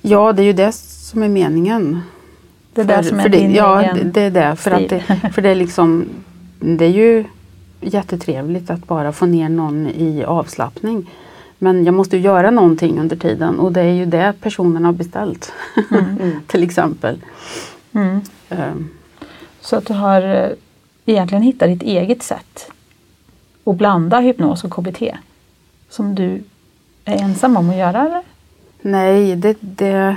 Ja, 0.00 0.32
det 0.32 0.42
är 0.42 0.46
ju 0.46 0.52
det 0.52 0.72
som 0.72 1.22
är 1.22 1.28
meningen. 1.28 2.00
Det 2.74 2.80
är 2.80 2.84
det 2.84 3.04
som 3.04 3.18
är 3.18 3.22
för 3.22 3.28
det, 3.28 3.38
din 3.38 3.54
Ja, 3.54 3.82
egen 3.82 3.96
det, 3.96 4.10
det 4.10 4.20
är 4.20 4.30
det. 4.50 4.56
För, 4.56 4.70
att 4.70 4.88
det, 4.88 5.00
för 5.34 5.42
det 5.42 5.48
är 5.48 5.54
liksom 5.54 6.04
Det 6.60 6.84
är 6.84 6.88
ju 6.90 7.24
jättetrevligt 7.82 8.70
att 8.70 8.86
bara 8.86 9.12
få 9.12 9.26
ner 9.26 9.48
någon 9.48 9.86
i 9.86 10.24
avslappning. 10.24 11.10
Men 11.58 11.84
jag 11.84 11.94
måste 11.94 12.16
ju 12.16 12.22
göra 12.22 12.50
någonting 12.50 12.98
under 13.00 13.16
tiden 13.16 13.58
och 13.58 13.72
det 13.72 13.80
är 13.80 13.92
ju 13.92 14.06
det 14.06 14.34
personen 14.40 14.84
har 14.84 14.92
beställt. 14.92 15.52
Till 16.46 16.62
exempel. 16.62 17.18
Mm. 17.92 18.20
Ehm, 18.48 18.88
Så 19.60 19.76
att 19.76 19.86
du 19.86 19.92
har 19.92 20.22
eh, 20.22 20.50
egentligen 21.06 21.42
hittat 21.42 21.68
ditt 21.68 21.82
eget 21.82 22.22
sätt 22.22 22.70
att 23.64 23.76
blanda 23.76 24.20
hypnos 24.20 24.64
och 24.64 24.72
KBT. 24.72 25.02
Som 25.88 26.14
du 26.14 26.42
är 27.04 27.22
ensam 27.22 27.56
om 27.56 27.70
att 27.70 27.76
göra 27.76 28.06
eller? 28.06 28.22
Nej, 28.82 29.36
det, 29.36 29.56
det, 29.60 30.16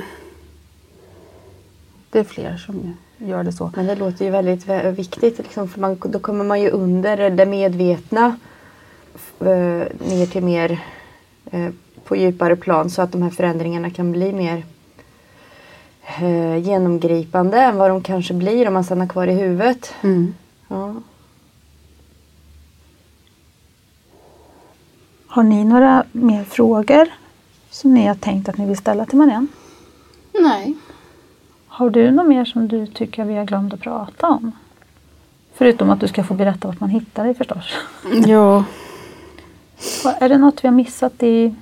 det 2.11 2.20
är 2.20 2.24
fler 2.24 2.57
som 2.57 2.97
gör 3.18 3.43
det 3.43 3.51
så. 3.51 3.72
Men 3.76 3.88
det 3.88 3.95
låter 3.95 4.26
ju 4.26 4.32
väldigt 4.32 4.66
vä- 4.66 4.91
viktigt. 4.91 5.38
Liksom, 5.38 5.68
för 5.68 5.80
man, 5.80 5.97
då 6.05 6.20
kommer 6.20 6.43
man 6.43 6.61
ju 6.61 6.70
under 6.70 7.30
det 7.30 7.45
medvetna 7.45 8.26
eh, 9.39 9.47
ner 10.09 10.26
till 10.32 10.43
mer 10.43 10.80
eh, 11.51 11.70
på 12.03 12.16
djupare 12.16 12.55
plan 12.55 12.89
så 12.89 13.01
att 13.01 13.11
de 13.11 13.22
här 13.22 13.30
förändringarna 13.30 13.89
kan 13.89 14.11
bli 14.11 14.32
mer 14.34 14.66
eh, 16.20 16.57
genomgripande 16.57 17.61
än 17.61 17.78
vad 17.78 17.89
de 17.91 18.03
kanske 18.03 18.34
blir 18.34 18.68
om 18.68 18.74
man 18.74 18.84
stannar 18.84 19.07
kvar 19.07 19.28
i 19.28 19.34
huvudet. 19.34 19.93
Mm. 20.03 20.34
Ja. 20.68 20.95
Har 25.28 25.43
ni 25.43 25.63
några 25.63 26.03
mer 26.11 26.43
frågor 26.43 27.07
som 27.70 27.93
ni 27.93 28.05
har 28.07 28.16
tänkt 28.16 28.49
att 28.49 28.57
ni 28.57 28.66
vill 28.66 28.78
ställa 28.78 29.05
till 29.05 29.18
Marianne? 29.18 29.47
Nej. 30.34 30.76
Har 31.76 31.89
du 31.89 32.11
något 32.11 32.28
mer 32.28 32.45
som 32.45 32.67
du 32.67 32.88
tycker 32.88 33.26
vi 33.26 33.36
har 33.36 33.45
glömt 33.45 33.73
att 33.73 33.80
prata 33.80 34.28
om? 34.28 34.51
Förutom 35.53 35.89
att 35.89 35.99
du 35.99 36.07
ska 36.07 36.23
få 36.23 36.34
berätta 36.34 36.67
vart 36.67 36.80
man 36.80 36.89
hittar 36.89 37.23
dig 37.23 37.34
förstås. 37.34 37.73
Ja. 38.28 38.63
Är 40.19 40.30
det 40.30 40.38
något 40.38 40.63
vi 40.63 40.67
har 40.67 40.76
missat 40.76 41.23
i... 41.23 41.55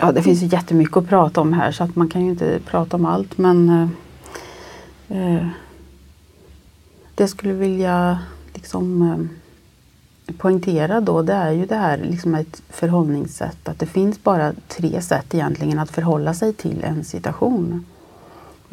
ja, 0.00 0.12
det 0.12 0.22
finns 0.22 0.42
ju 0.42 0.46
jättemycket 0.46 0.96
att 0.96 1.08
prata 1.08 1.40
om 1.40 1.52
här 1.52 1.72
så 1.72 1.84
att 1.84 1.96
man 1.96 2.08
kan 2.08 2.24
ju 2.24 2.30
inte 2.30 2.60
prata 2.66 2.96
om 2.96 3.06
allt 3.06 3.38
men 3.38 3.68
eh, 5.08 5.36
eh, 5.36 5.46
det 7.14 7.28
skulle 7.28 7.52
vilja 7.52 8.18
liksom 8.54 9.02
eh, 10.26 10.34
poängtera 10.36 11.00
då 11.00 11.22
det 11.22 11.32
är 11.32 11.52
ju 11.52 11.66
det 11.66 11.76
här 11.76 11.98
liksom 11.98 12.34
ett 12.34 12.62
förhållningssätt 12.68 13.68
att 13.68 13.78
det 13.78 13.86
finns 13.86 14.22
bara 14.22 14.52
tre 14.68 15.00
sätt 15.00 15.34
egentligen 15.34 15.78
att 15.78 15.90
förhålla 15.90 16.34
sig 16.34 16.52
till 16.52 16.84
en 16.84 17.04
situation. 17.04 17.84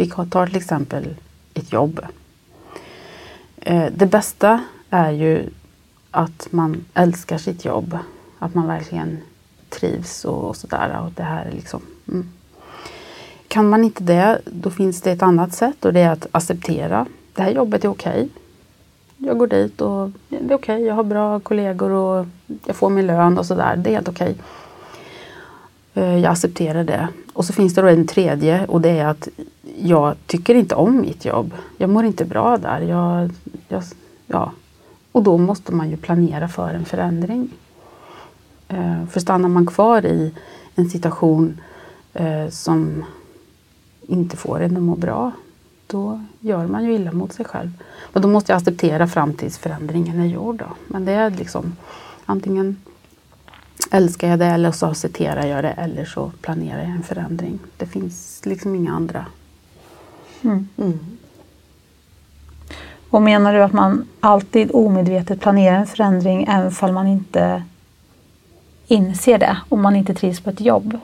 Vi 0.01 0.07
tar 0.07 0.47
till 0.47 0.55
exempel 0.55 1.15
ett 1.53 1.73
jobb. 1.73 1.99
Eh, 3.57 3.85
det 3.95 4.05
bästa 4.05 4.63
är 4.89 5.11
ju 5.11 5.49
att 6.11 6.47
man 6.51 6.85
älskar 6.93 7.37
sitt 7.37 7.65
jobb. 7.65 7.97
Att 8.39 8.53
man 8.53 8.67
verkligen 8.67 9.17
trivs 9.69 10.25
och, 10.25 10.43
och 10.43 10.55
sådär. 10.55 11.01
Och 11.05 11.11
det 11.11 11.23
här 11.23 11.45
är 11.45 11.51
liksom, 11.51 11.81
mm. 12.07 12.29
Kan 13.47 13.69
man 13.69 13.83
inte 13.83 14.03
det, 14.03 14.41
då 14.45 14.69
finns 14.69 15.01
det 15.01 15.11
ett 15.11 15.23
annat 15.23 15.53
sätt 15.53 15.85
och 15.85 15.93
det 15.93 15.99
är 15.99 16.11
att 16.11 16.27
acceptera. 16.31 17.05
Det 17.33 17.41
här 17.41 17.51
jobbet 17.51 17.85
är 17.85 17.89
okej. 17.89 18.29
Jag 19.17 19.37
går 19.37 19.47
dit 19.47 19.81
och 19.81 20.09
det 20.29 20.37
är 20.37 20.53
okej. 20.53 20.81
Jag 20.81 20.95
har 20.95 21.03
bra 21.03 21.39
kollegor 21.39 21.89
och 21.89 22.25
jag 22.65 22.75
får 22.75 22.89
min 22.89 23.07
lön 23.07 23.37
och 23.37 23.45
sådär. 23.45 23.75
Det 23.75 23.89
är 23.89 23.93
helt 23.93 24.09
okej. 24.09 24.35
Okay. 25.93 26.19
Jag 26.19 26.31
accepterar 26.31 26.83
det. 26.83 27.07
Och 27.33 27.45
så 27.45 27.53
finns 27.53 27.75
det 27.75 27.81
då 27.81 27.87
en 27.87 28.07
tredje 28.07 28.65
och 28.65 28.81
det 28.81 28.89
är 28.89 29.05
att 29.05 29.27
jag 29.77 30.15
tycker 30.27 30.55
inte 30.55 30.75
om 30.75 31.01
mitt 31.01 31.25
jobb. 31.25 31.53
Jag 31.77 31.89
mår 31.89 32.05
inte 32.05 32.25
bra 32.25 32.57
där. 32.57 32.81
Jag, 32.81 33.31
jag, 33.67 33.83
ja. 34.27 34.51
Och 35.11 35.23
då 35.23 35.37
måste 35.37 35.73
man 35.73 35.89
ju 35.89 35.97
planera 35.97 36.47
för 36.47 36.73
en 36.73 36.85
förändring. 36.85 37.49
Eh, 38.67 39.05
För 39.05 39.19
stannar 39.19 39.49
man 39.49 39.65
kvar 39.65 40.05
i 40.05 40.33
en 40.75 40.89
situation 40.89 41.61
eh, 42.13 42.49
som 42.49 43.05
inte 44.01 44.37
får 44.37 44.61
en 44.61 44.77
att 44.77 44.83
må 44.83 44.95
bra, 44.95 45.31
då 45.87 46.23
gör 46.39 46.67
man 46.67 46.83
ju 46.83 46.93
illa 46.93 47.11
mot 47.11 47.33
sig 47.33 47.45
själv. 47.45 47.69
Och 48.13 48.21
då 48.21 48.27
måste 48.27 48.51
jag 48.51 48.57
acceptera 48.57 49.07
fram 49.07 49.33
tills 49.33 49.57
förändringen 49.57 50.19
är 50.19 50.25
gjord. 50.25 50.55
Då. 50.55 50.65
Men 50.87 51.05
det 51.05 51.11
är 51.11 51.29
liksom 51.29 51.75
antingen 52.25 52.77
älskar 53.91 54.27
jag 54.27 54.39
det 54.39 54.45
eller 54.45 54.71
så 54.71 54.85
accepterar 54.85 55.45
jag 55.45 55.63
det 55.63 55.71
eller 55.71 56.05
så 56.05 56.31
planerar 56.41 56.79
jag 56.79 56.89
en 56.89 57.03
förändring. 57.03 57.59
Det 57.77 57.85
finns 57.85 58.41
liksom 58.45 58.75
inga 58.75 58.93
andra. 58.93 59.25
Mm. 60.41 60.67
Mm. 60.77 60.99
Och 63.09 63.21
menar 63.21 63.53
du 63.53 63.63
att 63.63 63.73
man 63.73 64.07
alltid 64.19 64.71
omedvetet 64.73 65.41
planerar 65.41 65.77
en 65.77 65.87
förändring 65.87 66.45
även 66.49 66.73
om 66.79 66.93
man 66.93 67.07
inte 67.07 67.63
inser 68.87 69.37
det? 69.37 69.57
Om 69.69 69.81
man 69.81 69.95
inte 69.95 70.13
trivs 70.13 70.39
på 70.39 70.49
ett 70.49 70.61
jobb 70.61 70.97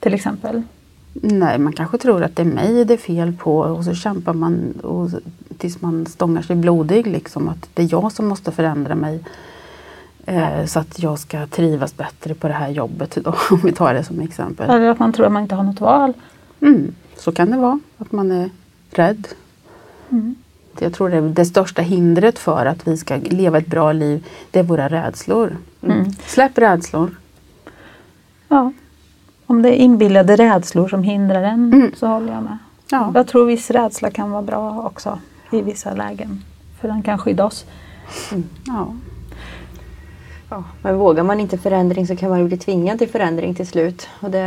till 0.00 0.14
exempel? 0.14 0.62
Nej, 1.12 1.58
man 1.58 1.72
kanske 1.72 1.98
tror 1.98 2.22
att 2.22 2.36
det 2.36 2.42
är 2.42 2.46
mig 2.46 2.84
det 2.84 2.94
är 2.94 2.98
fel 2.98 3.32
på 3.32 3.58
och 3.58 3.84
så 3.84 3.94
kämpar 3.94 4.32
man 4.32 4.72
och, 4.82 5.10
tills 5.58 5.82
man 5.82 6.06
stångar 6.06 6.42
sig 6.42 6.56
blodig. 6.56 7.06
Liksom, 7.06 7.48
att 7.48 7.68
det 7.74 7.82
är 7.82 7.88
jag 7.90 8.12
som 8.12 8.28
måste 8.28 8.52
förändra 8.52 8.94
mig 8.94 9.24
eh, 10.26 10.64
så 10.66 10.78
att 10.78 11.02
jag 11.02 11.18
ska 11.18 11.46
trivas 11.46 11.96
bättre 11.96 12.34
på 12.34 12.48
det 12.48 12.54
här 12.54 12.68
jobbet. 12.68 13.18
Då, 13.24 13.34
om 13.50 13.60
vi 13.64 13.72
tar 13.72 13.94
det 13.94 14.04
som 14.04 14.20
exempel. 14.20 14.70
Eller 14.70 14.88
att 14.88 14.98
man 14.98 15.12
tror 15.12 15.26
att 15.26 15.32
man 15.32 15.42
inte 15.42 15.54
har 15.54 15.64
något 15.64 15.80
val? 15.80 16.12
Mm, 16.60 16.94
så 17.16 17.32
kan 17.32 17.50
det 17.50 17.56
vara, 17.56 17.80
att 17.98 18.12
man 18.12 18.30
är 18.32 18.50
rädd. 18.98 19.28
Mm. 20.10 20.34
Jag 20.78 20.92
tror 20.92 21.08
det, 21.10 21.16
är 21.16 21.22
det 21.22 21.44
största 21.44 21.82
hindret 21.82 22.38
för 22.38 22.66
att 22.66 22.88
vi 22.88 22.96
ska 22.96 23.16
leva 23.16 23.58
ett 23.58 23.66
bra 23.66 23.92
liv, 23.92 24.26
det 24.50 24.58
är 24.58 24.62
våra 24.62 24.88
rädslor. 24.88 25.56
Mm. 25.82 26.12
Släpp 26.26 26.58
rädslor. 26.58 27.16
Ja. 28.48 28.72
Om 29.46 29.62
det 29.62 29.68
är 29.68 29.76
inbillade 29.76 30.36
rädslor 30.36 30.88
som 30.88 31.02
hindrar 31.02 31.42
en 31.42 31.72
Mm. 31.72 31.92
så 31.96 32.06
håller 32.06 32.32
jag 32.32 32.42
med. 32.42 32.58
Ja. 32.90 33.12
Jag 33.14 33.26
tror 33.26 33.46
viss 33.46 33.70
rädsla 33.70 34.10
kan 34.10 34.30
vara 34.30 34.42
bra 34.42 34.82
också 34.86 35.18
i 35.52 35.62
vissa 35.62 35.94
lägen. 35.94 36.44
För 36.80 36.88
den 36.88 37.02
kan 37.02 37.18
skydda 37.18 37.44
oss. 37.44 37.64
Ja. 38.66 38.94
Ja, 40.50 40.64
men 40.82 40.98
vågar 40.98 41.22
man 41.22 41.40
inte 41.40 41.58
förändring 41.58 42.06
så 42.06 42.16
kan 42.16 42.30
man 42.30 42.38
ju 42.38 42.44
bli 42.44 42.56
tvingad 42.56 42.98
till 42.98 43.08
förändring 43.08 43.54
till 43.54 43.66
slut. 43.66 44.08
Och 44.20 44.30
det 44.30 44.38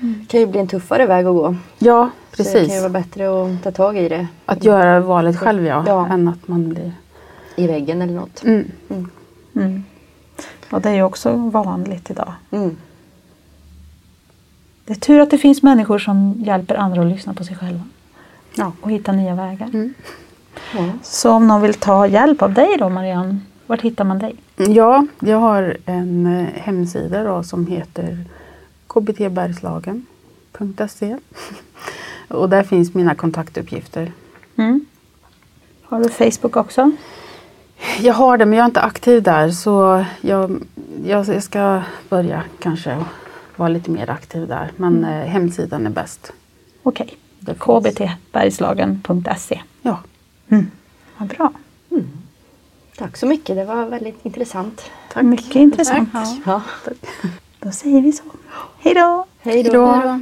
Mm. 0.00 0.26
kan 0.28 0.40
ju 0.40 0.46
bli 0.46 0.60
en 0.60 0.68
tuffare 0.68 1.06
väg 1.06 1.26
att 1.26 1.34
gå. 1.34 1.56
ja, 1.78 2.10
Så 2.36 2.42
det 2.42 2.44
kan 2.44 2.52
precis. 2.52 2.76
ju 2.76 2.80
vara 2.80 2.88
bättre 2.90 3.42
att 3.42 3.62
ta 3.62 3.70
tag 3.70 3.98
i 3.98 4.08
det 4.08 4.26
Att 4.46 4.64
göra 4.64 5.00
valet 5.00 5.38
själv 5.38 5.66
ja, 5.66 5.84
Ja. 5.86 6.08
än 6.08 6.28
att 6.28 6.48
man 6.48 6.68
blir... 6.68 6.92
i 7.56 7.66
väggen 7.66 8.02
eller 8.02 8.14
något. 8.14 8.42
Mm. 8.44 8.70
Mm. 9.54 9.84
Och 10.70 10.80
det 10.80 10.88
är 10.88 10.94
ju 10.94 11.02
också 11.02 11.32
vanligt 11.36 12.10
idag. 12.10 12.32
Mm. 12.50 12.76
Det 14.84 14.92
är 14.92 14.96
tur 14.96 15.20
att 15.20 15.30
det 15.30 15.38
finns 15.38 15.62
människor 15.62 15.98
som 15.98 16.34
hjälper 16.38 16.74
andra 16.74 17.00
att 17.00 17.06
lyssna 17.06 17.34
på 17.34 17.44
sig 17.44 17.56
själva 17.56 17.80
Ja. 18.54 18.72
och 18.80 18.90
hitta 18.90 19.12
nya 19.12 19.34
vägar. 19.34 19.66
Mm. 19.74 19.94
Ja. 20.76 20.88
Så 21.02 21.30
om 21.32 21.46
någon 21.48 21.62
vill 21.62 21.74
ta 21.74 22.06
hjälp 22.06 22.42
av 22.42 22.52
dig 22.54 22.76
då 22.78 22.88
Marianne, 22.88 23.38
vart 23.66 23.80
hittar 23.82 24.04
man 24.04 24.18
dig? 24.18 24.36
ja, 24.56 25.06
jag 25.20 25.38
har 25.38 25.76
en 25.86 26.26
eh, 26.26 26.46
hemsida 26.62 27.22
då 27.24 27.42
som 27.42 27.66
heter 27.66 28.24
kbtbergslagen.se 28.96 31.16
och 32.28 32.48
där 32.48 32.62
finns 32.62 32.94
mina 32.94 33.14
kontaktuppgifter. 33.14 34.12
Mm. 34.56 34.86
Har 35.82 36.00
du 36.00 36.08
Facebook 36.08 36.56
också? 36.56 36.92
Jag 38.00 38.14
har 38.14 38.38
det 38.38 38.46
men 38.46 38.58
jag 38.58 38.64
är 38.64 38.66
inte 38.66 38.80
aktiv 38.80 39.22
där 39.22 39.50
så 39.50 40.04
jag, 40.20 40.62
jag, 41.04 41.28
jag 41.28 41.42
ska 41.42 41.82
börja 42.08 42.42
kanske 42.58 43.04
vara 43.56 43.68
lite 43.68 43.90
mer 43.90 44.10
aktiv 44.10 44.48
där. 44.48 44.72
Men 44.76 45.04
eh, 45.04 45.26
hemsidan 45.26 45.86
är 45.86 45.90
bäst. 45.90 46.32
Okej. 46.82 47.16
Det 47.38 47.54
finns. 47.54 47.64
kbtbergslagen.se 47.64 49.60
Ja. 49.82 49.98
mm. 50.48 50.70
Vad 51.18 51.28
bra. 51.28 51.52
Tack 52.98 53.16
så 53.16 53.26
mycket, 53.26 53.56
det 53.56 53.64
var 53.64 53.86
väldigt 53.86 54.26
intressant. 54.26 54.90
Tack. 55.12 55.22
Mycket 55.22 55.56
intressant. 55.56 56.08
Ja. 56.44 56.62
Då 57.66 57.72
säger 57.72 58.00
vi 58.00 58.12
så. 58.12 58.22
Hej 58.78 58.94
då! 58.94 59.26
Hej 59.42 59.62
då! 59.62 60.20